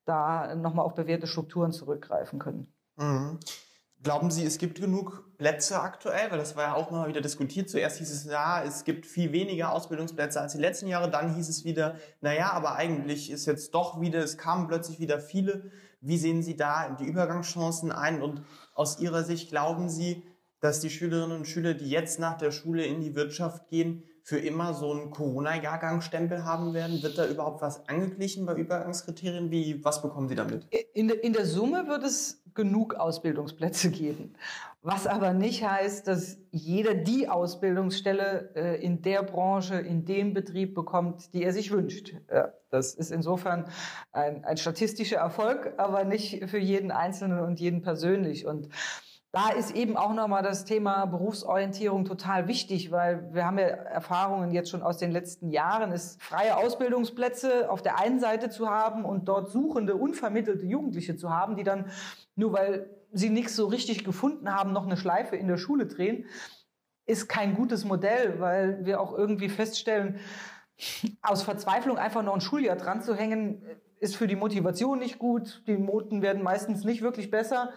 da 0.05 0.55
nochmal 0.55 0.85
auf 0.85 0.95
bewährte 0.95 1.27
Strukturen 1.27 1.73
zurückgreifen 1.73 2.39
können. 2.39 2.73
Mhm. 2.97 3.39
Glauben 4.03 4.33
Sie, 4.33 4.45
es 4.45 4.59
gibt 4.59 4.81
genug 4.81 5.23
Plätze 5.39 5.81
aktuell? 5.81 6.31
Weil 6.31 6.39
das 6.39 6.57
war 6.57 6.65
ja 6.65 6.75
auch 6.75 6.91
mal 6.91 7.09
wieder 7.09 7.21
diskutiert. 7.21 7.71
Zuerst 7.71 7.99
hieß 7.99 8.11
es, 8.11 8.25
ja, 8.25 8.65
es 8.65 8.83
gibt 8.83 9.07
viel 9.07 9.31
weniger 9.31 9.73
Ausbildungsplätze 9.73 10.41
als 10.41 10.53
die 10.53 10.59
letzten 10.59 10.89
Jahre. 10.89 11.09
Dann 11.09 11.35
hieß 11.37 11.49
es 11.49 11.65
wieder, 11.65 11.97
naja, 12.21 12.53
aber 12.53 12.75
eigentlich 12.75 13.31
ist 13.31 13.47
jetzt 13.47 13.75
doch 13.75 14.01
wieder, 14.01 14.19
es 14.19 14.39
kamen 14.39 14.67
plötzlich 14.67 14.99
wieder 14.99 15.21
viele. 15.21 15.71
Wie 16.01 16.19
sehen 16.19 16.43
Sie 16.43 16.57
da 16.57 16.97
die 16.99 17.05
Übergangschancen 17.05 17.93
ein? 17.93 18.23
Und 18.23 18.43
aus 18.75 18.99
Ihrer 18.99 19.23
Sicht 19.23 19.51
glauben 19.51 19.89
Sie, 19.89 20.25
dass 20.59 20.81
die 20.81 20.91
Schülerinnen 20.91 21.37
und 21.37 21.47
Schüler, 21.47 21.75
die 21.75 21.89
jetzt 21.89 22.19
nach 22.19 22.37
der 22.39 22.51
Schule 22.51 22.85
in 22.85 23.01
die 23.01 23.15
Wirtschaft 23.15 23.69
gehen, 23.69 24.03
für 24.25 24.39
immer 24.39 24.75
so 24.75 24.93
einen 24.93 25.11
Corona-Jahrgangsstempel 25.11 26.45
haben 26.45 26.75
werden? 26.75 27.03
Wird 27.03 27.19
da 27.19 27.27
überhaupt 27.27 27.63
was 27.63 27.89
angeglichen 27.89 28.47
bei 28.47 28.55
Übergangskriterien? 28.55 29.51
Wie, 29.51 29.85
was 29.85 30.03
bekommen 30.03 30.29
Sie 30.29 30.35
damit? 30.35 30.67
In, 30.95 31.09
in 31.09 31.33
der 31.33 31.47
Summe 31.47 31.87
wird 31.89 32.05
es 32.05 32.42
genug 32.55 32.95
Ausbildungsplätze 32.95 33.91
geben. 33.91 34.35
Was 34.83 35.07
aber 35.07 35.33
nicht 35.33 35.65
heißt, 35.65 36.09
dass 36.09 36.39
jeder 36.51 36.95
die 36.95 37.29
Ausbildungsstelle 37.29 38.51
äh, 38.57 38.85
in 38.85 39.01
der 39.01 39.23
Branche, 39.23 39.77
in 39.77 40.05
dem 40.05 40.35
Betrieb 40.35 40.75
bekommt, 40.75 41.33
die 41.35 41.45
er 41.45 41.53
sich 41.53 41.71
wünscht. 41.71 42.15
Das 42.71 42.95
ist 42.95 43.13
insofern 43.13 43.67
ein, 44.11 44.45
ein 44.45 44.57
statistischer 44.57 45.19
Erfolg, 45.19 45.75
aber 45.77 46.05
nicht 46.05 46.49
für 46.49 46.59
jeden 46.59 46.91
Einzelnen 46.91 47.41
und 47.41 47.61
jeden 47.61 47.83
persönlich. 47.83 48.47
Und 48.47 48.71
da 49.33 49.49
ist 49.49 49.75
eben 49.75 49.97
auch 49.97 50.13
nochmal 50.13 50.43
das 50.43 50.67
Thema 50.67 51.07
Berufsorientierung 51.07 52.05
total 52.05 52.49
wichtig, 52.49 52.91
weil 52.91 53.33
wir 53.33 53.47
haben 53.47 53.59
ja 53.59 53.65
Erfahrungen 53.65 54.53
jetzt 54.53 54.69
schon 54.69 54.83
aus 54.83 54.99
den 54.99 55.11
letzten 55.11 55.51
Jahren, 55.51 55.91
ist 55.91 56.23
freie 56.23 56.59
Ausbildungsplätze 56.59 57.71
auf 57.71 57.81
der 57.81 57.99
einen 57.99 58.21
Seite 58.21 58.51
zu 58.51 58.69
haben 58.69 59.07
und 59.07 59.25
dort 59.25 59.51
suchende, 59.51 59.97
unvermittelte 59.97 60.67
Jugendliche 60.67 61.17
zu 61.17 61.31
haben, 61.31 61.57
die 61.57 61.65
dann 61.65 61.91
nur 62.37 62.53
weil 62.53 62.91
sie 63.13 63.31
nichts 63.31 63.57
so 63.57 63.67
richtig 63.67 64.05
gefunden 64.05 64.55
haben, 64.55 64.73
noch 64.73 64.85
eine 64.85 64.99
Schleife 64.99 65.37
in 65.37 65.49
der 65.49 65.57
Schule 65.57 65.87
drehen, 65.87 66.27
ist 67.07 67.29
kein 67.29 67.55
gutes 67.55 67.87
Modell, 67.87 68.39
weil 68.39 68.85
wir 68.85 69.01
auch 69.01 69.17
irgendwie 69.17 69.49
feststellen, 69.49 70.19
aus 71.23 71.43
Verzweiflung 71.43 71.97
einfach 71.97 72.23
noch 72.23 72.35
ein 72.35 72.41
Schuljahr 72.41 72.77
dran 72.77 73.03
zu 73.03 73.15
hängen, 73.15 73.63
ist 73.99 74.17
für 74.17 74.27
die 74.27 74.37
Motivation 74.37 74.99
nicht 74.99 75.19
gut. 75.19 75.63
Die 75.67 75.79
Noten 75.79 76.23
werden 76.23 76.43
meistens 76.43 76.85
nicht 76.85 77.03
wirklich 77.03 77.31
besser. 77.31 77.73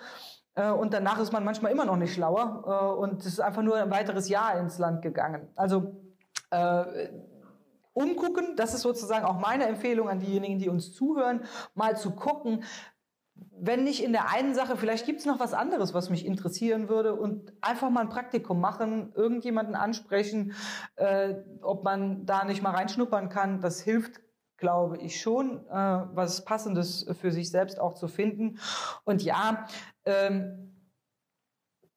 Äh, 0.56 0.72
und 0.72 0.94
danach 0.94 1.20
ist 1.20 1.32
man 1.32 1.44
manchmal 1.44 1.72
immer 1.72 1.86
noch 1.86 1.98
nicht 1.98 2.14
schlauer 2.14 2.64
äh, 2.66 3.00
und 3.00 3.22
es 3.22 3.28
ist 3.28 3.40
einfach 3.40 3.62
nur 3.62 3.78
ein 3.78 3.92
weiteres 3.92 4.30
Jahr 4.30 4.58
ins 4.60 4.78
Land 4.78 5.02
gegangen. 5.02 5.48
Also 5.56 5.96
äh, 6.52 7.10
umgucken, 7.94 8.56
das 8.56 8.74
ist 8.74 8.82
sozusagen 8.82 9.26
auch 9.26 9.40
meine 9.40 9.66
Empfehlung 9.68 10.10
an 10.10 10.20
diejenigen, 10.20 10.60
die 10.60 10.70
uns 10.70 10.94
zuhören, 10.94 11.44
mal 11.76 11.98
zu 11.98 12.12
gucken, 12.12 12.64
wenn 13.58 13.84
nicht 13.84 14.04
in 14.04 14.14
der 14.14 14.32
einen 14.32 14.54
Sache, 14.54 14.78
vielleicht 14.78 15.06
gibt 15.06 15.20
es 15.20 15.26
noch 15.26 15.40
was 15.40 15.54
anderes, 15.54 15.94
was 15.94 16.10
mich 16.10 16.26
interessieren 16.26 16.88
würde 16.88 17.16
und 17.16 17.54
einfach 17.62 17.90
mal 17.90 18.02
ein 18.02 18.10
Praktikum 18.10 18.62
machen, 18.62 19.12
irgendjemanden 19.14 19.76
ansprechen, 19.76 20.54
äh, 20.96 21.36
ob 21.62 21.84
man 21.84 22.26
da 22.26 22.46
nicht 22.46 22.62
mal 22.62 22.72
reinschnuppern 22.72 23.30
kann, 23.30 23.62
das 23.62 23.82
hilft 23.82 24.22
glaube 24.58 24.98
ich 24.98 25.20
schon, 25.20 25.68
äh, 25.68 25.74
was 25.74 26.46
Passendes 26.46 27.06
für 27.20 27.32
sich 27.32 27.50
selbst 27.50 27.80
auch 27.80 27.94
zu 27.94 28.08
finden. 28.08 28.58
Und 29.04 29.22
ja, 29.22 29.68
ähm, 30.06 30.66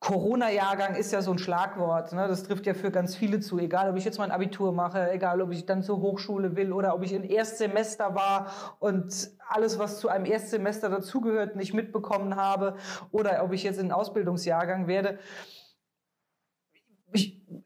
Corona-Jahrgang 0.01 0.95
ist 0.95 1.13
ja 1.13 1.23
so 1.23 1.33
ein 1.33 1.39
Schlagwort. 1.39 2.13
Ne? 2.13 2.29
Das 2.29 2.45
trifft 2.45 2.67
ja 2.67 2.75
für 2.75 2.93
ganz 2.93 3.17
viele 3.17 3.41
zu. 3.41 3.59
Egal, 3.59 3.91
ob 3.91 3.97
ich 3.97 4.05
jetzt 4.05 4.19
mein 4.19 4.31
Abitur 4.31 4.73
mache, 4.73 5.11
egal, 5.11 5.43
ob 5.43 5.51
ich 5.51 5.67
dann 5.67 5.83
zur 5.83 6.01
Hochschule 6.01 6.55
will 6.55 6.73
oder 6.73 6.95
ob 6.95 7.03
ich 7.03 7.13
im 7.13 7.25
Erstsemester 7.25 8.15
war 8.15 8.77
und 8.79 9.31
alles, 9.49 9.79
was 9.79 9.99
zu 9.99 10.09
einem 10.09 10.25
Erstsemester 10.25 10.89
dazugehört, 10.89 11.57
nicht 11.57 11.75
mitbekommen 11.75 12.37
habe 12.37 12.77
oder 13.11 13.43
ob 13.43 13.53
ich 13.53 13.65
jetzt 13.65 13.81
in 13.81 13.91
Ausbildungsjahrgang 13.91 14.87
werde. 14.87 15.19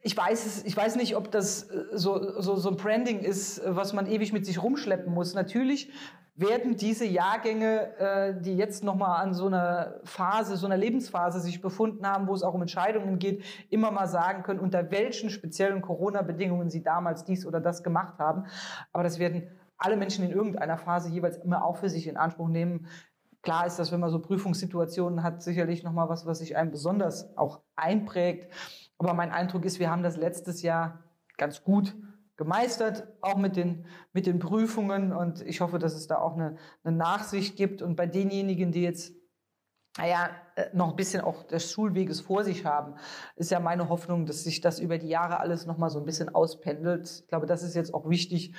Ich, 0.01 0.16
weiß 0.16 0.64
ich 0.64 0.77
weiß 0.77 0.97
nicht, 0.97 1.16
ob 1.16 1.31
das 1.31 1.64
äh, 1.64 1.85
so, 1.92 2.40
so, 2.40 2.57
so 2.57 2.71
ein 2.71 2.77
Branding 2.77 3.21
ist, 3.21 3.62
was 3.64 3.92
man 3.92 4.07
ewig 4.07 4.33
mit 4.33 4.47
sich 4.47 4.62
rumschleppen 4.62 5.12
muss. 5.12 5.35
Natürlich 5.35 5.90
werden 6.35 6.77
diese 6.77 7.05
Jahrgänge, 7.05 7.97
äh, 7.99 8.40
die 8.40 8.57
jetzt 8.57 8.83
nochmal 8.85 9.23
an 9.23 9.35
so 9.35 9.47
einer 9.47 10.01
Phase, 10.05 10.57
so 10.57 10.66
einer 10.66 10.79
Lebensphase 10.79 11.40
sich 11.40 11.61
befunden 11.61 12.07
haben, 12.07 12.27
wo 12.27 12.35
es 12.35 12.42
auch 12.42 12.55
um 12.55 12.62
Entscheidungen 12.62 13.18
geht, 13.18 13.45
immer 13.71 13.90
mal 13.90 14.07
sagen 14.07 14.42
können, 14.42 14.61
unter 14.61 14.90
welchen 14.90 15.31
speziellen 15.31 15.83
Corona-Bedingungen 15.83 16.71
sie 16.71 16.83
damals 16.83 17.25
dies 17.25 17.45
oder 17.45 17.61
das 17.61 17.83
gemacht 17.83 18.18
haben. 18.18 18.47
Aber 18.92 19.03
das 19.03 19.18
werden 19.18 19.49
alle 19.77 19.97
Menschen 19.97 20.25
in 20.25 20.31
irgendeiner 20.31 20.79
Phase 20.79 21.11
jeweils 21.11 21.37
immer 21.38 21.64
auch 21.64 21.77
für 21.77 21.90
sich 21.90 22.07
in 22.07 22.16
Anspruch 22.16 22.49
nehmen. 22.49 22.87
Klar 23.42 23.66
ist 23.66 23.79
das, 23.79 23.90
wenn 23.90 24.01
man 24.01 24.11
so 24.11 24.21
Prüfungssituationen 24.21 25.25
hat, 25.25 25.42
sicherlich 25.42 25.83
nochmal 25.83 26.09
was, 26.09 26.25
was 26.27 26.38
sich 26.38 26.57
einem 26.57 26.71
besonders 26.71 27.37
auch 27.37 27.61
einprägt. 27.75 28.53
Aber 29.03 29.15
mein 29.15 29.33
Eindruck 29.33 29.65
ist, 29.65 29.81
wir 29.81 29.91
haben 29.91 30.05
das 30.05 30.17
letztes 30.17 30.62
Jahr 30.62 31.03
ganz 31.37 31.65
gut 31.65 31.97
gemeistert, 32.37 33.09
auch 33.21 33.37
mit 33.37 33.57
den, 33.57 33.87
mit 34.12 34.27
den 34.27 34.38
Prüfungen. 34.38 35.12
Und 35.12 35.43
ich 35.43 35.61
hoffe, 35.61 35.81
dass 35.81 35.95
es 35.95 36.07
da 36.07 36.19
auch 36.19 36.35
eine, 36.35 36.57
eine 36.85 36.97
Nachsicht 36.97 37.57
gibt. 37.57 37.83
Und 37.83 37.97
bei 37.97 38.07
denjenigen, 38.07 38.71
die 38.71 38.83
jetzt 38.83 39.12
naja, 39.99 40.31
äh, 40.55 40.67
noch 40.73 40.91
ein 40.91 40.97
bisschen 40.97 41.21
auch 41.21 41.43
des 41.43 41.71
Schulweges 41.71 42.21
vor 42.21 42.45
sich 42.45 42.65
haben, 42.65 42.95
ist 43.35 43.51
ja 43.51 43.59
meine 43.59 43.88
Hoffnung, 43.88 44.25
dass 44.25 44.45
sich 44.45 44.61
das 44.61 44.79
über 44.79 44.99
die 44.99 45.09
Jahre 45.09 45.41
alles 45.41 45.67
noch 45.67 45.79
mal 45.79 45.91
so 45.91 45.99
ein 45.99 46.07
bisschen 46.07 46.33
auspendelt. 46.33 47.11
Ich 47.23 47.27
glaube, 47.27 47.47
das 47.47 47.62
ist 47.62 47.75
jetzt 47.75 47.93
auch 47.93 48.09
wichtig. 48.09 48.55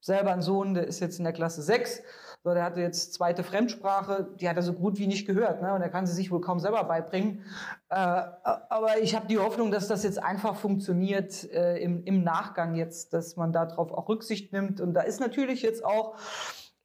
Selber 0.00 0.32
ein 0.32 0.42
Sohn, 0.42 0.74
der 0.74 0.86
ist 0.86 1.00
jetzt 1.00 1.18
in 1.18 1.24
der 1.24 1.32
Klasse 1.32 1.60
6 1.60 2.02
so, 2.44 2.54
der 2.54 2.62
hatte 2.62 2.80
jetzt 2.80 3.14
zweite 3.14 3.42
Fremdsprache, 3.42 4.28
die 4.40 4.48
hat 4.48 4.56
er 4.56 4.62
so 4.62 4.72
gut 4.72 4.98
wie 4.98 5.06
nicht 5.06 5.26
gehört. 5.26 5.60
Ne? 5.60 5.74
Und 5.74 5.82
er 5.82 5.88
kann 5.88 6.06
sie 6.06 6.14
sich 6.14 6.30
wohl 6.30 6.40
kaum 6.40 6.60
selber 6.60 6.84
beibringen. 6.84 7.44
Äh, 7.88 7.94
aber 7.94 9.00
ich 9.02 9.16
habe 9.16 9.26
die 9.26 9.38
Hoffnung, 9.38 9.70
dass 9.70 9.88
das 9.88 10.04
jetzt 10.04 10.22
einfach 10.22 10.56
funktioniert 10.56 11.50
äh, 11.52 11.78
im, 11.78 12.04
im 12.04 12.22
Nachgang 12.22 12.74
jetzt, 12.74 13.12
dass 13.12 13.36
man 13.36 13.52
darauf 13.52 13.92
auch 13.92 14.08
Rücksicht 14.08 14.52
nimmt. 14.52 14.80
Und 14.80 14.94
da 14.94 15.00
ist 15.00 15.20
natürlich 15.20 15.62
jetzt 15.62 15.84
auch 15.84 16.16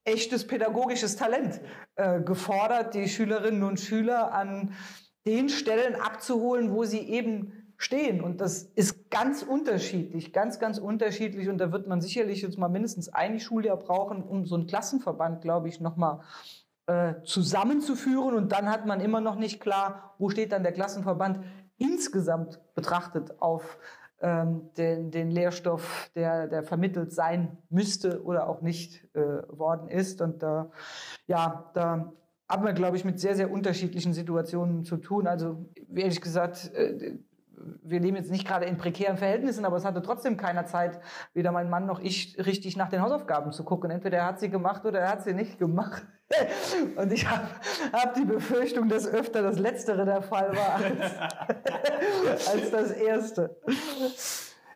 echtes 0.05 0.47
pädagogisches 0.47 1.15
Talent 1.15 1.61
äh, 1.95 2.19
gefordert, 2.21 2.93
die 2.95 3.07
Schülerinnen 3.07 3.63
und 3.63 3.79
Schüler 3.79 4.33
an 4.33 4.73
den 5.25 5.49
Stellen 5.49 5.95
abzuholen, 5.95 6.73
wo 6.73 6.83
sie 6.83 6.99
eben 6.99 7.62
stehen. 7.77 8.21
Und 8.21 8.41
das 8.41 8.63
ist 8.75 9.09
ganz 9.09 9.43
unterschiedlich, 9.43 10.33
ganz, 10.33 10.59
ganz 10.59 10.77
unterschiedlich. 10.77 11.49
Und 11.49 11.57
da 11.57 11.71
wird 11.71 11.87
man 11.87 12.01
sicherlich 12.01 12.41
jetzt 12.41 12.57
mal 12.57 12.69
mindestens 12.69 13.09
ein 13.09 13.39
Schuljahr 13.39 13.77
brauchen, 13.77 14.23
um 14.23 14.45
so 14.45 14.55
einen 14.55 14.67
Klassenverband, 14.67 15.41
glaube 15.41 15.67
ich, 15.67 15.79
nochmal 15.79 16.21
äh, 16.87 17.15
zusammenzuführen. 17.23 18.35
Und 18.35 18.51
dann 18.51 18.69
hat 18.69 18.85
man 18.85 18.99
immer 18.99 19.21
noch 19.21 19.35
nicht 19.35 19.59
klar, 19.59 20.15
wo 20.17 20.29
steht 20.29 20.51
dann 20.51 20.63
der 20.63 20.73
Klassenverband 20.73 21.39
insgesamt 21.77 22.59
betrachtet 22.75 23.41
auf 23.41 23.77
ähm, 24.21 24.69
den, 24.77 25.11
den 25.11 25.31
Lehrstoff, 25.31 26.09
der, 26.15 26.47
der 26.47 26.63
vermittelt 26.63 27.11
sein 27.11 27.57
müsste 27.69 28.23
oder 28.23 28.47
auch 28.47 28.61
nicht 28.61 29.03
äh, 29.15 29.19
worden 29.49 29.89
ist. 29.89 30.21
Und 30.21 30.41
da, 30.41 30.71
ja, 31.27 31.69
da 31.73 32.13
haben 32.47 32.65
wir, 32.65 32.73
glaube 32.73 32.95
ich, 32.95 33.03
mit 33.03 33.19
sehr, 33.19 33.35
sehr 33.35 33.51
unterschiedlichen 33.51 34.13
Situationen 34.13 34.85
zu 34.85 34.97
tun. 34.97 35.27
Also 35.27 35.65
ehrlich 35.93 36.21
gesagt, 36.21 36.73
äh, 36.73 37.17
wir 37.83 37.99
leben 37.99 38.17
jetzt 38.17 38.31
nicht 38.31 38.47
gerade 38.47 38.65
in 38.65 38.77
prekären 38.77 39.17
Verhältnissen, 39.17 39.65
aber 39.65 39.77
es 39.77 39.85
hatte 39.85 40.01
trotzdem 40.01 40.37
keiner 40.37 40.65
Zeit, 40.65 40.99
weder 41.33 41.51
mein 41.51 41.69
Mann 41.69 41.85
noch 41.85 41.99
ich, 41.99 42.37
richtig 42.43 42.77
nach 42.77 42.89
den 42.89 43.01
Hausaufgaben 43.01 43.51
zu 43.51 43.63
gucken. 43.63 43.91
Entweder 43.91 44.19
er 44.19 44.25
hat 44.25 44.39
sie 44.39 44.49
gemacht 44.49 44.85
oder 44.85 44.99
er 44.99 45.09
hat 45.09 45.23
sie 45.23 45.33
nicht 45.33 45.59
gemacht. 45.59 46.03
Und 46.95 47.11
ich 47.11 47.29
habe 47.29 47.47
hab 47.91 48.13
die 48.15 48.25
Befürchtung, 48.25 48.89
dass 48.89 49.07
öfter 49.07 49.41
das 49.41 49.59
Letztere 49.59 50.05
der 50.05 50.21
Fall 50.21 50.55
war 50.55 50.75
als, 50.75 52.47
als 52.49 52.71
das 52.71 52.91
Erste. 52.91 53.55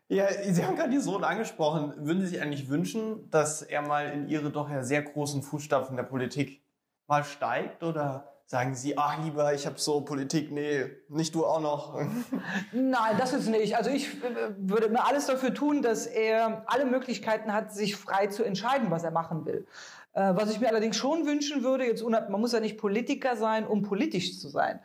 Ja, 0.08 0.26
Sie 0.30 0.64
haben 0.64 0.76
gerade 0.76 0.92
Ihren 0.92 1.02
Sohn 1.02 1.24
angesprochen. 1.24 1.92
Würden 1.98 2.20
Sie 2.20 2.28
sich 2.28 2.40
eigentlich 2.40 2.70
wünschen, 2.70 3.30
dass 3.30 3.62
er 3.62 3.82
mal 3.82 4.10
in 4.10 4.28
Ihre 4.28 4.50
doch 4.50 4.70
ja 4.70 4.82
sehr 4.82 5.02
großen 5.02 5.42
Fußstapfen 5.42 5.96
der 5.96 6.04
Politik 6.04 6.62
mal 7.06 7.24
steigt 7.24 7.82
oder 7.82 8.37
sagen 8.48 8.74
Sie, 8.74 8.96
ach 8.96 9.22
lieber, 9.22 9.52
ich 9.52 9.66
habe 9.66 9.78
so 9.78 10.00
Politik, 10.00 10.50
nee, 10.50 10.86
nicht 11.08 11.34
du 11.34 11.44
auch 11.44 11.60
noch. 11.60 12.00
Nein, 12.72 13.16
das 13.18 13.34
ist 13.34 13.48
nicht. 13.48 13.76
Also 13.76 13.90
ich 13.90 14.08
äh, 14.24 14.54
würde 14.56 14.88
mir 14.88 15.06
alles 15.06 15.26
dafür 15.26 15.52
tun, 15.52 15.82
dass 15.82 16.06
er 16.06 16.64
alle 16.66 16.86
Möglichkeiten 16.86 17.52
hat, 17.52 17.74
sich 17.74 17.94
frei 17.94 18.28
zu 18.28 18.44
entscheiden, 18.44 18.90
was 18.90 19.04
er 19.04 19.10
machen 19.10 19.44
will. 19.44 19.66
Äh, 20.14 20.34
was 20.34 20.50
ich 20.50 20.60
mir 20.60 20.68
allerdings 20.68 20.96
schon 20.96 21.26
wünschen 21.26 21.62
würde, 21.62 21.84
jetzt 21.84 22.02
man 22.02 22.40
muss 22.40 22.52
ja 22.52 22.60
nicht 22.60 22.78
Politiker 22.78 23.36
sein, 23.36 23.66
um 23.66 23.82
politisch 23.82 24.40
zu 24.40 24.48
sein. 24.48 24.80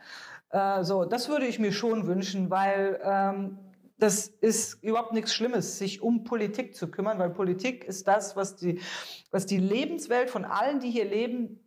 Äh, 0.50 0.84
so, 0.84 1.06
das 1.06 1.30
würde 1.30 1.46
ich 1.46 1.58
mir 1.58 1.72
schon 1.72 2.06
wünschen, 2.06 2.50
weil 2.50 3.00
ähm, 3.02 3.58
das 3.98 4.28
ist 4.28 4.82
überhaupt 4.82 5.14
nichts 5.14 5.32
Schlimmes, 5.32 5.78
sich 5.78 6.02
um 6.02 6.24
Politik 6.24 6.76
zu 6.76 6.90
kümmern, 6.90 7.18
weil 7.18 7.30
Politik 7.30 7.84
ist 7.84 8.06
das, 8.08 8.36
was 8.36 8.56
die, 8.56 8.80
was 9.30 9.46
die 9.46 9.56
Lebenswelt 9.56 10.28
von 10.28 10.44
allen, 10.44 10.80
die 10.80 10.90
hier 10.90 11.06
leben, 11.06 11.63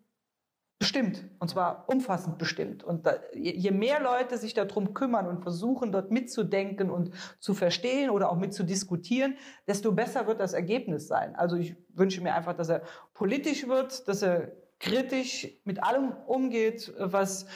bestimmt. 0.79 1.25
Und 1.39 1.49
zwar 1.49 1.85
umfassend 1.87 2.37
bestimmt. 2.37 2.83
Und 2.83 3.05
da, 3.05 3.15
je 3.33 3.71
mehr 3.71 4.01
Leute 4.01 4.37
sich 4.37 4.53
darum 4.53 4.93
kümmern 4.93 5.27
und 5.27 5.41
versuchen, 5.41 5.91
dort 5.91 6.11
mitzudenken 6.11 6.89
und 6.89 7.11
zu 7.39 7.53
verstehen 7.53 8.09
oder 8.09 8.31
auch 8.31 8.37
mitzudiskutieren, 8.37 9.37
desto 9.67 9.91
besser 9.91 10.27
wird 10.27 10.39
das 10.39 10.53
Ergebnis 10.53 11.07
sein. 11.07 11.35
Also 11.35 11.55
ich 11.55 11.75
wünsche 11.93 12.21
mir 12.21 12.35
einfach, 12.35 12.53
dass 12.53 12.69
er 12.69 12.83
politisch 13.13 13.67
wird, 13.67 14.07
dass 14.07 14.21
er 14.21 14.51
kritisch 14.79 15.47
mit 15.63 15.83
allem 15.83 16.13
umgeht, 16.27 16.93
was 16.99 17.47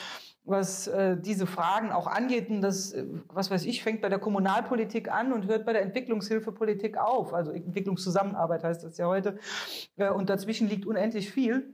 was 0.44 0.88
äh, 0.88 1.16
diese 1.16 1.46
Fragen 1.46 1.92
auch 1.92 2.06
angeht. 2.06 2.50
Und 2.50 2.62
das, 2.62 2.92
äh, 2.92 3.06
was 3.28 3.50
weiß 3.50 3.64
ich, 3.64 3.82
fängt 3.82 4.02
bei 4.02 4.08
der 4.08 4.18
Kommunalpolitik 4.18 5.10
an 5.10 5.32
und 5.32 5.46
hört 5.46 5.64
bei 5.64 5.72
der 5.72 5.82
Entwicklungshilfepolitik 5.82 6.98
auf. 6.98 7.32
Also 7.32 7.52
Entwicklungszusammenarbeit 7.52 8.64
heißt 8.64 8.82
das 8.82 8.98
ja 8.98 9.06
heute. 9.06 9.38
Äh, 9.96 10.10
und 10.10 10.30
dazwischen 10.30 10.68
liegt 10.68 10.84
unendlich 10.84 11.30
viel. 11.30 11.72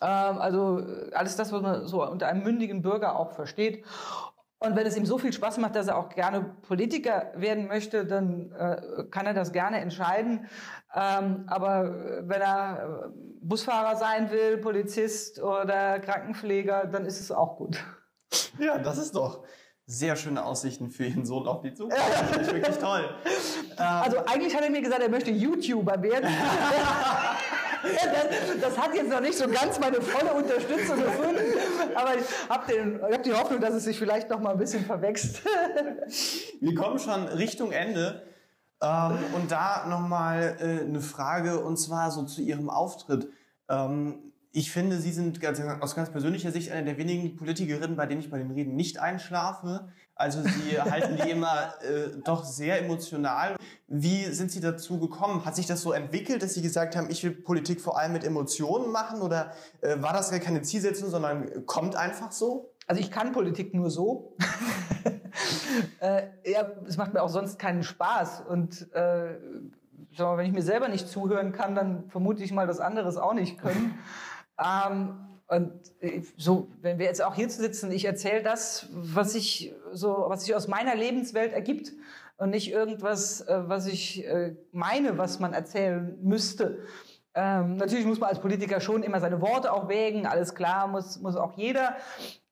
Ähm, 0.00 0.38
also 0.38 0.80
äh, 0.80 1.12
alles 1.14 1.36
das, 1.36 1.52
was 1.52 1.62
man 1.62 1.86
so 1.86 2.06
unter 2.06 2.28
einem 2.28 2.42
mündigen 2.42 2.82
Bürger 2.82 3.18
auch 3.18 3.32
versteht. 3.32 3.84
Und 4.60 4.74
wenn 4.74 4.86
es 4.86 4.96
ihm 4.96 5.06
so 5.06 5.18
viel 5.18 5.32
Spaß 5.32 5.58
macht, 5.58 5.76
dass 5.76 5.86
er 5.86 5.96
auch 5.96 6.08
gerne 6.08 6.40
Politiker 6.62 7.32
werden 7.36 7.68
möchte, 7.68 8.04
dann 8.04 8.50
äh, 8.52 9.04
kann 9.10 9.24
er 9.24 9.34
das 9.34 9.52
gerne 9.52 9.80
entscheiden. 9.80 10.48
Ähm, 10.94 11.44
aber 11.46 12.28
wenn 12.28 12.40
er 12.40 13.04
äh, 13.06 13.08
Busfahrer 13.40 13.96
sein 13.96 14.32
will, 14.32 14.58
Polizist 14.58 15.40
oder 15.40 16.00
Krankenpfleger, 16.00 16.86
dann 16.86 17.06
ist 17.06 17.20
es 17.20 17.30
auch 17.30 17.56
gut. 17.56 17.78
Ja, 18.58 18.78
das 18.78 18.98
ist 18.98 19.14
doch 19.14 19.44
sehr 19.86 20.16
schöne 20.16 20.44
Aussichten 20.44 20.90
für 20.90 21.06
Ihren 21.06 21.24
Sohn 21.24 21.46
auf 21.46 21.62
die 21.62 21.72
Zukunft. 21.72 21.98
Das 22.32 22.42
ist 22.42 22.52
wirklich 22.52 22.76
toll. 22.76 23.08
Also 23.76 24.18
eigentlich 24.26 24.54
hat 24.54 24.62
er 24.62 24.70
mir 24.70 24.82
gesagt, 24.82 25.00
er 25.00 25.08
möchte 25.08 25.30
YouTuber 25.30 26.02
werden. 26.02 26.28
das, 28.60 28.78
hat 28.78 28.94
jetzt 28.94 29.10
noch 29.10 29.20
nicht 29.20 29.36
so 29.36 29.48
ganz 29.48 29.78
meine 29.78 30.00
volle 30.00 30.32
Unterstützung 30.32 30.96
gefunden, 30.96 31.42
aber 31.94 32.16
ich 32.16 32.24
habe 32.48 33.12
hab 33.12 33.22
die 33.22 33.32
Hoffnung, 33.32 33.60
dass 33.60 33.74
es 33.74 33.84
sich 33.84 33.98
vielleicht 33.98 34.30
noch 34.30 34.40
mal 34.40 34.52
ein 34.52 34.58
bisschen 34.58 34.84
verwächst. 34.84 35.42
Wir 36.60 36.74
kommen 36.74 36.98
schon 36.98 37.26
Richtung 37.28 37.72
Ende. 37.72 38.22
Ähm, 38.80 39.18
und 39.34 39.50
da 39.50 39.86
nochmal 39.88 40.56
äh, 40.60 40.84
eine 40.84 41.00
Frage, 41.00 41.60
und 41.60 41.78
zwar 41.78 42.10
so 42.10 42.22
zu 42.24 42.42
Ihrem 42.42 42.70
Auftritt. 42.70 43.28
Ähm, 43.68 44.27
ich 44.50 44.72
finde, 44.72 44.98
Sie 44.98 45.12
sind 45.12 45.40
ganz, 45.40 45.60
aus 45.60 45.94
ganz 45.94 46.10
persönlicher 46.10 46.52
Sicht 46.52 46.72
eine 46.72 46.84
der 46.84 46.98
wenigen 46.98 47.36
Politikerinnen, 47.36 47.96
bei 47.96 48.06
denen 48.06 48.20
ich 48.20 48.30
bei 48.30 48.38
den 48.38 48.50
Reden 48.50 48.74
nicht 48.76 48.98
einschlafe. 48.98 49.88
Also 50.14 50.42
Sie 50.42 50.80
halten 50.80 51.18
die 51.22 51.30
immer 51.30 51.74
äh, 51.82 52.16
doch 52.24 52.44
sehr 52.44 52.82
emotional. 52.82 53.56
Wie 53.86 54.24
sind 54.24 54.50
Sie 54.50 54.60
dazu 54.60 54.98
gekommen? 54.98 55.44
Hat 55.44 55.54
sich 55.54 55.66
das 55.66 55.82
so 55.82 55.92
entwickelt, 55.92 56.42
dass 56.42 56.54
Sie 56.54 56.62
gesagt 56.62 56.96
haben, 56.96 57.10
ich 57.10 57.22
will 57.22 57.32
Politik 57.32 57.80
vor 57.80 57.98
allem 57.98 58.12
mit 58.12 58.24
Emotionen 58.24 58.90
machen? 58.90 59.20
Oder 59.20 59.52
äh, 59.82 60.00
war 60.00 60.12
das 60.12 60.30
gar 60.30 60.40
keine 60.40 60.62
Zielsetzung, 60.62 61.10
sondern 61.10 61.66
kommt 61.66 61.94
einfach 61.94 62.32
so? 62.32 62.72
Also 62.86 63.02
ich 63.02 63.10
kann 63.10 63.32
Politik 63.32 63.74
nur 63.74 63.90
so. 63.90 64.34
äh, 66.00 66.22
ja, 66.50 66.70
es 66.86 66.96
macht 66.96 67.12
mir 67.12 67.22
auch 67.22 67.28
sonst 67.28 67.58
keinen 67.58 67.82
Spaß. 67.82 68.44
Und 68.48 68.90
äh, 68.94 69.36
wenn 70.16 70.46
ich 70.46 70.52
mir 70.52 70.62
selber 70.62 70.88
nicht 70.88 71.06
zuhören 71.06 71.52
kann, 71.52 71.74
dann 71.74 72.08
vermute 72.08 72.42
ich 72.42 72.50
mal, 72.50 72.66
dass 72.66 72.80
andere 72.80 73.08
es 73.08 73.18
auch 73.18 73.34
nicht 73.34 73.58
können. 73.58 73.98
Ähm, 74.62 75.28
und 75.48 75.72
so, 76.36 76.68
wenn 76.82 76.98
wir 76.98 77.06
jetzt 77.06 77.22
auch 77.22 77.34
hier 77.34 77.48
sitzen, 77.48 77.90
ich 77.90 78.04
erzähle 78.04 78.42
das, 78.42 78.86
was 78.92 79.34
ich 79.34 79.74
so, 79.92 80.26
was 80.28 80.44
sich 80.44 80.54
aus 80.54 80.68
meiner 80.68 80.94
Lebenswelt 80.94 81.54
ergibt 81.54 81.92
und 82.36 82.50
nicht 82.50 82.70
irgendwas, 82.70 83.40
äh, 83.40 83.62
was 83.66 83.86
ich 83.86 84.26
äh, 84.26 84.54
meine, 84.72 85.16
was 85.16 85.40
man 85.40 85.54
erzählen 85.54 86.18
müsste. 86.22 86.80
Ähm, 87.34 87.76
natürlich 87.76 88.04
muss 88.04 88.20
man 88.20 88.28
als 88.28 88.40
Politiker 88.40 88.80
schon 88.80 89.02
immer 89.02 89.20
seine 89.20 89.40
Worte 89.40 89.72
auch 89.72 89.88
wägen, 89.88 90.26
alles 90.26 90.54
klar, 90.54 90.86
muss, 90.86 91.18
muss 91.20 91.36
auch 91.36 91.56
jeder, 91.56 91.96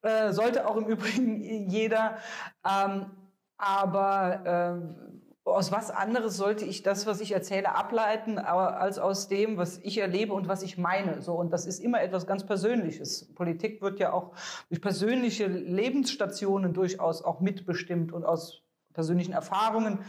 äh, 0.02 0.32
sollte 0.32 0.66
auch 0.66 0.76
im 0.76 0.86
Übrigen 0.86 1.68
jeder. 1.68 2.16
Ähm, 2.64 3.10
aber 3.58 4.46
äh, 4.46 5.35
aus 5.46 5.70
was 5.70 5.90
anderes 5.90 6.36
sollte 6.36 6.64
ich 6.64 6.82
das, 6.82 7.06
was 7.06 7.20
ich 7.20 7.32
erzähle, 7.32 7.74
ableiten, 7.74 8.38
als 8.38 8.98
aus 8.98 9.28
dem, 9.28 9.56
was 9.56 9.78
ich 9.78 9.98
erlebe 9.98 10.34
und 10.34 10.48
was 10.48 10.62
ich 10.62 10.76
meine. 10.76 11.22
So, 11.22 11.34
und 11.34 11.52
das 11.52 11.66
ist 11.66 11.78
immer 11.78 12.02
etwas 12.02 12.26
ganz 12.26 12.44
Persönliches. 12.44 13.32
Politik 13.34 13.80
wird 13.80 14.00
ja 14.00 14.12
auch 14.12 14.32
durch 14.68 14.80
persönliche 14.80 15.46
Lebensstationen 15.46 16.74
durchaus 16.74 17.22
auch 17.22 17.40
mitbestimmt 17.40 18.12
und 18.12 18.24
aus 18.24 18.62
persönlichen 18.92 19.32
Erfahrungen, 19.32 20.00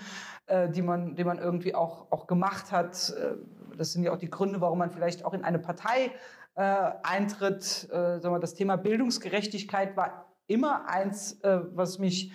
äh, 0.48 0.70
die 0.70 0.82
man, 0.82 1.16
die 1.16 1.24
man 1.24 1.38
irgendwie 1.38 1.76
auch, 1.76 2.12
auch 2.12 2.26
gemacht 2.26 2.72
hat. 2.72 3.12
Äh, 3.12 3.36
das 3.78 3.94
sind 3.94 4.04
ja 4.04 4.14
auch 4.14 4.18
die 4.18 4.32
Gründe, 4.32 4.60
warum 4.60 4.80
man 4.80 4.90
vielleicht 4.90 5.24
auch 5.24 5.34
in 5.34 5.44
eine 5.44 5.60
Partei 5.60 6.12
äh, 6.56 6.92
eintritt. 7.04 7.88
Äh, 7.92 8.20
sagen 8.20 8.34
wir, 8.34 8.40
das 8.40 8.56
Thema 8.56 8.76
Bildungsgerechtigkeit 8.76 9.96
war 9.96 10.26
immer 10.48 10.88
eins, 10.90 11.40
äh, 11.42 11.60
was 11.76 12.00
mich 12.00 12.32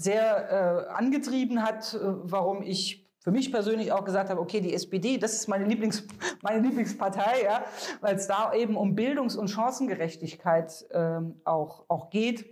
sehr 0.00 0.86
äh, 0.88 0.92
angetrieben 0.92 1.62
hat, 1.62 1.94
äh, 1.94 1.98
warum 2.02 2.62
ich 2.62 3.08
für 3.22 3.30
mich 3.30 3.52
persönlich 3.52 3.92
auch 3.92 4.04
gesagt 4.04 4.30
habe, 4.30 4.40
okay, 4.40 4.60
die 4.60 4.72
SPD, 4.72 5.18
das 5.18 5.34
ist 5.34 5.48
meine, 5.48 5.66
Lieblings, 5.66 6.04
meine 6.42 6.66
Lieblingspartei, 6.66 7.42
ja, 7.44 7.64
weil 8.00 8.16
es 8.16 8.26
da 8.26 8.54
eben 8.54 8.76
um 8.76 8.94
Bildungs- 8.94 9.36
und 9.36 9.48
Chancengerechtigkeit 9.48 10.86
ähm, 10.92 11.40
auch, 11.44 11.84
auch 11.88 12.10
geht. 12.10 12.46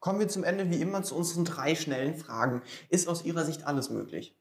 Kommen 0.00 0.20
wir 0.20 0.28
zum 0.28 0.44
Ende 0.44 0.70
wie 0.70 0.80
immer 0.80 1.02
zu 1.02 1.16
unseren 1.16 1.44
drei 1.44 1.74
schnellen 1.74 2.14
Fragen. 2.14 2.62
Ist 2.88 3.08
aus 3.08 3.24
Ihrer 3.24 3.44
Sicht 3.44 3.66
alles 3.66 3.90
möglich? 3.90 4.36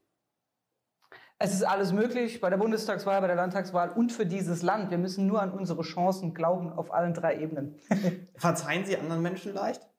Es 1.40 1.54
ist 1.54 1.64
alles 1.64 1.92
möglich 1.92 2.40
bei 2.40 2.50
der 2.50 2.58
Bundestagswahl, 2.58 3.20
bei 3.20 3.28
der 3.28 3.36
Landtagswahl 3.36 3.90
und 3.90 4.14
für 4.14 4.26
dieses 4.26 4.62
Land. 4.62 4.92
Wir 4.92 4.98
müssen 4.98 5.28
nur 5.28 5.42
an 5.42 5.52
unsere 5.52 5.82
Chancen 5.82 6.34
glauben 6.34 6.72
auf 6.72 6.94
allen 6.94 7.14
drei 7.14 7.42
Ebenen. 7.42 7.76
Verzeihen 8.36 8.86
Sie 8.86 8.96
anderen 8.96 9.22
Menschen 9.22 9.54
leicht? 9.54 9.90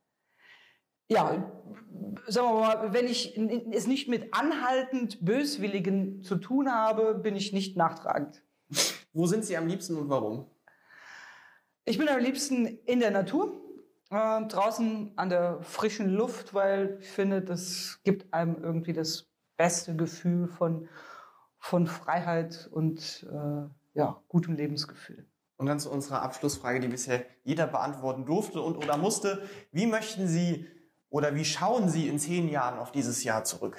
Ja, 1.09 1.53
sagen 2.27 2.49
wir 2.49 2.61
mal, 2.61 2.93
wenn 2.93 3.07
ich 3.07 3.37
es 3.73 3.87
nicht 3.87 4.09
mit 4.09 4.35
anhaltend 4.35 5.25
Böswilligen 5.25 6.23
zu 6.23 6.37
tun 6.37 6.73
habe, 6.73 7.15
bin 7.15 7.37
ich 7.37 7.53
nicht 7.53 7.77
nachtragend. 7.77 8.43
Wo 9.13 9.27
sind 9.27 9.45
Sie 9.45 9.57
am 9.57 9.67
liebsten 9.67 9.97
und 9.97 10.09
warum? 10.09 10.47
Ich 11.85 11.99
bin 11.99 12.09
am 12.09 12.19
liebsten 12.19 12.67
in 12.67 13.01
der 13.01 13.11
Natur, 13.11 13.61
äh, 14.11 14.47
draußen 14.47 15.13
an 15.17 15.29
der 15.29 15.63
frischen 15.63 16.09
Luft, 16.09 16.55
weil 16.55 16.99
ich 17.01 17.11
finde, 17.11 17.43
das 17.43 18.01
gibt 18.05 18.33
einem 18.33 18.63
irgendwie 18.63 18.93
das 18.93 19.29
beste 19.57 19.95
Gefühl 19.95 20.49
von, 20.49 20.89
von 21.59 21.87
Freiheit 21.87 22.69
und 22.73 23.27
äh, 23.31 23.99
ja, 23.99 24.21
gutem 24.29 24.55
Lebensgefühl. 24.57 25.27
Und 25.57 25.67
dann 25.67 25.79
zu 25.79 25.91
unserer 25.91 26.23
Abschlussfrage, 26.23 26.81
die 26.81 26.89
bisher 26.89 27.25
jeder 27.45 27.67
beantworten 27.67 28.25
durfte 28.25 28.61
und 28.61 28.77
oder 28.77 28.97
musste. 28.97 29.43
Wie 29.71 29.87
möchten 29.87 30.27
Sie 30.27 30.67
oder 31.15 31.37
wie 31.37 31.45
schauen 31.45 31.89
Sie 31.89 32.09
in 32.09 32.19
zehn 32.19 32.49
Jahren 32.49 32.77
auf 32.77 32.91
dieses 32.91 33.23
Jahr 33.23 33.45
zurück? 33.45 33.79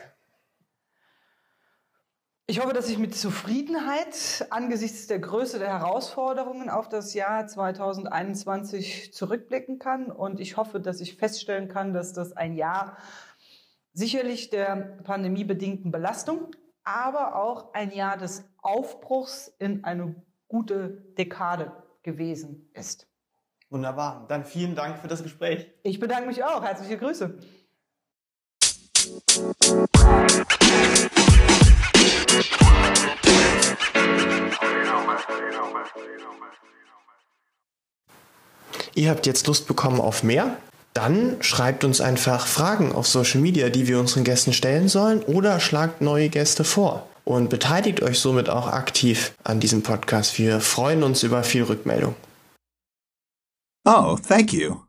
Ich 2.48 2.62
hoffe, 2.62 2.72
dass 2.72 2.88
ich 2.88 2.98
mit 2.98 3.14
Zufriedenheit 3.14 4.48
angesichts 4.52 5.08
der 5.08 5.20
Größe 5.20 5.60
der 5.60 5.68
Herausforderungen 5.68 6.70
auf 6.70 6.88
das 6.88 7.14
Jahr 7.14 7.46
2021 7.46 9.14
zurückblicken 9.14 9.80
kann. 9.80 10.12
Und 10.12 10.40
ich 10.40 10.56
hoffe, 10.56 10.80
dass 10.80 11.02
ich 11.02 11.18
feststellen 11.18 11.68
kann, 11.68 11.92
dass 11.92 12.14
das 12.14 12.32
ein 12.32 12.54
Jahr 12.54 12.96
sicherlich 13.92 14.50
der 14.50 14.98
pandemiebedingten 15.04 15.92
Belastung, 15.92 16.52
aber 16.86 17.36
auch 17.36 17.74
ein 17.74 17.92
Jahr 17.92 18.16
des 18.16 18.46
Aufbruchs 18.62 19.54
in 19.60 19.84
eine 19.84 20.16
gute 20.48 21.04
Dekade 21.18 21.74
gewesen 22.02 22.70
ist. 22.74 23.10
Wunderbar. 23.70 24.26
Dann 24.28 24.46
vielen 24.46 24.76
Dank 24.76 25.00
für 25.00 25.08
das 25.08 25.24
Gespräch. 25.24 25.68
Ich 25.84 26.00
bedanke 26.00 26.28
mich 26.28 26.44
auch. 26.44 26.64
Herzliche 26.64 26.98
Grüße. 26.98 27.38
Ihr 38.94 39.10
habt 39.10 39.26
jetzt 39.26 39.46
Lust 39.48 39.68
bekommen 39.68 40.00
auf 40.00 40.24
mehr? 40.24 40.58
Dann 40.94 41.36
schreibt 41.42 41.84
uns 41.84 42.00
einfach 42.00 42.48
Fragen 42.48 42.94
auf 42.94 43.08
Social 43.08 43.42
Media, 43.42 43.70
die 43.70 43.88
wir 43.88 44.00
unseren 44.00 44.24
Gästen 44.24 44.54
stellen 44.54 44.88
sollen, 44.88 45.22
oder 45.24 45.60
schlagt 45.60 46.00
neue 46.00 46.30
Gäste 46.30 46.64
vor 46.64 47.06
und 47.26 47.50
beteiligt 47.50 48.02
euch 48.02 48.20
somit 48.20 48.50
auch 48.50 48.68
aktiv 48.68 49.34
an 49.44 49.60
diesem 49.60 49.84
Podcast. 49.84 50.40
Wir 50.40 50.62
freuen 50.62 51.04
uns 51.04 51.24
über 51.24 51.44
viel 51.44 51.64
Rückmeldung. 51.64 52.16
Oh, 53.86 54.16
thank 54.18 54.54
you. 54.54 54.85